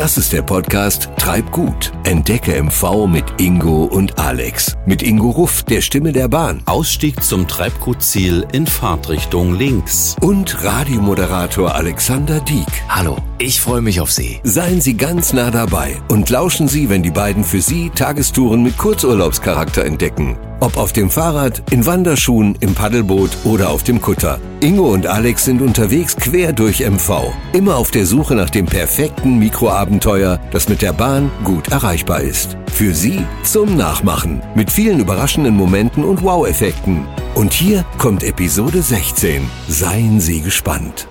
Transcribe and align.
Das 0.00 0.16
ist 0.16 0.32
der 0.32 0.40
Podcast 0.40 1.10
Treib 1.18 1.50
gut. 1.50 1.92
Entdecke 2.10 2.60
MV 2.60 3.06
mit 3.06 3.40
Ingo 3.40 3.84
und 3.84 4.18
Alex. 4.18 4.76
Mit 4.84 5.00
Ingo 5.00 5.30
Ruff, 5.30 5.62
der 5.62 5.80
Stimme 5.80 6.10
der 6.10 6.26
Bahn. 6.26 6.60
Ausstieg 6.64 7.22
zum 7.22 7.46
Treibgutziel 7.46 8.44
in 8.50 8.66
Fahrtrichtung 8.66 9.54
links. 9.54 10.16
Und 10.20 10.64
Radiomoderator 10.64 11.72
Alexander 11.72 12.40
Dieck. 12.40 12.66
Hallo, 12.88 13.16
ich 13.38 13.60
freue 13.60 13.80
mich 13.80 14.00
auf 14.00 14.10
Sie. 14.10 14.40
Seien 14.42 14.80
Sie 14.80 14.96
ganz 14.96 15.32
nah 15.32 15.52
dabei 15.52 15.98
und 16.08 16.28
lauschen 16.30 16.66
Sie, 16.66 16.88
wenn 16.90 17.04
die 17.04 17.12
beiden 17.12 17.44
für 17.44 17.60
Sie 17.60 17.90
Tagestouren 17.90 18.64
mit 18.64 18.76
Kurzurlaubscharakter 18.76 19.84
entdecken. 19.84 20.36
Ob 20.62 20.76
auf 20.76 20.92
dem 20.92 21.08
Fahrrad, 21.08 21.62
in 21.70 21.86
Wanderschuhen, 21.86 22.54
im 22.60 22.74
Paddelboot 22.74 23.30
oder 23.44 23.70
auf 23.70 23.82
dem 23.82 24.02
Kutter. 24.02 24.38
Ingo 24.60 24.92
und 24.92 25.06
Alex 25.06 25.46
sind 25.46 25.62
unterwegs 25.62 26.16
quer 26.16 26.52
durch 26.52 26.80
MV. 26.80 27.32
Immer 27.54 27.76
auf 27.76 27.90
der 27.90 28.04
Suche 28.04 28.34
nach 28.34 28.50
dem 28.50 28.66
perfekten 28.66 29.38
Mikroabenteuer, 29.38 30.38
das 30.50 30.68
mit 30.68 30.82
der 30.82 30.92
Bahn 30.92 31.30
gut 31.44 31.72
erreichbar 32.00 32.20
ist. 32.20 32.56
Für 32.72 32.94
Sie 32.94 33.24
zum 33.42 33.76
Nachmachen. 33.76 34.42
Mit 34.54 34.70
vielen 34.70 35.00
überraschenden 35.00 35.54
Momenten 35.54 36.04
und 36.04 36.22
Wow-Effekten. 36.22 37.06
Und 37.34 37.52
hier 37.52 37.84
kommt 37.98 38.22
Episode 38.22 38.82
16. 38.82 39.42
Seien 39.68 40.20
Sie 40.20 40.40
gespannt. 40.40 41.08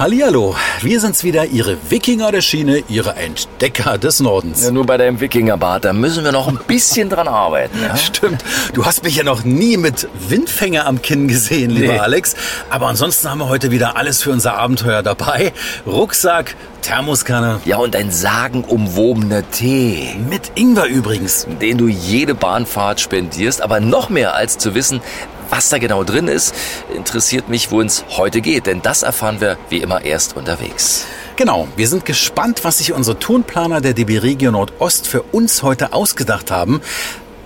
Hallihallo, 0.00 0.56
wir 0.80 0.98
sind's 0.98 1.24
wieder, 1.24 1.44
Ihre 1.44 1.76
Wikinger 1.90 2.32
der 2.32 2.40
Schiene, 2.40 2.82
Ihre 2.88 3.16
Entdecker 3.16 3.98
des 3.98 4.20
Nordens. 4.20 4.64
Ja, 4.64 4.70
nur 4.70 4.86
bei 4.86 4.96
deinem 4.96 5.20
Wikingerbad, 5.20 5.84
da 5.84 5.92
müssen 5.92 6.24
wir 6.24 6.32
noch 6.32 6.48
ein 6.48 6.58
bisschen 6.66 7.10
dran 7.10 7.28
arbeiten. 7.28 7.76
Ja? 7.82 7.94
Stimmt, 7.98 8.42
du 8.72 8.86
hast 8.86 9.04
mich 9.04 9.16
ja 9.16 9.24
noch 9.24 9.44
nie 9.44 9.76
mit 9.76 10.08
Windfänger 10.30 10.86
am 10.86 11.02
Kinn 11.02 11.28
gesehen, 11.28 11.68
lieber 11.70 11.92
Nee. 11.92 11.98
Alex. 11.98 12.34
Aber 12.70 12.86
ansonsten 12.86 13.28
haben 13.30 13.40
wir 13.40 13.50
heute 13.50 13.70
wieder 13.72 13.98
alles 13.98 14.22
für 14.22 14.30
unser 14.30 14.56
Abenteuer 14.56 15.02
dabei. 15.02 15.52
Rucksack, 15.86 16.56
Thermoskanne, 16.80 17.60
Ja, 17.66 17.76
und 17.76 17.94
ein 17.94 18.10
sagenumwobener 18.10 19.50
Tee, 19.50 20.16
mit 20.30 20.52
Ingwer 20.54 20.86
übrigens. 20.86 21.46
den 21.60 21.76
du 21.76 21.88
jede 21.88 22.34
Bahnfahrt 22.34 23.00
spendierst. 23.02 23.60
Aber 23.60 23.80
noch 23.80 24.08
mehr 24.08 24.34
als 24.34 24.56
zu 24.56 24.74
wissen, 24.74 25.02
was 25.50 25.68
da 25.68 25.78
genau 25.78 26.04
drin 26.04 26.28
ist, 26.28 26.54
interessiert 26.94 27.48
mich, 27.48 27.70
wo 27.70 27.82
es 27.82 28.04
heute 28.16 28.40
geht. 28.40 28.66
Denn 28.66 28.82
das 28.82 29.02
erfahren 29.02 29.40
wir 29.40 29.58
wie 29.68 29.78
immer 29.78 30.04
erst 30.04 30.36
unterwegs. 30.36 31.04
Genau, 31.36 31.68
wir 31.76 31.88
sind 31.88 32.04
gespannt, 32.04 32.64
was 32.64 32.78
sich 32.78 32.92
unsere 32.92 33.18
Tonplaner 33.18 33.80
der 33.80 33.94
DB 33.94 34.18
Regio 34.18 34.50
Nordost 34.50 35.08
für 35.08 35.22
uns 35.22 35.62
heute 35.62 35.92
ausgedacht 35.92 36.50
haben. 36.50 36.80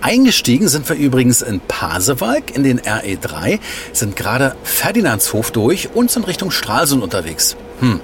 Eingestiegen 0.01 0.67
sind 0.67 0.87
wir 0.87 0.95
übrigens 0.95 1.41
in 1.41 1.61
Pasewalk 1.61 2.55
in 2.55 2.63
den 2.63 2.79
RE3, 2.79 3.59
sind 3.91 4.15
gerade 4.15 4.55
Ferdinandshof 4.63 5.51
durch 5.51 5.89
und 5.93 6.11
sind 6.11 6.27
Richtung 6.27 6.51
Stralsund 6.51 7.01
unterwegs. 7.01 7.55
Hm. 7.79 8.01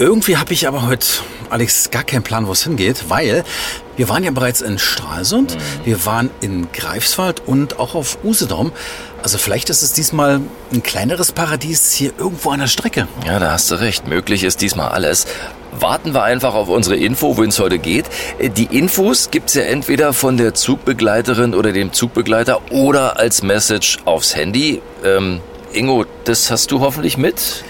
Irgendwie 0.00 0.36
habe 0.38 0.52
ich 0.52 0.66
aber 0.66 0.88
heute, 0.88 1.06
Alex, 1.50 1.90
gar 1.92 2.02
keinen 2.02 2.24
Plan, 2.24 2.48
wo 2.48 2.52
es 2.52 2.64
hingeht, 2.64 3.04
weil 3.08 3.44
wir 3.96 4.08
waren 4.08 4.24
ja 4.24 4.30
bereits 4.30 4.60
in 4.60 4.78
Stralsund, 4.78 5.56
wir 5.84 6.04
waren 6.06 6.30
in 6.40 6.68
Greifswald 6.72 7.42
und 7.46 7.78
auch 7.78 7.94
auf 7.94 8.18
Usedom. 8.24 8.72
Also 9.22 9.38
vielleicht 9.38 9.70
ist 9.70 9.82
es 9.82 9.92
diesmal 9.92 10.40
ein 10.72 10.82
kleineres 10.82 11.32
Paradies 11.32 11.92
hier 11.92 12.12
irgendwo 12.18 12.50
an 12.50 12.60
der 12.60 12.66
Strecke. 12.66 13.08
Ja, 13.26 13.38
da 13.38 13.52
hast 13.52 13.70
du 13.70 13.76
recht. 13.76 14.06
Möglich 14.06 14.44
ist 14.44 14.60
diesmal 14.60 14.88
alles. 14.88 15.26
Warten 15.78 16.14
wir 16.14 16.22
einfach 16.22 16.54
auf 16.54 16.68
unsere 16.68 16.96
Info, 16.96 17.36
wohin 17.36 17.48
es 17.50 17.58
heute 17.58 17.78
geht. 17.78 18.06
Die 18.40 18.76
Infos 18.76 19.30
gibt's 19.30 19.54
ja 19.54 19.62
entweder 19.62 20.12
von 20.12 20.36
der 20.36 20.54
Zugbegleiterin 20.54 21.54
oder 21.54 21.72
dem 21.72 21.92
Zugbegleiter 21.92 22.60
oder 22.70 23.18
als 23.18 23.42
Message 23.42 23.98
aufs 24.04 24.36
Handy. 24.36 24.82
Ähm, 25.04 25.40
Ingo, 25.72 26.04
das 26.24 26.50
hast 26.50 26.70
du 26.70 26.80
hoffentlich 26.80 27.16
mit? 27.16 27.64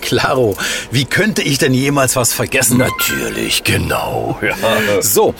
Klaro, 0.00 0.56
wie 0.90 1.04
könnte 1.04 1.42
ich 1.42 1.58
denn 1.58 1.74
jemals 1.74 2.16
was 2.16 2.32
vergessen? 2.32 2.78
Natürlich, 2.78 3.64
genau. 3.64 4.38
Ja. 4.50 5.02
So, 5.02 5.34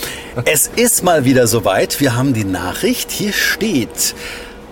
es 0.44 0.70
ist 0.76 1.02
mal 1.02 1.24
wieder 1.24 1.46
soweit. 1.46 2.00
Wir 2.00 2.16
haben 2.16 2.34
die 2.34 2.44
Nachricht. 2.44 3.10
Hier 3.10 3.32
steht. 3.32 4.14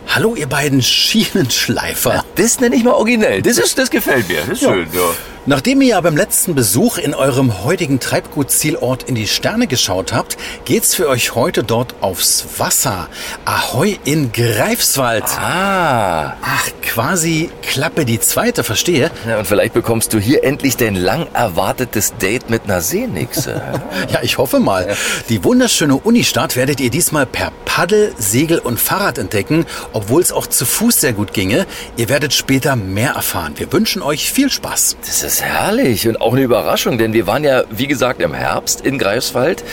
Hallo, 0.07 0.35
ihr 0.35 0.47
beiden 0.49 0.83
Schienenschleifer. 0.83 2.25
Das 2.37 2.61
nenne 2.61 2.77
ich 2.77 2.85
mal 2.85 2.93
originell. 2.93 3.43
Das 3.43 3.59
ist, 3.59 3.79
das 3.79 3.91
gefällt 3.91 4.29
mir. 4.29 4.41
Das 4.41 4.49
ist 4.51 4.61
schön, 4.61 4.89
ja. 4.93 5.01
Nachdem 5.49 5.81
ihr 5.81 5.89
ja 5.89 6.01
beim 6.03 6.15
letzten 6.15 6.55
Besuch 6.55 6.99
in 6.99 7.15
eurem 7.15 7.65
heutigen 7.65 8.01
Treibgutzielort 8.01 9.05
in 9.05 9.15
die 9.15 9.27
Sterne 9.27 9.67
geschaut 9.67 10.13
habt, 10.13 10.37
geht's 10.67 10.95
für 10.95 11.09
euch 11.09 11.35
heute 11.35 11.65
dort 11.65 11.95
aufs 12.03 12.45
Wasser. 12.59 13.09
Ahoi 13.47 13.97
in 14.05 14.31
Greifswald. 14.31 15.25
Ah, 15.25 16.35
Ach, 16.43 16.69
quasi 16.83 17.49
Klappe 17.63 18.05
die 18.05 18.21
zweite, 18.21 18.63
verstehe. 18.63 19.11
ja, 19.27 19.39
und 19.39 19.47
vielleicht 19.47 19.73
bekommst 19.73 20.13
du 20.13 20.19
hier 20.19 20.45
endlich 20.45 20.77
dein 20.77 20.95
lang 20.95 21.27
erwartetes 21.33 22.13
Date 22.19 22.51
mit 22.51 22.65
einer 22.65 22.83
Seenixe. 22.83 23.63
Ja, 24.13 24.21
ich 24.23 24.39
hoffe 24.39 24.61
mal. 24.61 24.95
Die 25.29 25.43
wunderschöne 25.45 25.97
Unistadt 25.97 26.57
werdet 26.57 26.79
ihr 26.81 26.91
diesmal 26.91 27.27
per 27.27 27.53
Paddel, 27.65 28.15
Segel 28.19 28.59
und 28.59 28.79
Fahrrad 28.79 29.19
entdecken, 29.19 29.67
obwohl 29.93 30.23
es 30.23 30.31
auch 30.31 30.47
zu 30.47 30.65
Fuß 30.65 31.01
sehr 31.01 31.13
gut 31.13 31.33
ginge. 31.33 31.67
Ihr 31.97 32.09
werdet 32.09 32.33
später 32.33 32.77
mehr 32.77 33.13
erfahren. 33.13 33.55
Wir 33.57 33.73
wünschen 33.73 34.03
euch 34.03 34.31
viel 34.31 34.51
Spaß. 34.51 34.97
Das 35.05 35.23
ist 35.23 35.38
herrlich 35.43 36.09
und 36.09 36.21
auch 36.21 36.33
eine 36.33 36.43
Überraschung, 36.43 36.99
denn 36.99 37.13
wir 37.13 37.27
waren 37.27 37.45
ja, 37.45 37.63
wie 37.71 37.87
gesagt, 37.87 38.21
im 38.21 38.35
Herbst 38.35 38.81
in 38.81 38.99
Greifswald, 38.99 39.65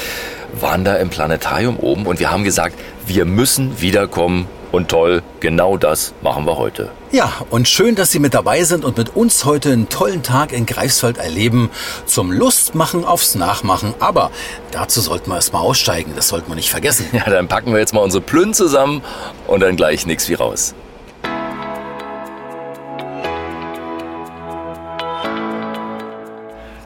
waren 0.60 0.84
da 0.84 0.96
im 0.96 1.10
Planetarium 1.10 1.78
oben 1.78 2.06
und 2.06 2.20
wir 2.20 2.32
haben 2.32 2.44
gesagt, 2.44 2.76
wir 3.08 3.26
müssen 3.26 3.82
wiederkommen 3.82 4.48
und 4.72 4.90
toll, 4.90 5.24
genau 5.40 5.78
das 5.78 6.14
machen 6.22 6.46
wir 6.46 6.58
heute. 6.58 6.90
Ja, 7.12 7.32
und 7.50 7.70
schön, 7.70 7.96
dass 7.96 8.12
Sie 8.12 8.20
mit 8.20 8.34
dabei 8.34 8.64
sind 8.64 8.84
und 8.84 8.98
mit 8.98 9.16
uns 9.16 9.46
heute 9.46 9.72
einen 9.72 9.88
tollen 9.88 10.22
Tag 10.22 10.52
in 10.52 10.66
Greifswald 10.66 11.18
erleben. 11.18 11.70
Zum 12.06 12.32
Lustmachen 12.32 13.06
aufs 13.06 13.36
Nachmachen. 13.36 13.94
Aber 14.02 14.32
dazu 14.72 15.00
sollten 15.00 15.30
wir 15.30 15.36
erstmal 15.36 15.62
aussteigen. 15.62 16.12
Das 16.16 16.28
sollten 16.28 16.52
wir 16.52 16.56
nicht 16.56 16.70
vergessen. 16.70 17.06
Ja, 17.14 17.24
dann 17.30 17.48
packen 17.48 17.72
wir 17.72 17.80
jetzt 17.80 17.94
mal 17.94 18.02
unsere 18.02 18.22
Plünn 18.22 18.54
zusammen 18.54 19.02
und 19.48 19.62
dann 19.62 19.78
gleich 19.78 20.06
nix 20.06 20.28
wie 20.28 20.34
raus. 20.34 20.76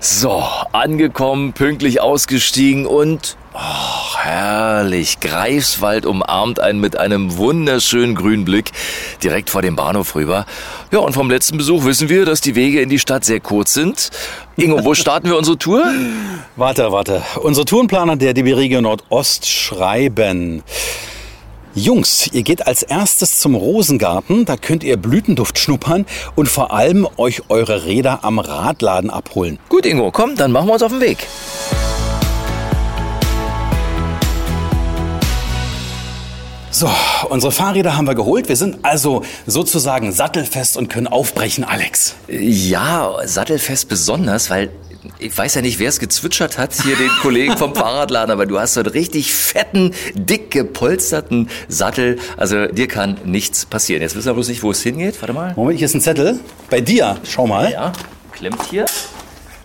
So, 0.02 0.42
angekommen, 0.72 1.52
pünktlich 1.52 2.00
ausgestiegen 2.00 2.86
und 2.86 3.36
oh, 3.54 4.18
herrlich. 4.18 5.20
Greifswald 5.20 6.06
umarmt 6.06 6.62
einen 6.62 6.80
mit 6.80 6.98
einem 6.98 7.36
wunderschönen 7.36 8.16
grünen 8.16 8.46
Blick 8.46 8.72
direkt 9.22 9.50
vor 9.50 9.62
dem 9.62 9.76
Bahnhof 9.76 10.16
rüber. 10.16 10.46
Ja, 10.92 11.00
und 11.00 11.12
vom 11.12 11.30
letzten 11.30 11.58
Besuch 11.58 11.84
wissen 11.84 12.08
wir, 12.08 12.24
dass 12.24 12.40
die 12.40 12.56
Wege 12.56 12.82
in 12.82 12.88
die 12.88 12.98
Stadt 12.98 13.26
sehr 13.26 13.42
kurz 13.42 13.74
sind. 13.74 14.10
Ingo, 14.56 14.86
wo 14.86 14.94
starten 14.96 15.28
wir 15.28 15.38
unsere 15.38 15.58
Tour? 15.58 15.84
Warte, 16.56 16.94
warte. 16.94 17.22
Unsere 17.42 17.66
Tourenplaner 17.66 18.16
der 18.16 18.34
DB 18.34 18.54
Regio 18.54 18.80
Nordost 18.80 19.48
schreiben. 19.48 20.64
Jungs, 21.76 22.28
ihr 22.34 22.42
geht 22.42 22.66
als 22.66 22.82
erstes 22.82 23.40
zum 23.40 23.54
Rosengarten, 23.54 24.44
da 24.46 24.58
könnt 24.58 24.84
ihr 24.84 24.98
Blütenduft 24.98 25.60
schnuppern 25.60 26.08
und 26.36 26.50
vor 26.50 26.74
allem 26.74 27.08
euch 27.18 27.44
eure 27.50 27.86
Räder 27.86 28.24
am 28.24 28.40
Radladen 28.40 29.12
abholen. 29.12 29.60
Gut, 29.70 29.86
Ingo, 29.86 30.10
komm, 30.12 30.36
dann 30.36 30.52
machen 30.52 30.68
wir 30.68 30.74
uns 30.74 30.82
auf 30.82 30.92
den 30.92 31.00
Weg. 31.00 31.28
So, 36.72 36.90
unsere 37.30 37.52
Fahrräder 37.52 37.96
haben 37.96 38.08
wir 38.08 38.16
geholt. 38.16 38.50
Wir 38.50 38.56
sind 38.56 38.80
also 38.84 39.24
sozusagen 39.46 40.12
sattelfest 40.12 40.76
und 40.76 40.90
können 40.90 41.08
aufbrechen, 41.08 41.64
Alex. 41.64 42.16
Ja, 42.28 43.16
sattelfest 43.26 43.90
besonders, 43.90 44.50
weil 44.50 44.72
ich 45.18 45.38
weiß 45.38 45.56
ja 45.56 45.62
nicht, 45.62 45.80
wer 45.80 45.90
es 45.90 46.00
gezwitschert 46.00 46.58
hat, 46.58 46.74
hier 46.74 46.96
den 46.96 47.10
Kollegen 47.22 47.58
vom 47.58 47.74
Fahrradladen, 47.76 48.32
aber 48.32 48.46
du 48.46 48.60
hast 48.60 48.74
so 48.74 48.82
einen 48.82 48.90
richtig 48.90 49.34
fetten, 49.34 49.94
dick 50.14 50.52
gepolsterten 50.52 51.50
Sattel. 51.68 52.18
Also 52.38 52.68
dir 52.68 52.88
kann 52.88 53.18
nichts 53.26 53.66
passieren. 53.66 54.02
Jetzt 54.02 54.16
wissen 54.16 54.28
wir 54.28 54.34
bloß 54.34 54.50
nicht, 54.50 54.64
wo 54.64 54.72
es 54.72 54.82
hingeht. 54.82 55.22
Warte 55.22 55.34
mal. 55.34 55.54
Moment, 55.56 55.78
hier 55.80 55.86
ist 55.86 55.96
ein 55.96 56.02
Zettel. 56.02 56.40
Bei 56.70 56.82
dir, 56.82 57.18
schau 57.24 57.48
mal. 57.48 57.72
Ja, 57.72 57.94
klemmt 58.32 58.62
hier. 58.70 58.86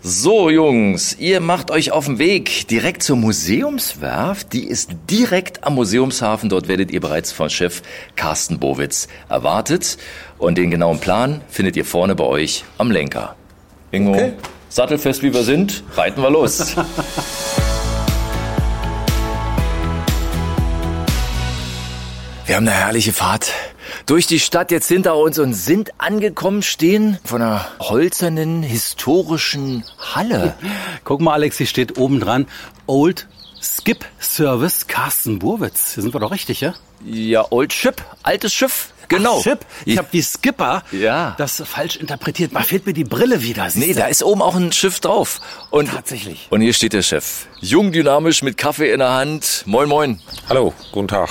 So, 0.06 0.50
Jungs, 0.50 1.16
ihr 1.18 1.40
macht 1.40 1.70
euch 1.70 1.90
auf 1.90 2.04
den 2.04 2.18
Weg 2.18 2.68
direkt 2.68 3.02
zur 3.02 3.16
Museumswerft. 3.16 4.52
Die 4.52 4.66
ist 4.66 4.90
direkt 5.10 5.64
am 5.64 5.76
Museumshafen. 5.76 6.50
Dort 6.50 6.68
werdet 6.68 6.90
ihr 6.90 7.00
bereits 7.00 7.32
von 7.32 7.48
Chef 7.48 7.80
Carsten 8.14 8.58
Bowitz 8.58 9.08
erwartet. 9.30 9.96
Und 10.36 10.58
den 10.58 10.70
genauen 10.70 11.00
Plan 11.00 11.40
findet 11.48 11.76
ihr 11.76 11.86
vorne 11.86 12.14
bei 12.14 12.24
euch 12.24 12.64
am 12.76 12.90
Lenker. 12.90 13.34
Ingo, 13.92 14.10
Okay. 14.12 14.32
Sattelfest 14.74 15.22
wie 15.22 15.32
wir 15.32 15.44
sind, 15.44 15.84
reiten 15.96 16.20
wir 16.20 16.30
los. 16.30 16.74
Wir 22.46 22.56
haben 22.56 22.68
eine 22.68 22.76
herrliche 22.76 23.14
Fahrt 23.14 23.52
durch 24.04 24.26
die 24.26 24.38
Stadt 24.38 24.70
jetzt 24.70 24.86
hinter 24.88 25.16
uns 25.16 25.38
und 25.38 25.54
sind 25.54 25.92
angekommen, 25.96 26.60
stehen 26.62 27.18
vor 27.24 27.40
einer 27.40 27.66
holzernen, 27.80 28.62
historischen 28.62 29.82
Halle. 29.98 30.54
Guck 31.04 31.22
mal, 31.22 31.32
Alex, 31.32 31.56
hier 31.56 31.66
steht 31.66 31.96
oben 31.96 32.20
dran 32.20 32.46
Old 32.86 33.28
Skip 33.62 34.04
Service 34.20 34.88
Carsten 34.88 35.38
Burwitz. 35.38 35.94
Hier 35.94 36.02
sind 36.02 36.12
wir 36.14 36.20
doch 36.20 36.32
richtig, 36.32 36.60
ja? 36.60 36.74
Ja, 37.02 37.46
Old 37.50 37.72
Ship, 37.72 37.96
altes 38.22 38.52
Schiff. 38.52 38.92
Genau. 39.08 39.38
Ach, 39.38 39.42
Chip, 39.42 39.60
ich 39.84 39.98
habe 39.98 40.08
wie 40.12 40.22
Skipper 40.22 40.82
Ja. 40.92 41.34
das 41.38 41.62
falsch 41.66 41.96
interpretiert. 41.96 42.52
Da 42.54 42.60
fehlt 42.60 42.86
mir 42.86 42.92
die 42.92 43.04
Brille 43.04 43.42
wieder. 43.42 43.68
siehst 43.70 43.86
Nee, 43.86 43.94
da 43.94 44.06
ist 44.06 44.22
oben 44.22 44.42
auch 44.42 44.54
ein 44.56 44.72
Schiff 44.72 45.00
drauf. 45.00 45.40
Und 45.70 45.90
Tatsächlich. 45.90 46.46
Und 46.50 46.60
hier 46.60 46.72
steht 46.72 46.92
der 46.92 47.02
Chef. 47.02 47.46
Jung, 47.60 47.92
dynamisch, 47.92 48.42
mit 48.42 48.56
Kaffee 48.56 48.92
in 48.92 48.98
der 49.00 49.12
Hand. 49.12 49.62
Moin, 49.66 49.88
moin. 49.88 50.20
Hallo, 50.48 50.72
guten 50.92 51.08
Tag. 51.08 51.28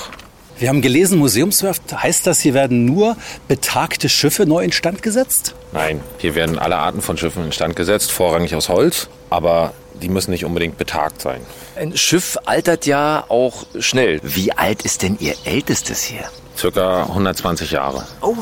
Wir 0.59 0.69
haben 0.69 0.81
gelesen, 0.81 1.17
Museumswerft. 1.19 1.81
Heißt 1.91 2.27
das, 2.27 2.39
hier 2.39 2.53
werden 2.53 2.85
nur 2.85 3.17
betagte 3.47 4.07
Schiffe 4.07 4.45
neu 4.45 4.63
instand 4.63 5.01
gesetzt? 5.01 5.55
Nein, 5.73 5.99
hier 6.19 6.35
werden 6.35 6.59
alle 6.59 6.77
Arten 6.77 7.01
von 7.01 7.17
Schiffen 7.17 7.43
instand 7.45 7.75
gesetzt, 7.75 8.11
vorrangig 8.11 8.53
aus 8.55 8.69
Holz, 8.69 9.09
aber 9.31 9.73
die 10.01 10.09
müssen 10.09 10.31
nicht 10.31 10.45
unbedingt 10.45 10.77
betagt 10.77 11.21
sein. 11.21 11.41
Ein 11.75 11.95
Schiff 11.97 12.37
altert 12.45 12.85
ja 12.85 13.25
auch 13.29 13.65
schnell. 13.79 14.19
Wie 14.23 14.51
alt 14.51 14.83
ist 14.83 15.01
denn 15.01 15.17
Ihr 15.19 15.35
ältestes 15.45 16.03
hier? 16.03 16.29
Circa 16.57 17.03
120 17.03 17.71
Jahre. 17.71 18.05
Oh, 18.21 18.35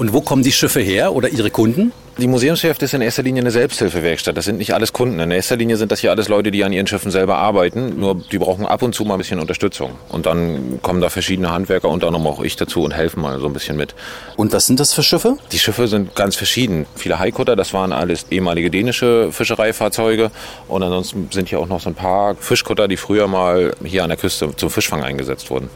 Und 0.00 0.14
wo 0.14 0.22
kommen 0.22 0.42
die 0.42 0.50
Schiffe 0.50 0.80
her 0.80 1.14
oder 1.14 1.28
ihre 1.28 1.50
Kunden? 1.50 1.92
Die 2.16 2.26
Museumswerft 2.26 2.82
ist 2.82 2.94
in 2.94 3.02
erster 3.02 3.22
Linie 3.22 3.42
eine 3.42 3.50
Selbsthilfewerkstatt. 3.50 4.34
Das 4.34 4.46
sind 4.46 4.56
nicht 4.56 4.72
alles 4.72 4.94
Kunden. 4.94 5.20
In 5.20 5.30
erster 5.30 5.56
Linie 5.56 5.76
sind 5.76 5.92
das 5.92 6.00
hier 6.00 6.10
alles 6.10 6.28
Leute, 6.28 6.50
die 6.50 6.64
an 6.64 6.72
ihren 6.72 6.86
Schiffen 6.86 7.10
selber 7.10 7.36
arbeiten. 7.36 8.00
Nur 8.00 8.14
die 8.14 8.38
brauchen 8.38 8.64
ab 8.64 8.80
und 8.80 8.94
zu 8.94 9.04
mal 9.04 9.16
ein 9.16 9.18
bisschen 9.18 9.40
Unterstützung. 9.40 9.90
Und 10.08 10.24
dann 10.24 10.78
kommen 10.80 11.02
da 11.02 11.10
verschiedene 11.10 11.50
Handwerker, 11.50 11.90
unter 11.90 12.06
anderem 12.06 12.26
auch 12.28 12.42
ich 12.42 12.56
dazu 12.56 12.82
und 12.82 12.92
helfen 12.92 13.20
mal 13.20 13.38
so 13.40 13.46
ein 13.46 13.52
bisschen 13.52 13.76
mit. 13.76 13.94
Und 14.36 14.54
was 14.54 14.66
sind 14.66 14.80
das 14.80 14.94
für 14.94 15.02
Schiffe? 15.02 15.36
Die 15.52 15.58
Schiffe 15.58 15.86
sind 15.86 16.14
ganz 16.14 16.34
verschieden. 16.34 16.86
Viele 16.96 17.18
Haikutter, 17.18 17.54
das 17.54 17.74
waren 17.74 17.92
alles 17.92 18.24
ehemalige 18.30 18.70
dänische 18.70 19.30
Fischereifahrzeuge. 19.32 20.30
Und 20.66 20.82
ansonsten 20.82 21.28
sind 21.30 21.50
hier 21.50 21.60
auch 21.60 21.68
noch 21.68 21.80
so 21.80 21.90
ein 21.90 21.94
paar 21.94 22.36
Fischkutter, 22.36 22.88
die 22.88 22.96
früher 22.96 23.28
mal 23.28 23.74
hier 23.84 24.02
an 24.02 24.08
der 24.08 24.16
Küste 24.16 24.56
zum 24.56 24.70
Fischfang 24.70 25.02
eingesetzt 25.02 25.50
wurden. 25.50 25.68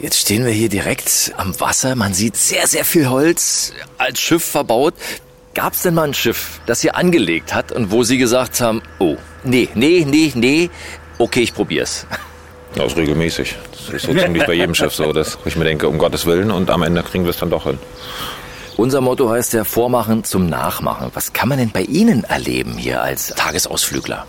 Jetzt 0.00 0.18
stehen 0.18 0.46
wir 0.46 0.52
hier 0.52 0.70
direkt 0.70 1.32
am 1.36 1.58
Wasser. 1.60 1.94
Man 1.94 2.14
sieht 2.14 2.34
sehr, 2.34 2.66
sehr 2.66 2.86
viel 2.86 3.10
Holz 3.10 3.74
als 3.98 4.18
Schiff 4.18 4.42
verbaut. 4.42 4.94
Gab 5.52 5.74
es 5.74 5.82
denn 5.82 5.92
mal 5.92 6.04
ein 6.04 6.14
Schiff, 6.14 6.60
das 6.64 6.80
hier 6.80 6.96
angelegt 6.96 7.52
hat 7.52 7.70
und 7.70 7.90
wo 7.90 8.02
Sie 8.02 8.16
gesagt 8.16 8.62
haben, 8.62 8.80
oh, 8.98 9.16
nee, 9.44 9.68
nee, 9.74 10.06
nee, 10.08 10.32
nee, 10.34 10.70
okay, 11.18 11.40
ich 11.42 11.54
probier's. 11.54 12.06
Das 12.72 12.92
ist 12.92 12.98
regelmäßig. 12.98 13.56
Das 13.72 13.88
ist 13.88 14.06
so 14.06 14.14
ziemlich 14.14 14.46
bei 14.46 14.52
jedem 14.52 14.76
Schiff 14.76 14.94
so, 14.94 15.12
dass 15.12 15.38
ich 15.44 15.56
mir 15.56 15.64
denke, 15.64 15.88
um 15.88 15.98
Gottes 15.98 16.24
Willen, 16.24 16.52
und 16.52 16.70
am 16.70 16.84
Ende 16.84 17.02
kriegen 17.02 17.24
wir 17.24 17.30
es 17.30 17.38
dann 17.38 17.50
doch 17.50 17.64
hin. 17.64 17.80
Unser 18.76 19.00
Motto 19.00 19.28
heißt 19.28 19.54
ja 19.54 19.64
Vormachen 19.64 20.22
zum 20.22 20.46
Nachmachen. 20.46 21.10
Was 21.14 21.32
kann 21.32 21.48
man 21.48 21.58
denn 21.58 21.72
bei 21.72 21.82
Ihnen 21.82 22.22
erleben 22.22 22.74
hier 22.78 23.02
als 23.02 23.34
Tagesausflügler? 23.34 24.24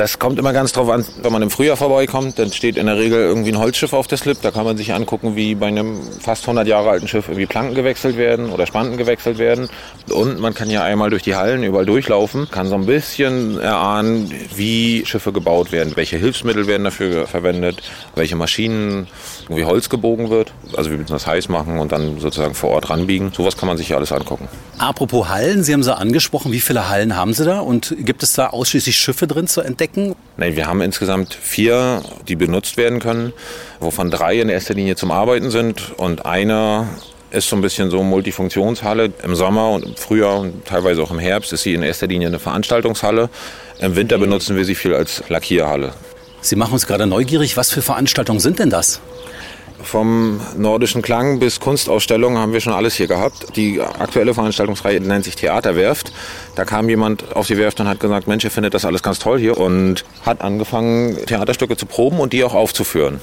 Das 0.00 0.18
kommt 0.18 0.38
immer 0.38 0.54
ganz 0.54 0.72
drauf 0.72 0.88
an, 0.88 1.04
wenn 1.20 1.30
man 1.30 1.42
im 1.42 1.50
Frühjahr 1.50 1.76
vorbeikommt, 1.76 2.38
dann 2.38 2.50
steht 2.54 2.78
in 2.78 2.86
der 2.86 2.96
Regel 2.96 3.18
irgendwie 3.18 3.52
ein 3.52 3.58
Holzschiff 3.58 3.92
auf 3.92 4.06
der 4.06 4.16
Slip. 4.16 4.40
Da 4.40 4.50
kann 4.50 4.64
man 4.64 4.78
sich 4.78 4.94
angucken, 4.94 5.36
wie 5.36 5.54
bei 5.54 5.66
einem 5.66 6.00
fast 6.22 6.44
100 6.44 6.66
Jahre 6.66 6.88
alten 6.88 7.06
Schiff 7.06 7.28
irgendwie 7.28 7.44
Planken 7.44 7.74
gewechselt 7.74 8.16
werden 8.16 8.50
oder 8.50 8.66
Spanten 8.66 8.96
gewechselt 8.96 9.36
werden. 9.36 9.68
Und 10.10 10.40
man 10.40 10.54
kann 10.54 10.70
ja 10.70 10.82
einmal 10.84 11.10
durch 11.10 11.22
die 11.22 11.36
Hallen 11.36 11.64
überall 11.64 11.84
durchlaufen, 11.84 12.50
kann 12.50 12.66
so 12.66 12.76
ein 12.76 12.86
bisschen 12.86 13.60
erahnen, 13.60 14.32
wie 14.56 15.04
Schiffe 15.04 15.32
gebaut 15.32 15.70
werden, 15.70 15.92
welche 15.96 16.16
Hilfsmittel 16.16 16.66
werden 16.66 16.84
dafür 16.84 17.26
verwendet, 17.26 17.82
welche 18.14 18.36
Maschinen, 18.36 19.06
wie 19.50 19.66
Holz 19.66 19.90
gebogen 19.90 20.30
wird. 20.30 20.54
Also 20.78 20.90
wir 20.90 20.96
müssen 20.96 21.12
das 21.12 21.26
heiß 21.26 21.50
machen 21.50 21.78
und 21.78 21.92
dann 21.92 22.20
sozusagen 22.20 22.54
vor 22.54 22.70
Ort 22.70 22.88
ranbiegen. 22.88 23.32
Sowas 23.34 23.58
kann 23.58 23.66
man 23.66 23.76
sich 23.76 23.90
ja 23.90 23.98
alles 23.98 24.12
angucken. 24.12 24.48
Apropos 24.78 25.28
Hallen, 25.28 25.62
Sie 25.62 25.74
haben 25.74 25.82
sie 25.82 25.94
angesprochen. 25.94 26.52
Wie 26.52 26.60
viele 26.60 26.88
Hallen 26.88 27.16
haben 27.16 27.34
Sie 27.34 27.44
da? 27.44 27.60
Und 27.60 27.94
gibt 27.98 28.22
es 28.22 28.32
da 28.32 28.46
ausschließlich 28.46 28.96
Schiffe 28.96 29.26
drin 29.26 29.46
zu 29.46 29.60
entdecken? 29.60 29.89
Nein, 30.36 30.56
wir 30.56 30.66
haben 30.66 30.80
insgesamt 30.80 31.34
vier, 31.34 32.02
die 32.28 32.36
benutzt 32.36 32.76
werden 32.76 32.98
können, 33.00 33.32
wovon 33.80 34.10
drei 34.10 34.40
in 34.40 34.48
erster 34.48 34.74
Linie 34.74 34.96
zum 34.96 35.10
Arbeiten 35.10 35.50
sind 35.50 35.92
und 35.96 36.24
einer 36.24 36.88
ist 37.30 37.48
so 37.48 37.56
ein 37.56 37.62
bisschen 37.62 37.90
so 37.90 38.02
Multifunktionshalle. 38.02 39.12
Im 39.22 39.34
Sommer 39.34 39.70
und 39.70 39.84
im 39.84 39.96
Frühjahr 39.96 40.40
und 40.40 40.64
teilweise 40.64 41.02
auch 41.02 41.10
im 41.10 41.18
Herbst 41.18 41.52
ist 41.52 41.62
sie 41.62 41.74
in 41.74 41.82
erster 41.82 42.06
Linie 42.06 42.28
eine 42.28 42.38
Veranstaltungshalle. 42.38 43.30
Im 43.78 43.96
Winter 43.96 44.18
benutzen 44.18 44.56
wir 44.56 44.64
sie 44.64 44.74
viel 44.74 44.94
als 44.94 45.22
Lackierhalle. 45.28 45.92
Sie 46.40 46.56
machen 46.56 46.72
uns 46.72 46.86
gerade 46.86 47.06
neugierig. 47.06 47.56
Was 47.56 47.70
für 47.70 47.82
Veranstaltungen 47.82 48.40
sind 48.40 48.58
denn 48.58 48.70
das? 48.70 49.00
Vom 49.82 50.40
nordischen 50.56 51.02
Klang 51.02 51.38
bis 51.38 51.60
Kunstausstellungen 51.60 52.38
haben 52.38 52.52
wir 52.52 52.60
schon 52.60 52.72
alles 52.72 52.94
hier 52.94 53.06
gehabt. 53.06 53.56
Die 53.56 53.80
aktuelle 53.80 54.34
Veranstaltungsreihe 54.34 55.00
nennt 55.00 55.24
sich 55.24 55.36
Theaterwerft. 55.36 56.12
Da 56.54 56.64
kam 56.64 56.88
jemand 56.88 57.34
auf 57.34 57.46
die 57.46 57.56
Werft 57.56 57.80
und 57.80 57.88
hat 57.88 58.00
gesagt, 58.00 58.28
Mensch, 58.28 58.44
ihr 58.44 58.50
findet 58.50 58.74
das 58.74 58.84
alles 58.84 59.02
ganz 59.02 59.18
toll 59.18 59.38
hier 59.38 59.56
und 59.58 60.04
hat 60.24 60.42
angefangen, 60.42 61.16
Theaterstücke 61.26 61.76
zu 61.76 61.86
proben 61.86 62.20
und 62.20 62.32
die 62.32 62.44
auch 62.44 62.54
aufzuführen. 62.54 63.20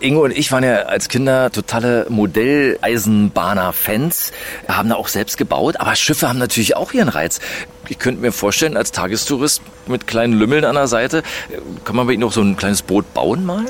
Ingo 0.00 0.24
und 0.24 0.36
ich 0.36 0.50
waren 0.52 0.64
ja 0.64 0.82
als 0.82 1.08
Kinder 1.08 1.50
totale 1.50 2.06
Modelleisenbahner-Fans, 2.08 4.32
haben 4.68 4.88
da 4.88 4.94
auch 4.96 5.08
selbst 5.08 5.36
gebaut, 5.38 5.76
aber 5.78 5.96
Schiffe 5.96 6.28
haben 6.28 6.38
natürlich 6.38 6.76
auch 6.76 6.92
ihren 6.92 7.08
Reiz. 7.08 7.40
Ich 7.88 7.98
könnte 7.98 8.20
mir 8.20 8.30
vorstellen, 8.32 8.76
als 8.76 8.92
Tagestourist 8.92 9.62
mit 9.86 10.06
kleinen 10.06 10.38
Lümmeln 10.38 10.64
an 10.64 10.76
der 10.76 10.86
Seite, 10.86 11.24
kann 11.84 11.96
man 11.96 12.06
bei 12.06 12.12
Ihnen 12.14 12.24
auch 12.24 12.32
so 12.32 12.40
ein 12.40 12.56
kleines 12.56 12.80
Boot 12.82 13.12
bauen 13.14 13.44
mal? 13.44 13.64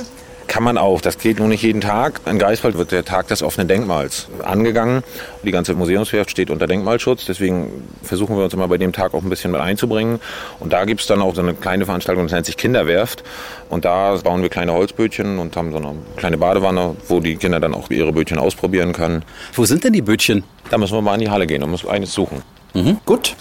Kann 0.51 0.65
man 0.65 0.79
auch. 0.79 1.01
Das 1.01 1.17
geht 1.17 1.39
nur 1.39 1.47
nicht 1.47 1.63
jeden 1.63 1.81
Tag. 1.81 2.23
In 2.27 2.41
Greifswald 2.41 2.77
wird 2.77 2.91
der 2.91 3.05
Tag 3.05 3.29
des 3.29 3.41
offenen 3.41 3.69
Denkmals 3.69 4.27
angegangen. 4.43 5.05
Die 5.45 5.53
ganze 5.53 5.75
Museumswerft 5.75 6.29
steht 6.29 6.51
unter 6.51 6.67
Denkmalschutz. 6.67 7.25
Deswegen 7.25 7.85
versuchen 8.03 8.37
wir 8.37 8.43
uns 8.43 8.53
immer 8.53 8.67
bei 8.67 8.77
dem 8.77 8.93
Tag 8.93 9.15
auch 9.15 9.23
ein 9.23 9.31
bisschen 9.31 9.53
mit 9.53 9.61
einzubringen. 9.61 10.19
Und 10.59 10.73
da 10.73 10.87
gibt's 10.87 11.07
dann 11.07 11.23
auch 11.23 11.37
so 11.37 11.41
eine 11.41 11.55
kleine 11.55 11.85
Veranstaltung, 11.85 12.25
das 12.25 12.33
nennt 12.33 12.47
sich 12.47 12.57
Kinderwerft. 12.57 13.23
Und 13.69 13.85
da 13.85 14.17
bauen 14.17 14.43
wir 14.43 14.49
kleine 14.49 14.73
Holzbötchen 14.73 15.39
und 15.39 15.57
haben 15.57 15.71
so 15.71 15.79
eine 15.79 15.95
kleine 16.17 16.37
Badewanne, 16.37 16.97
wo 17.07 17.21
die 17.21 17.37
Kinder 17.37 17.61
dann 17.61 17.73
auch 17.73 17.89
ihre 17.89 18.13
Bötchen 18.13 18.41
ausprobieren 18.41 18.93
können. 18.93 19.25
Wo 19.53 19.65
sind 19.67 19.85
denn 19.85 19.93
die 19.93 20.03
Bötchen? 20.03 20.43
Da 20.69 20.79
müssen 20.79 20.95
wir 20.95 21.01
mal 21.01 21.15
in 21.15 21.21
die 21.21 21.31
Halle 21.31 21.47
gehen 21.47 21.63
und 21.63 21.71
müssen 21.71 21.89
eines 21.89 22.13
suchen. 22.13 22.43
Mhm, 22.75 22.99
gut. 23.07 23.37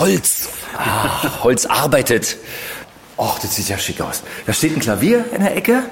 Ah, 0.00 0.04
Holz. 0.06 0.48
Holz 1.42 1.66
arbeitet. 1.66 2.38
Och, 3.18 3.38
das 3.38 3.54
sieht 3.54 3.68
ja 3.68 3.76
schick 3.76 4.00
aus. 4.00 4.22
Da 4.46 4.54
steht 4.54 4.74
ein 4.74 4.80
Klavier 4.80 5.26
in 5.34 5.42
der 5.42 5.54
Ecke. 5.56 5.82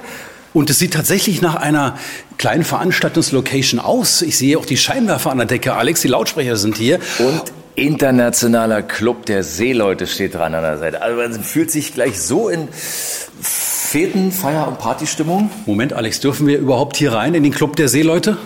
Und 0.51 0.71
es 0.71 0.79
sieht 0.79 0.93
tatsächlich 0.93 1.43
nach 1.43 1.53
einer 1.53 1.95
kleinen 2.39 2.63
Veranstaltungslocation 2.63 3.79
aus. 3.79 4.23
Ich 4.23 4.35
sehe 4.35 4.57
auch 4.57 4.65
die 4.65 4.77
Scheinwerfer 4.77 5.29
an 5.29 5.37
der 5.37 5.45
Decke. 5.45 5.75
Alex, 5.75 6.01
die 6.01 6.07
Lautsprecher 6.07 6.57
sind 6.57 6.75
hier. 6.75 6.99
Und 7.19 7.43
internationaler 7.75 8.81
Club 8.81 9.27
der 9.27 9.43
Seeleute 9.43 10.07
steht 10.07 10.33
dran 10.33 10.55
an 10.55 10.63
der 10.63 10.79
Seite. 10.79 11.03
Also 11.03 11.21
man 11.21 11.43
fühlt 11.43 11.69
sich 11.69 11.93
gleich 11.93 12.19
so 12.19 12.49
in 12.49 12.67
Feten, 12.71 14.31
Feier- 14.31 14.67
und 14.67 14.79
Partystimmung. 14.79 15.51
Moment, 15.67 15.93
Alex, 15.93 16.19
dürfen 16.19 16.47
wir 16.47 16.57
überhaupt 16.57 16.97
hier 16.97 17.13
rein 17.13 17.35
in 17.35 17.43
den 17.43 17.53
Club 17.53 17.75
der 17.75 17.89
Seeleute? 17.89 18.37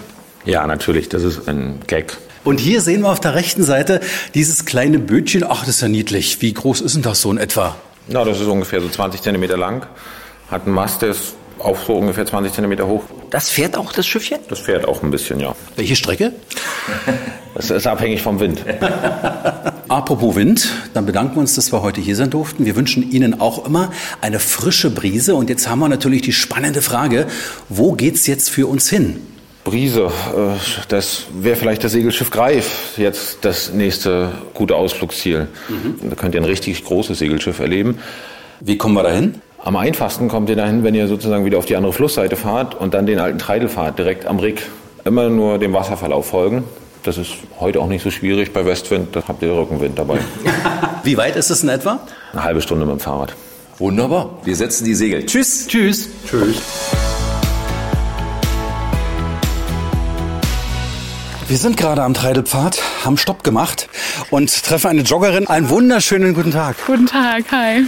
Ja, 0.43 0.67
natürlich. 0.67 1.07
Das 1.07 1.23
ist 1.23 1.47
ein 1.47 1.79
Gag. 1.87 2.17
Und 2.43 2.59
hier 2.59 2.81
sehen 2.81 3.01
wir 3.01 3.09
auf 3.09 3.19
der 3.19 3.35
rechten 3.35 3.63
Seite 3.63 4.01
dieses 4.33 4.65
kleine 4.65 4.99
Bötchen. 4.99 5.43
Ach, 5.47 5.61
das 5.61 5.75
ist 5.75 5.81
ja 5.81 5.87
niedlich. 5.87 6.41
Wie 6.41 6.53
groß 6.53 6.81
ist 6.81 6.95
denn 6.95 7.01
das 7.01 7.21
so 7.21 7.31
in 7.31 7.37
etwa? 7.37 7.75
Na, 8.07 8.25
das 8.25 8.41
ist 8.41 8.47
ungefähr 8.47 8.81
so 8.81 8.89
20 8.89 9.21
Zentimeter 9.21 9.57
lang. 9.57 9.85
Hat 10.51 10.65
einen 10.65 10.75
Mast, 10.75 11.01
der 11.01 11.11
ist 11.11 11.35
auch 11.59 11.77
so 11.87 11.93
ungefähr 11.93 12.25
20 12.25 12.53
Zentimeter 12.53 12.85
hoch. 12.85 13.03
Das 13.29 13.49
fährt 13.49 13.77
auch 13.77 13.93
das 13.93 14.05
Schiffchen? 14.05 14.39
Das 14.49 14.59
fährt 14.59 14.85
auch 14.85 15.01
ein 15.03 15.11
bisschen, 15.11 15.39
ja. 15.39 15.55
Welche 15.75 15.95
Strecke? 15.95 16.33
Das 17.55 17.69
ist 17.69 17.85
abhängig 17.85 18.23
vom 18.23 18.39
Wind. 18.39 18.65
Apropos 19.87 20.35
Wind, 20.35 20.69
dann 20.95 21.05
bedanken 21.05 21.35
wir 21.35 21.41
uns, 21.41 21.53
dass 21.53 21.71
wir 21.71 21.83
heute 21.83 22.01
hier 22.01 22.15
sein 22.15 22.31
durften. 22.31 22.65
Wir 22.65 22.75
wünschen 22.75 23.11
Ihnen 23.11 23.39
auch 23.39 23.67
immer 23.67 23.91
eine 24.21 24.39
frische 24.39 24.89
Brise. 24.89 25.35
Und 25.35 25.51
jetzt 25.51 25.69
haben 25.69 25.77
wir 25.77 25.87
natürlich 25.87 26.23
die 26.23 26.33
spannende 26.33 26.81
Frage, 26.81 27.27
wo 27.69 27.91
geht's 27.91 28.25
jetzt 28.25 28.49
für 28.49 28.65
uns 28.65 28.89
hin? 28.89 29.21
Brise, 29.63 30.03
äh, 30.05 30.83
das 30.89 31.23
wäre 31.33 31.55
vielleicht 31.55 31.83
das 31.83 31.93
Segelschiff 31.93 32.31
Greif 32.31 32.97
jetzt 32.97 33.39
das 33.41 33.71
nächste 33.71 34.31
gute 34.53 34.75
Ausflugsziel. 34.75 35.47
Da 36.09 36.15
könnt 36.15 36.35
ihr 36.35 36.41
ein 36.41 36.45
richtig 36.45 36.83
großes 36.83 37.19
Segelschiff 37.19 37.59
erleben. 37.59 37.99
Wie 38.59 38.77
kommen 38.77 38.95
wir 38.95 39.03
dahin? 39.03 39.41
Am 39.63 39.77
einfachsten 39.77 40.27
kommt 40.27 40.49
ihr 40.49 40.57
dahin, 40.57 40.83
wenn 40.83 40.93
ihr 40.93 41.07
sozusagen 41.07 41.45
wieder 41.45 41.57
auf 41.57 41.65
die 41.65 41.77
andere 41.77 41.93
Flussseite 41.93 42.35
fahrt 42.35 42.75
und 42.75 42.93
dann 42.93 43.05
den 43.05 43.19
alten 43.19 43.39
Treidel 43.39 43.69
fahrt, 43.69 43.97
direkt 43.97 44.25
am 44.25 44.39
Rick. 44.39 44.63
Immer 45.05 45.29
nur 45.29 45.57
dem 45.57 45.73
Wasserverlauf 45.73 46.27
folgen. 46.27 46.65
Das 47.03 47.17
ist 47.17 47.31
heute 47.59 47.79
auch 47.79 47.87
nicht 47.87 48.03
so 48.03 48.11
schwierig 48.11 48.53
bei 48.53 48.65
Westwind, 48.65 49.15
da 49.15 49.23
habt 49.27 49.41
ihr 49.41 49.53
Rückenwind 49.53 49.97
dabei. 49.97 50.19
Wie 51.03 51.17
weit 51.17 51.35
ist 51.35 51.49
es 51.49 51.63
in 51.63 51.69
etwa? 51.69 51.99
Eine 52.31 52.43
halbe 52.43 52.61
Stunde 52.61 52.85
mit 52.85 52.95
dem 52.95 52.99
Fahrrad. 52.99 53.33
Wunderbar. 53.77 54.37
Wir 54.43 54.55
setzen 54.55 54.85
die 54.85 54.95
Segel. 54.95 55.25
Tschüss. 55.25 55.67
Tschüss. 55.67 56.09
Tschüss. 56.29 56.61
Wir 61.47 61.57
sind 61.57 61.75
gerade 61.75 62.01
am 62.03 62.13
Treidelpfad, 62.13 62.79
haben 63.03 63.17
Stopp 63.17 63.43
gemacht 63.43 63.89
und 64.29 64.63
treffen 64.63 64.87
eine 64.87 65.01
Joggerin. 65.01 65.47
Einen 65.47 65.69
wunderschönen 65.69 66.33
guten 66.33 66.51
Tag. 66.51 66.77
Guten 66.87 67.05
Tag, 67.05 67.43
hi. 67.51 67.85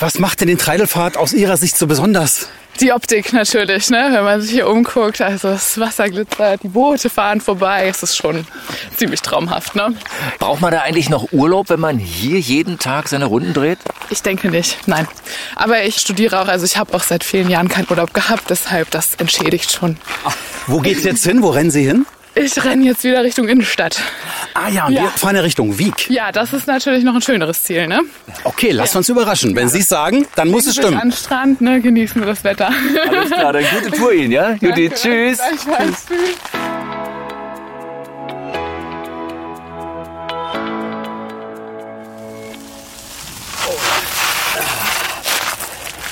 Was 0.00 0.18
macht 0.18 0.40
denn 0.40 0.48
den 0.48 0.56
Treidelpfad 0.56 1.16
aus 1.18 1.34
Ihrer 1.34 1.58
Sicht 1.58 1.76
so 1.76 1.86
besonders? 1.86 2.48
Die 2.80 2.92
Optik 2.92 3.32
natürlich, 3.32 3.90
ne? 3.90 4.08
wenn 4.12 4.24
man 4.24 4.40
sich 4.40 4.50
hier 4.50 4.68
umguckt. 4.68 5.20
Also 5.20 5.48
das 5.48 5.78
Wasser 5.78 6.08
glitzert, 6.08 6.62
die 6.62 6.68
Boote 6.68 7.10
fahren 7.10 7.40
vorbei. 7.40 7.86
Es 7.86 8.02
ist 8.02 8.16
schon 8.16 8.46
ziemlich 8.96 9.20
traumhaft. 9.20 9.76
Ne? 9.76 9.94
Braucht 10.38 10.60
man 10.60 10.72
da 10.72 10.80
eigentlich 10.80 11.10
noch 11.10 11.32
Urlaub, 11.32 11.68
wenn 11.68 11.80
man 11.80 11.98
hier 11.98 12.38
jeden 12.38 12.78
Tag 12.78 13.08
seine 13.08 13.26
Runden 13.26 13.52
dreht? 13.52 13.78
Ich 14.10 14.22
denke 14.22 14.48
nicht, 14.48 14.88
nein. 14.88 15.06
Aber 15.54 15.82
ich 15.84 15.96
studiere 15.96 16.40
auch, 16.40 16.48
also 16.48 16.64
ich 16.64 16.76
habe 16.76 16.94
auch 16.94 17.02
seit 17.02 17.24
vielen 17.24 17.50
Jahren 17.50 17.68
keinen 17.68 17.88
Urlaub 17.88 18.14
gehabt, 18.14 18.44
deshalb 18.48 18.90
das 18.90 19.14
entschädigt 19.16 19.70
schon. 19.70 19.96
Wo 20.66 20.80
geht's 20.80 21.04
jetzt 21.04 21.24
hin? 21.24 21.42
Wo 21.42 21.50
rennen 21.50 21.70
Sie 21.70 21.84
hin? 21.84 22.06
Ich 22.38 22.62
renne 22.62 22.84
jetzt 22.84 23.02
wieder 23.02 23.24
Richtung 23.24 23.48
Innenstadt. 23.48 23.98
Ah 24.52 24.68
ja, 24.68 24.84
und 24.86 24.92
Ja. 24.92 25.04
wir 25.04 25.08
fahren 25.10 25.36
ja 25.36 25.40
Richtung 25.42 25.78
Wieg. 25.78 26.10
Ja, 26.10 26.32
das 26.32 26.52
ist 26.52 26.66
natürlich 26.66 27.02
noch 27.02 27.14
ein 27.14 27.22
schöneres 27.22 27.62
Ziel, 27.64 27.86
ne? 27.86 28.00
Okay, 28.44 28.72
lasst 28.72 28.94
uns 28.94 29.08
überraschen. 29.08 29.56
Wenn 29.56 29.70
Sie 29.70 29.78
es 29.78 29.88
sagen, 29.88 30.26
dann 30.34 30.48
muss 30.50 30.66
es 30.66 30.76
An 30.76 30.84
stimmen. 30.84 31.00
den 31.00 31.12
Strand, 31.12 31.60
ne? 31.62 31.80
Genießen 31.80 32.20
wir 32.20 32.26
das 32.26 32.44
Wetter. 32.44 32.70
Alles 33.08 33.30
klar, 33.30 33.54
dann 33.54 33.64
gute 33.72 33.90
Tour 33.96 34.12
Ihnen, 34.12 34.32
ja? 34.32 34.50
Judith, 34.60 35.00
tschüss. 35.00 35.38
Tschüss. 35.38 36.04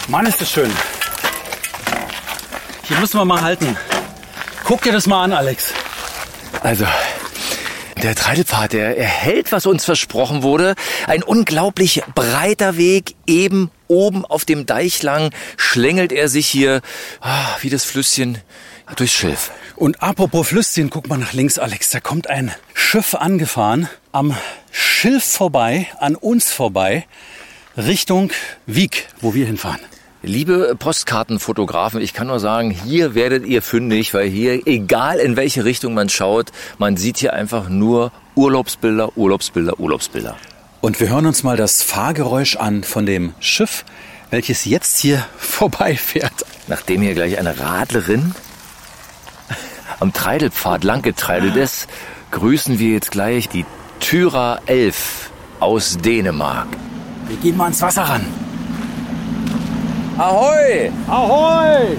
Mann, 0.08 0.26
ist 0.26 0.40
das 0.40 0.50
schön. 0.50 0.70
Hier 2.84 2.98
müssen 2.98 3.18
wir 3.18 3.24
mal 3.24 3.40
halten. 3.40 3.76
Guck 4.64 4.82
dir 4.82 4.92
das 4.92 5.06
mal 5.06 5.24
an, 5.24 5.32
Alex. 5.32 5.72
Also, 6.64 6.86
der 8.02 8.14
Treidelpfad, 8.14 8.72
der 8.72 8.96
erhält, 8.96 9.52
was 9.52 9.66
uns 9.66 9.84
versprochen 9.84 10.42
wurde. 10.42 10.76
Ein 11.06 11.22
unglaublich 11.22 12.02
breiter 12.14 12.78
Weg, 12.78 13.16
eben 13.26 13.70
oben 13.86 14.24
auf 14.24 14.46
dem 14.46 14.64
Deich 14.64 15.02
lang, 15.02 15.30
schlängelt 15.58 16.10
er 16.10 16.28
sich 16.28 16.46
hier 16.46 16.80
ah, 17.20 17.48
wie 17.60 17.68
das 17.68 17.84
Flüsschen 17.84 18.38
durchs 18.96 19.12
Schilf. 19.12 19.50
Und 19.76 20.02
apropos 20.02 20.48
Flüsschen, 20.48 20.88
guck 20.88 21.06
mal 21.06 21.18
nach 21.18 21.34
links, 21.34 21.58
Alex. 21.58 21.90
Da 21.90 22.00
kommt 22.00 22.30
ein 22.30 22.50
Schiff 22.72 23.14
angefahren, 23.14 23.90
am 24.10 24.34
Schilf 24.72 25.24
vorbei, 25.24 25.86
an 25.98 26.16
uns 26.16 26.50
vorbei, 26.50 27.04
Richtung 27.76 28.32
Wieg, 28.64 29.08
wo 29.20 29.34
wir 29.34 29.44
hinfahren. 29.44 29.80
Liebe 30.26 30.74
Postkartenfotografen, 30.78 32.00
ich 32.00 32.14
kann 32.14 32.28
nur 32.28 32.40
sagen, 32.40 32.70
hier 32.70 33.14
werdet 33.14 33.44
ihr 33.44 33.60
fündig, 33.60 34.14
weil 34.14 34.26
hier, 34.26 34.66
egal 34.66 35.18
in 35.18 35.36
welche 35.36 35.66
Richtung 35.66 35.92
man 35.92 36.08
schaut, 36.08 36.50
man 36.78 36.96
sieht 36.96 37.18
hier 37.18 37.34
einfach 37.34 37.68
nur 37.68 38.10
Urlaubsbilder, 38.34 39.18
Urlaubsbilder, 39.18 39.78
Urlaubsbilder. 39.78 40.34
Und 40.80 40.98
wir 40.98 41.10
hören 41.10 41.26
uns 41.26 41.42
mal 41.42 41.58
das 41.58 41.82
Fahrgeräusch 41.82 42.56
an 42.56 42.84
von 42.84 43.04
dem 43.04 43.34
Schiff, 43.38 43.84
welches 44.30 44.64
jetzt 44.64 44.98
hier 44.98 45.22
vorbeifährt. 45.36 46.46
Nachdem 46.68 47.02
hier 47.02 47.12
gleich 47.12 47.38
eine 47.38 47.60
Radlerin 47.60 48.34
am 50.00 50.14
Treidelpfad 50.14 50.84
langgetreidelt 50.84 51.56
ist, 51.56 51.86
grüßen 52.30 52.78
wir 52.78 52.94
jetzt 52.94 53.10
gleich 53.10 53.50
die 53.50 53.66
Tyra 54.00 54.58
11 54.64 55.30
aus 55.60 55.98
Dänemark. 55.98 56.68
Wir 57.28 57.36
gehen 57.36 57.58
mal 57.58 57.64
ans 57.64 57.82
Wasser 57.82 58.04
ran. 58.04 58.43
Ahoi! 60.16 60.92
Ahoi! 61.08 61.96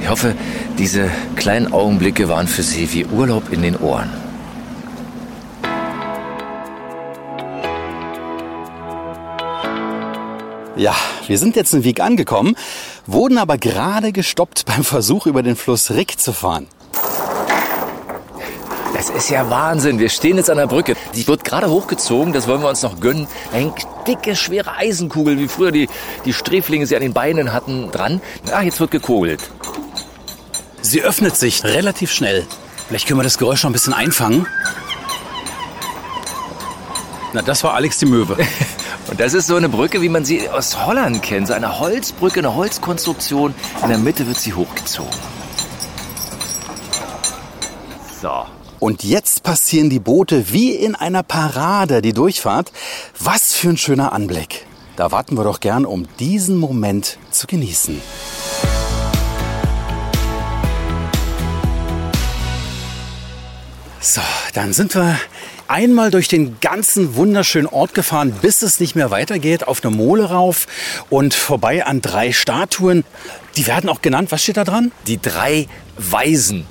Ich 0.00 0.08
hoffe, 0.08 0.34
diese 0.78 1.08
kleinen 1.36 1.72
Augenblicke 1.72 2.28
waren 2.28 2.48
für 2.48 2.64
Sie 2.64 2.92
wie 2.92 3.04
Urlaub 3.04 3.52
in 3.52 3.62
den 3.62 3.76
Ohren. 3.76 4.10
Ja, 10.74 10.96
wir 11.28 11.38
sind 11.38 11.54
jetzt 11.54 11.72
in 11.72 11.84
Wieg 11.84 12.00
angekommen, 12.00 12.56
wurden 13.06 13.38
aber 13.38 13.56
gerade 13.56 14.10
gestoppt 14.10 14.64
beim 14.66 14.82
Versuch, 14.82 15.26
über 15.26 15.44
den 15.44 15.54
Fluss 15.54 15.92
Rick 15.92 16.18
zu 16.18 16.32
fahren. 16.32 16.66
Das 19.00 19.08
ist 19.08 19.30
ja 19.30 19.48
Wahnsinn. 19.48 19.98
Wir 19.98 20.10
stehen 20.10 20.36
jetzt 20.36 20.50
an 20.50 20.58
der 20.58 20.66
Brücke. 20.66 20.94
Die 21.14 21.26
wird 21.26 21.42
gerade 21.42 21.70
hochgezogen, 21.70 22.34
das 22.34 22.46
wollen 22.46 22.60
wir 22.60 22.68
uns 22.68 22.82
noch 22.82 23.00
gönnen. 23.00 23.26
Da 23.50 23.56
hängt 23.56 23.86
dicke, 24.06 24.36
schwere 24.36 24.76
Eisenkugel, 24.76 25.38
wie 25.38 25.48
früher 25.48 25.72
die, 25.72 25.88
die 26.26 26.34
Sträflinge 26.34 26.84
sie 26.86 26.96
an 26.96 27.00
den 27.00 27.14
Beinen 27.14 27.54
hatten, 27.54 27.90
dran. 27.90 28.20
Ah, 28.52 28.60
jetzt 28.60 28.78
wird 28.78 28.90
gekogelt. 28.90 29.40
Sie 30.82 31.00
öffnet 31.00 31.34
sich 31.34 31.64
relativ 31.64 32.12
schnell. 32.12 32.46
Vielleicht 32.88 33.08
können 33.08 33.18
wir 33.18 33.24
das 33.24 33.38
Geräusch 33.38 33.62
noch 33.62 33.70
ein 33.70 33.72
bisschen 33.72 33.94
einfangen. 33.94 34.46
Na, 37.32 37.40
das 37.40 37.64
war 37.64 37.72
Alex 37.72 38.00
die 38.00 38.06
Möwe. 38.06 38.36
Und 39.10 39.18
das 39.18 39.32
ist 39.32 39.46
so 39.46 39.56
eine 39.56 39.70
Brücke, 39.70 40.02
wie 40.02 40.10
man 40.10 40.26
sie 40.26 40.46
aus 40.50 40.84
Holland 40.84 41.22
kennt. 41.22 41.46
So 41.46 41.54
eine 41.54 41.80
Holzbrücke, 41.80 42.40
eine 42.40 42.54
Holzkonstruktion. 42.54 43.54
In 43.82 43.88
der 43.88 43.96
Mitte 43.96 44.26
wird 44.26 44.36
sie 44.36 44.52
hochgezogen. 44.52 45.08
So. 48.20 48.44
Und 48.80 49.04
jetzt 49.04 49.42
passieren 49.42 49.90
die 49.90 49.98
Boote 49.98 50.52
wie 50.52 50.74
in 50.74 50.94
einer 50.94 51.22
Parade 51.22 52.00
die 52.00 52.14
Durchfahrt. 52.14 52.72
Was 53.18 53.52
für 53.52 53.68
ein 53.68 53.76
schöner 53.76 54.14
Anblick. 54.14 54.64
Da 54.96 55.12
warten 55.12 55.36
wir 55.36 55.44
doch 55.44 55.60
gern, 55.60 55.84
um 55.84 56.06
diesen 56.18 56.56
Moment 56.56 57.18
zu 57.30 57.46
genießen. 57.46 58.00
So, 64.00 64.22
dann 64.54 64.72
sind 64.72 64.94
wir 64.94 65.20
einmal 65.68 66.10
durch 66.10 66.28
den 66.28 66.58
ganzen 66.60 67.16
wunderschönen 67.16 67.66
Ort 67.66 67.92
gefahren, 67.92 68.32
bis 68.40 68.62
es 68.62 68.80
nicht 68.80 68.96
mehr 68.96 69.10
weitergeht, 69.10 69.68
auf 69.68 69.84
eine 69.84 69.94
Mole 69.94 70.24
rauf 70.30 70.66
und 71.10 71.34
vorbei 71.34 71.84
an 71.84 72.00
drei 72.00 72.32
Statuen. 72.32 73.04
Die 73.56 73.66
werden 73.66 73.90
auch 73.90 74.00
genannt. 74.00 74.32
Was 74.32 74.42
steht 74.42 74.56
da 74.56 74.64
dran? 74.64 74.90
Die 75.06 75.20
drei 75.20 75.68
Weisen. 75.98 76.66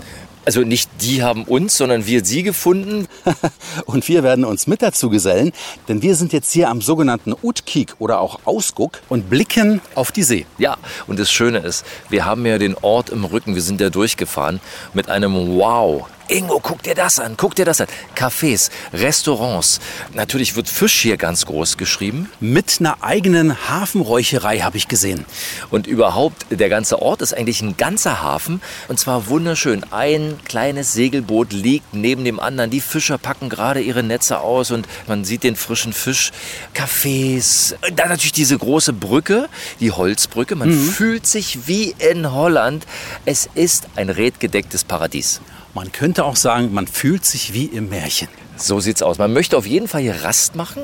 Also 0.45 0.61
nicht 0.61 0.89
die 1.01 1.21
haben 1.21 1.43
uns, 1.43 1.77
sondern 1.77 2.05
wir 2.05 2.25
sie 2.25 2.43
gefunden. 2.43 3.07
Und 3.85 4.07
wir 4.07 4.23
werden 4.23 4.45
uns 4.45 4.67
mit 4.67 4.81
dazu 4.81 5.09
gesellen, 5.09 5.51
denn 5.87 6.01
wir 6.01 6.15
sind 6.15 6.33
jetzt 6.33 6.51
hier 6.51 6.69
am 6.69 6.81
sogenannten 6.81 7.33
Utkik 7.41 7.95
oder 7.99 8.19
auch 8.19 8.39
Ausguck 8.45 9.01
und 9.09 9.29
blicken 9.29 9.81
auf 9.95 10.11
die 10.11 10.23
See. 10.23 10.45
Ja, 10.57 10.77
und 11.07 11.19
das 11.19 11.31
Schöne 11.31 11.59
ist, 11.59 11.85
wir 12.09 12.25
haben 12.25 12.45
ja 12.45 12.57
den 12.57 12.75
Ort 12.75 13.09
im 13.09 13.25
Rücken, 13.25 13.55
wir 13.55 13.61
sind 13.61 13.81
ja 13.81 13.89
durchgefahren 13.89 14.59
mit 14.93 15.09
einem 15.09 15.57
Wow. 15.57 16.07
Ingo, 16.29 16.59
guck 16.61 16.83
dir 16.83 16.93
das 16.93 17.19
an, 17.19 17.35
guck 17.37 17.55
dir 17.55 17.65
das 17.65 17.81
an. 17.81 17.87
Cafés, 18.15 18.69
Restaurants. 18.93 19.79
Natürlich 20.13 20.55
wird 20.55 20.69
Fisch 20.69 21.01
hier 21.01 21.17
ganz 21.17 21.47
groß 21.47 21.77
geschrieben. 21.77 22.29
Mit 22.39 22.77
einer 22.79 23.03
eigenen 23.03 23.67
Hafenräucherei 23.67 24.59
habe 24.59 24.77
ich 24.77 24.87
gesehen. 24.87 25.25
Und 25.71 25.87
überhaupt, 25.87 26.45
der 26.51 26.69
ganze 26.69 27.01
Ort 27.01 27.23
ist 27.23 27.33
eigentlich 27.33 27.61
ein 27.61 27.77
ganzer 27.77 28.21
Hafen. 28.21 28.61
Und 28.87 28.99
zwar 28.99 29.27
wunderschön. 29.27 29.83
Ein 29.91 30.39
kleines 30.45 30.93
Segelboot 30.93 31.51
liegt 31.51 31.95
neben 31.95 32.23
dem 32.23 32.39
anderen. 32.39 32.69
Die 32.69 32.81
Fischer 32.81 33.17
packen 33.17 33.49
gerade 33.49 33.81
ihre 33.81 34.03
Netze 34.03 34.39
aus 34.39 34.69
und 34.69 34.87
man 35.07 35.25
sieht 35.25 35.43
den 35.43 35.55
frischen 35.55 35.93
Fisch. 35.93 36.31
Cafés. 36.75 37.73
Dann 37.95 38.09
natürlich 38.09 38.33
diese 38.33 38.57
große 38.57 38.93
Brücke, 38.93 39.49
die 39.79 39.91
Holzbrücke. 39.91 40.55
Man 40.55 40.71
fühlt 40.71 41.25
sich 41.25 41.67
wie 41.67 41.95
in 41.97 42.31
Holland. 42.31 42.85
Es 43.25 43.49
ist 43.55 43.87
ein 43.95 44.09
redgedecktes 44.09 44.83
Paradies. 44.83 45.41
Man 45.73 45.91
könnte 45.91 46.25
auch 46.25 46.35
sagen, 46.35 46.73
man 46.73 46.87
fühlt 46.87 47.25
sich 47.25 47.53
wie 47.53 47.65
im 47.65 47.89
Märchen. 47.89 48.27
So 48.57 48.79
sieht's 48.79 49.01
aus. 49.01 49.17
Man 49.17 49.33
möchte 49.33 49.57
auf 49.57 49.65
jeden 49.65 49.87
Fall 49.87 50.01
hier 50.01 50.23
Rast 50.23 50.55
machen. 50.55 50.83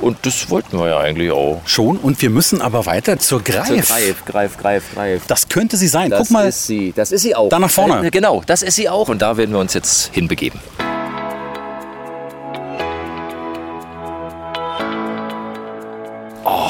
Und 0.00 0.18
das 0.22 0.50
wollten 0.50 0.78
wir 0.78 0.88
ja 0.88 0.98
eigentlich 0.98 1.30
auch. 1.30 1.62
Schon, 1.64 1.96
und 1.96 2.20
wir 2.20 2.30
müssen 2.30 2.60
aber 2.60 2.84
weiter 2.86 3.18
zur 3.18 3.42
Greif. 3.42 3.88
So, 3.88 3.94
greif, 3.94 4.24
greif, 4.26 4.56
greif, 4.58 4.84
greif. 4.94 5.22
Das 5.26 5.48
könnte 5.48 5.76
sie 5.76 5.88
sein. 5.88 6.10
Das 6.10 6.20
Guck 6.20 6.30
mal, 6.32 6.48
ist 6.48 6.66
sie. 6.66 6.92
Das 6.94 7.12
ist 7.12 7.22
sie 7.22 7.34
auch. 7.34 7.48
Da 7.48 7.58
nach 7.58 7.70
vorne. 7.70 8.06
Äh, 8.06 8.10
genau, 8.10 8.42
das 8.44 8.62
ist 8.62 8.76
sie 8.76 8.88
auch. 8.88 9.08
Und 9.08 9.22
da 9.22 9.36
werden 9.36 9.52
wir 9.52 9.60
uns 9.60 9.72
jetzt 9.74 10.10
hinbegeben. 10.12 10.60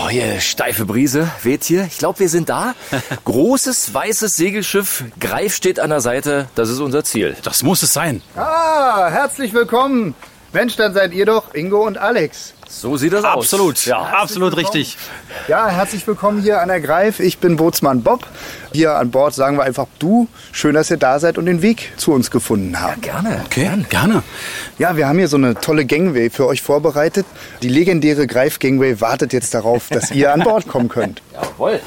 Oh, 0.06 0.08
hier 0.08 0.38
steife 0.38 0.86
Brise 0.86 1.28
weht 1.42 1.64
hier. 1.64 1.84
Ich 1.84 1.98
glaube, 1.98 2.20
wir 2.20 2.28
sind 2.28 2.48
da. 2.48 2.76
Großes 3.24 3.92
weißes 3.92 4.36
Segelschiff. 4.36 5.02
Greif 5.18 5.56
steht 5.56 5.80
an 5.80 5.90
der 5.90 6.00
Seite. 6.00 6.48
Das 6.54 6.68
ist 6.68 6.78
unser 6.78 7.02
Ziel. 7.02 7.34
das 7.42 7.64
muss 7.64 7.82
es 7.82 7.92
sein. 7.92 8.22
Ah, 8.36 9.08
herzlich 9.10 9.52
willkommen. 9.52 10.14
Mensch, 10.52 10.76
dann 10.76 10.94
seid 10.94 11.12
ihr 11.12 11.26
doch 11.26 11.54
Ingo 11.54 11.84
und 11.84 11.98
Alex. 11.98 12.54
So 12.78 12.98
sieht 12.98 13.14
das 13.14 13.24
aus. 13.24 13.44
Absolut, 13.44 13.86
Ja. 13.86 14.02
absolut 14.02 14.54
richtig. 14.54 14.98
Ja, 15.48 15.66
herzlich 15.68 16.06
willkommen 16.06 16.42
hier 16.42 16.60
an 16.60 16.68
der 16.68 16.82
Greif. 16.82 17.20
Ich 17.20 17.38
bin 17.38 17.56
Bootsmann 17.56 18.02
Bob. 18.02 18.26
Hier 18.70 18.96
an 18.96 19.10
Bord 19.10 19.32
sagen 19.32 19.56
wir 19.56 19.62
einfach 19.62 19.86
du. 19.98 20.28
Schön, 20.52 20.74
dass 20.74 20.90
ihr 20.90 20.98
da 20.98 21.18
seid 21.18 21.38
und 21.38 21.46
den 21.46 21.62
Weg 21.62 21.94
zu 21.96 22.12
uns 22.12 22.30
gefunden 22.30 22.78
habt. 22.78 23.00
Gerne. 23.00 23.40
Okay, 23.46 23.70
gerne. 23.88 24.22
Ja, 24.78 24.94
wir 24.94 25.08
haben 25.08 25.16
hier 25.16 25.28
so 25.28 25.38
eine 25.38 25.54
tolle 25.54 25.86
Gangway 25.86 26.28
für 26.28 26.46
euch 26.46 26.60
vorbereitet. 26.60 27.24
Die 27.62 27.68
legendäre 27.68 28.26
Greif 28.26 28.58
Gangway 28.58 29.00
wartet 29.00 29.32
jetzt 29.32 29.54
darauf, 29.54 29.88
dass 29.88 30.10
ihr 30.10 30.34
an 30.34 30.40
Bord 30.40 30.68
kommen 30.68 30.90
könnt. 30.90 31.22
Jawohl. 31.32 31.80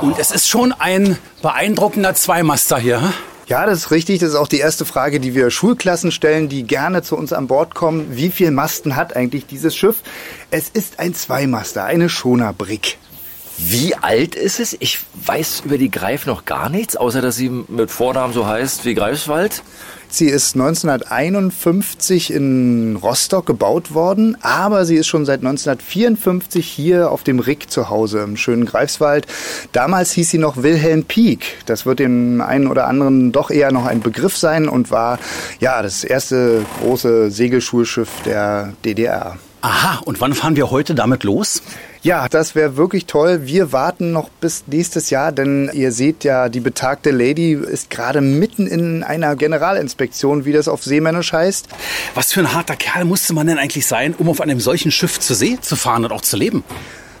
Und 0.00 0.18
es 0.18 0.32
ist 0.32 0.48
schon 0.48 0.74
ein 0.76 1.18
beeindruckender 1.40 2.14
Zweimaster 2.16 2.78
hier. 2.78 3.12
Ja, 3.46 3.66
das 3.66 3.80
ist 3.80 3.90
richtig. 3.90 4.20
Das 4.20 4.30
ist 4.30 4.36
auch 4.36 4.48
die 4.48 4.58
erste 4.58 4.84
Frage, 4.86 5.20
die 5.20 5.34
wir 5.34 5.50
Schulklassen 5.50 6.12
stellen, 6.12 6.48
die 6.48 6.62
gerne 6.62 7.02
zu 7.02 7.16
uns 7.16 7.32
an 7.32 7.46
Bord 7.46 7.74
kommen. 7.74 8.16
Wie 8.16 8.30
viel 8.30 8.50
Masten 8.50 8.96
hat 8.96 9.16
eigentlich 9.16 9.46
dieses 9.46 9.76
Schiff? 9.76 9.96
Es 10.50 10.70
ist 10.70 10.98
ein 10.98 11.14
Zweimaster, 11.14 11.84
eine 11.84 12.08
Schonerbrick. 12.08 12.96
Wie 13.56 13.94
alt 13.94 14.34
ist 14.34 14.58
es? 14.58 14.76
Ich 14.80 15.00
weiß 15.26 15.62
über 15.64 15.78
die 15.78 15.90
Greif 15.90 16.26
noch 16.26 16.44
gar 16.44 16.68
nichts, 16.68 16.96
außer 16.96 17.22
dass 17.22 17.36
sie 17.36 17.50
mit 17.50 17.90
Vornamen 17.90 18.34
so 18.34 18.46
heißt 18.46 18.84
wie 18.84 18.94
Greifswald. 18.94 19.62
Sie 20.08 20.26
ist 20.26 20.54
1951 20.54 22.32
in 22.32 22.96
Rostock 23.02 23.46
gebaut 23.46 23.94
worden, 23.94 24.36
aber 24.42 24.84
sie 24.84 24.96
ist 24.96 25.06
schon 25.06 25.24
seit 25.24 25.40
1954 25.40 26.66
hier 26.66 27.10
auf 27.10 27.24
dem 27.24 27.38
Rick 27.40 27.70
zu 27.70 27.88
Hause 27.88 28.20
im 28.20 28.36
schönen 28.36 28.64
Greifswald. 28.64 29.26
Damals 29.72 30.12
hieß 30.12 30.30
sie 30.30 30.38
noch 30.38 30.62
Wilhelm 30.62 31.04
Pieck. 31.04 31.58
Das 31.66 31.84
wird 31.84 31.98
dem 31.98 32.40
einen 32.40 32.68
oder 32.68 32.86
anderen 32.86 33.32
doch 33.32 33.50
eher 33.50 33.72
noch 33.72 33.86
ein 33.86 34.00
Begriff 34.00 34.36
sein 34.36 34.68
und 34.68 34.90
war 34.90 35.18
ja 35.58 35.82
das 35.82 36.04
erste 36.04 36.64
große 36.80 37.30
Segelschulschiff 37.30 38.10
der 38.24 38.72
DDR. 38.84 39.36
Aha, 39.64 40.02
und 40.04 40.20
wann 40.20 40.34
fahren 40.34 40.56
wir 40.56 40.70
heute 40.70 40.94
damit 40.94 41.24
los? 41.24 41.62
Ja, 42.02 42.28
das 42.28 42.54
wäre 42.54 42.76
wirklich 42.76 43.06
toll. 43.06 43.46
Wir 43.46 43.72
warten 43.72 44.12
noch 44.12 44.28
bis 44.28 44.64
nächstes 44.66 45.08
Jahr, 45.08 45.32
denn 45.32 45.70
ihr 45.72 45.90
seht 45.90 46.22
ja, 46.22 46.50
die 46.50 46.60
betagte 46.60 47.10
Lady 47.10 47.52
ist 47.52 47.88
gerade 47.88 48.20
mitten 48.20 48.66
in 48.66 49.02
einer 49.02 49.36
Generalinspektion, 49.36 50.44
wie 50.44 50.52
das 50.52 50.68
auf 50.68 50.84
Seemännisch 50.84 51.32
heißt. 51.32 51.68
Was 52.14 52.30
für 52.30 52.40
ein 52.40 52.52
harter 52.52 52.76
Kerl 52.76 53.06
musste 53.06 53.32
man 53.32 53.46
denn 53.46 53.56
eigentlich 53.56 53.86
sein, 53.86 54.14
um 54.18 54.28
auf 54.28 54.42
einem 54.42 54.60
solchen 54.60 54.90
Schiff 54.90 55.18
zur 55.18 55.34
See 55.34 55.58
zu 55.58 55.76
fahren 55.76 56.04
und 56.04 56.12
auch 56.12 56.20
zu 56.20 56.36
leben? 56.36 56.62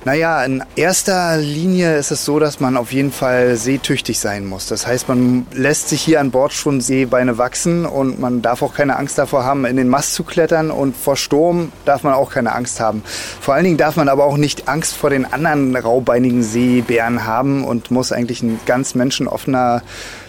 Naja, 0.06 0.44
in 0.44 0.62
erster 0.76 1.38
Linie 1.38 1.96
ist 1.96 2.10
es 2.10 2.26
so, 2.26 2.38
dass 2.38 2.60
man 2.60 2.76
auf 2.76 2.92
jeden 2.92 3.10
Fall 3.10 3.56
seetüchtig 3.56 4.18
sein 4.18 4.44
muss. 4.44 4.66
Das 4.66 4.86
heißt, 4.86 5.08
man 5.08 5.46
lässt 5.50 5.88
sich 5.88 6.02
hier 6.02 6.20
an 6.20 6.30
Bord 6.30 6.52
schon 6.52 6.82
Seebeine 6.82 7.38
wachsen 7.38 7.86
und 7.86 8.20
man 8.20 8.42
darf 8.42 8.60
auch 8.60 8.74
keine 8.74 8.96
Angst 8.96 9.16
davor 9.16 9.44
haben, 9.44 9.64
in 9.64 9.78
den 9.78 9.88
Mast 9.88 10.12
zu 10.12 10.22
klettern 10.22 10.70
und 10.70 10.94
vor 10.94 11.16
Sturm 11.16 11.72
darf 11.86 12.02
man 12.02 12.12
auch 12.12 12.30
keine 12.30 12.54
Angst 12.54 12.80
haben. 12.80 13.02
Vor 13.40 13.54
allen 13.54 13.64
Dingen 13.64 13.78
darf 13.78 13.96
man 13.96 14.10
aber 14.10 14.24
auch 14.24 14.36
nicht 14.36 14.68
Angst 14.68 14.94
vor 14.94 15.08
den 15.08 15.24
anderen 15.24 15.74
raubeinigen 15.74 16.42
Seebären 16.42 17.24
haben 17.24 17.64
und 17.64 17.90
muss 17.90 18.12
eigentlich 18.12 18.42
ein 18.42 18.60
ganz 18.66 18.94
menschenoffener 18.94 19.82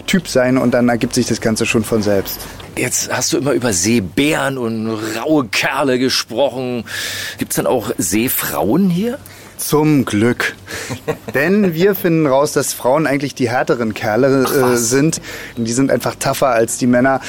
Typ 0.08 0.30
sein 0.30 0.58
und 0.58 0.74
dann 0.74 0.88
ergibt 0.88 1.16
sich 1.16 1.26
das 1.26 1.42
Ganze 1.42 1.66
schon 1.66 1.84
von 1.84 2.02
selbst. 2.02 2.40
Jetzt 2.78 3.12
hast 3.12 3.34
du 3.34 3.38
immer 3.38 3.52
über 3.52 3.74
Seebären 3.74 4.58
und 4.58 4.98
raue 5.20 5.48
Kerle 5.48 6.00
gesprochen. 6.00 6.86
Gibt's 7.40 7.58
dann 7.58 7.68
auch 7.68 7.92
Seefrauen 7.98 8.90
hier? 8.90 9.18
Zum 9.58 10.06
Glück. 10.06 10.56
Denn 11.34 11.74
wir 11.74 11.96
finden 11.96 12.28
raus, 12.28 12.52
dass 12.52 12.74
Frauen 12.74 13.08
eigentlich 13.08 13.36
die 13.36 13.50
härteren 13.50 13.94
Kerle 13.94 14.44
äh, 14.44 14.78
sind. 14.78 15.22
Die 15.58 15.72
sind 15.72 15.92
einfach 15.92 16.16
tougher 16.16 16.50
als 16.50 16.78
die 16.78 16.88
Männer. 16.88 17.22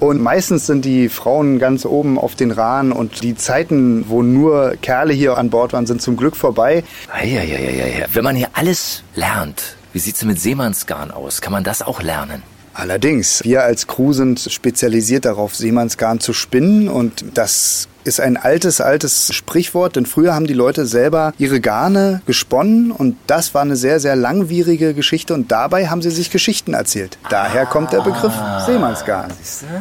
Und 0.00 0.22
meistens 0.22 0.66
sind 0.66 0.84
die 0.84 1.08
Frauen 1.08 1.58
ganz 1.58 1.84
oben 1.84 2.18
auf 2.18 2.34
den 2.34 2.50
Rahn 2.50 2.92
und 2.92 3.22
die 3.22 3.34
Zeiten, 3.36 4.08
wo 4.08 4.22
nur 4.22 4.76
Kerle 4.80 5.12
hier 5.12 5.36
an 5.36 5.50
Bord 5.50 5.72
waren, 5.72 5.86
sind 5.86 6.02
zum 6.02 6.16
Glück 6.16 6.36
vorbei. 6.36 6.84
Eieieiei. 7.12 8.06
Wenn 8.12 8.24
man 8.24 8.36
hier 8.36 8.48
alles 8.54 9.02
lernt, 9.14 9.76
wie 9.92 9.98
sieht's 9.98 10.20
denn 10.20 10.28
mit 10.28 10.40
Seemannsgarn 10.40 11.10
aus? 11.10 11.40
Kann 11.40 11.52
man 11.52 11.64
das 11.64 11.82
auch 11.82 12.02
lernen? 12.02 12.42
Allerdings, 12.74 13.44
wir 13.44 13.62
als 13.62 13.86
Crew 13.86 14.12
sind 14.12 14.40
spezialisiert 14.40 15.24
darauf, 15.24 15.54
Seemannsgarn 15.54 16.18
zu 16.18 16.32
spinnen 16.32 16.88
und 16.88 17.24
das 17.34 17.88
ist 18.04 18.20
ein 18.20 18.36
altes, 18.36 18.80
altes 18.80 19.32
Sprichwort, 19.34 19.96
denn 19.96 20.06
früher 20.06 20.34
haben 20.34 20.46
die 20.46 20.54
Leute 20.54 20.86
selber 20.86 21.32
ihre 21.38 21.60
Garne 21.60 22.22
gesponnen 22.26 22.92
und 22.92 23.16
das 23.26 23.54
war 23.54 23.62
eine 23.62 23.76
sehr, 23.76 23.98
sehr 23.98 24.14
langwierige 24.14 24.94
Geschichte 24.94 25.34
und 25.34 25.50
dabei 25.50 25.88
haben 25.88 26.02
sie 26.02 26.10
sich 26.10 26.30
Geschichten 26.30 26.74
erzählt. 26.74 27.18
Daher 27.30 27.66
kommt 27.66 27.92
der 27.92 28.02
Begriff 28.02 28.32
Seemannsgarn. 28.66 29.32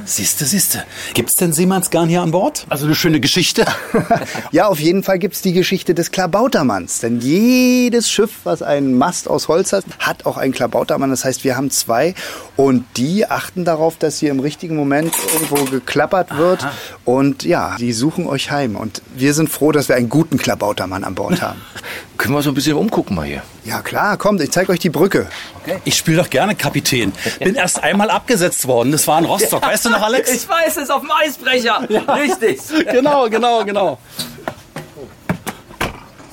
Siehste, 0.05 0.45
siehste. 0.45 0.83
Gibt's 1.13 1.35
denn 1.35 1.53
Seemannsgarn 1.53 2.07
hier 2.07 2.21
an 2.21 2.31
Bord? 2.31 2.65
Also 2.69 2.85
eine 2.85 2.95
schöne 2.95 3.19
Geschichte. 3.19 3.65
ja, 4.51 4.67
auf 4.67 4.79
jeden 4.79 5.03
Fall 5.03 5.19
gibt's 5.19 5.41
die 5.41 5.53
Geschichte 5.53 5.93
des 5.93 6.11
Klabautermanns, 6.11 6.99
denn 6.99 7.19
jedes 7.19 8.09
Schiff, 8.09 8.31
was 8.45 8.61
einen 8.61 8.97
Mast 8.97 9.27
aus 9.27 9.47
Holz 9.49 9.73
hat, 9.73 9.85
hat 9.99 10.25
auch 10.25 10.37
einen 10.37 10.53
Klabautermann. 10.53 11.09
Das 11.09 11.25
heißt, 11.25 11.43
wir 11.43 11.57
haben 11.57 11.71
zwei 11.71 12.15
und 12.55 12.85
die 12.97 13.25
achten 13.25 13.65
darauf, 13.65 13.97
dass 13.97 14.19
hier 14.19 14.31
im 14.31 14.39
richtigen 14.39 14.75
Moment 14.75 15.13
irgendwo 15.33 15.65
geklappert 15.65 16.37
wird 16.37 16.65
und 17.03 17.43
ja, 17.43 17.75
die 17.79 17.91
suchen 17.91 18.12
suchen 18.13 18.27
euch 18.27 18.51
heim. 18.51 18.75
Und 18.75 19.01
wir 19.15 19.33
sind 19.33 19.49
froh, 19.49 19.71
dass 19.71 19.89
wir 19.89 19.95
einen 19.95 20.09
guten 20.09 20.37
Klabautermann 20.37 21.03
an 21.03 21.15
Bord 21.15 21.41
haben. 21.41 21.61
Können 22.17 22.35
wir 22.35 22.41
so 22.41 22.51
ein 22.51 22.53
bisschen 22.53 22.75
umgucken 22.75 23.15
mal 23.15 23.25
hier? 23.25 23.41
Ja 23.65 23.81
klar, 23.81 24.17
kommt, 24.17 24.41
ich 24.41 24.51
zeige 24.51 24.71
euch 24.71 24.79
die 24.79 24.89
Brücke. 24.89 25.27
Okay. 25.61 25.79
Ich 25.83 25.95
spiele 25.95 26.17
doch 26.17 26.29
gerne 26.29 26.55
Kapitän. 26.55 27.11
Bin 27.39 27.55
erst 27.55 27.81
einmal 27.83 28.09
abgesetzt 28.11 28.67
worden. 28.67 28.91
Das 28.91 29.07
war 29.07 29.19
in 29.19 29.25
Rostock. 29.25 29.63
Weißt 29.63 29.85
du 29.85 29.89
noch, 29.89 30.01
Alex? 30.01 30.31
Ich 30.31 30.47
weiß 30.47 30.77
es, 30.77 30.89
auf 30.89 31.01
dem 31.01 31.11
Eisbrecher. 31.11 31.85
Ja. 31.89 32.01
Richtig. 32.13 32.59
genau, 32.91 33.29
genau, 33.29 33.65
genau. 33.65 33.97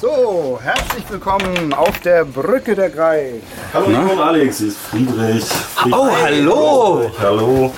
So, 0.01 0.59
herzlich 0.63 1.05
willkommen 1.11 1.75
auf 1.75 1.99
der 2.01 2.25
Brücke 2.25 2.75
der 2.75 2.91
Greif. 2.91 3.43
Hallo, 3.75 3.87
Na? 3.91 4.01
und 4.01 4.19
Alex, 4.19 4.59
hier 4.59 4.69
ist 4.69 4.79
Friedrich. 4.79 5.45
Friedrich. 5.45 5.95
Oh, 5.95 6.11
hallo. 6.11 6.97
Friedrich, 6.97 7.19
hallo. 7.21 7.73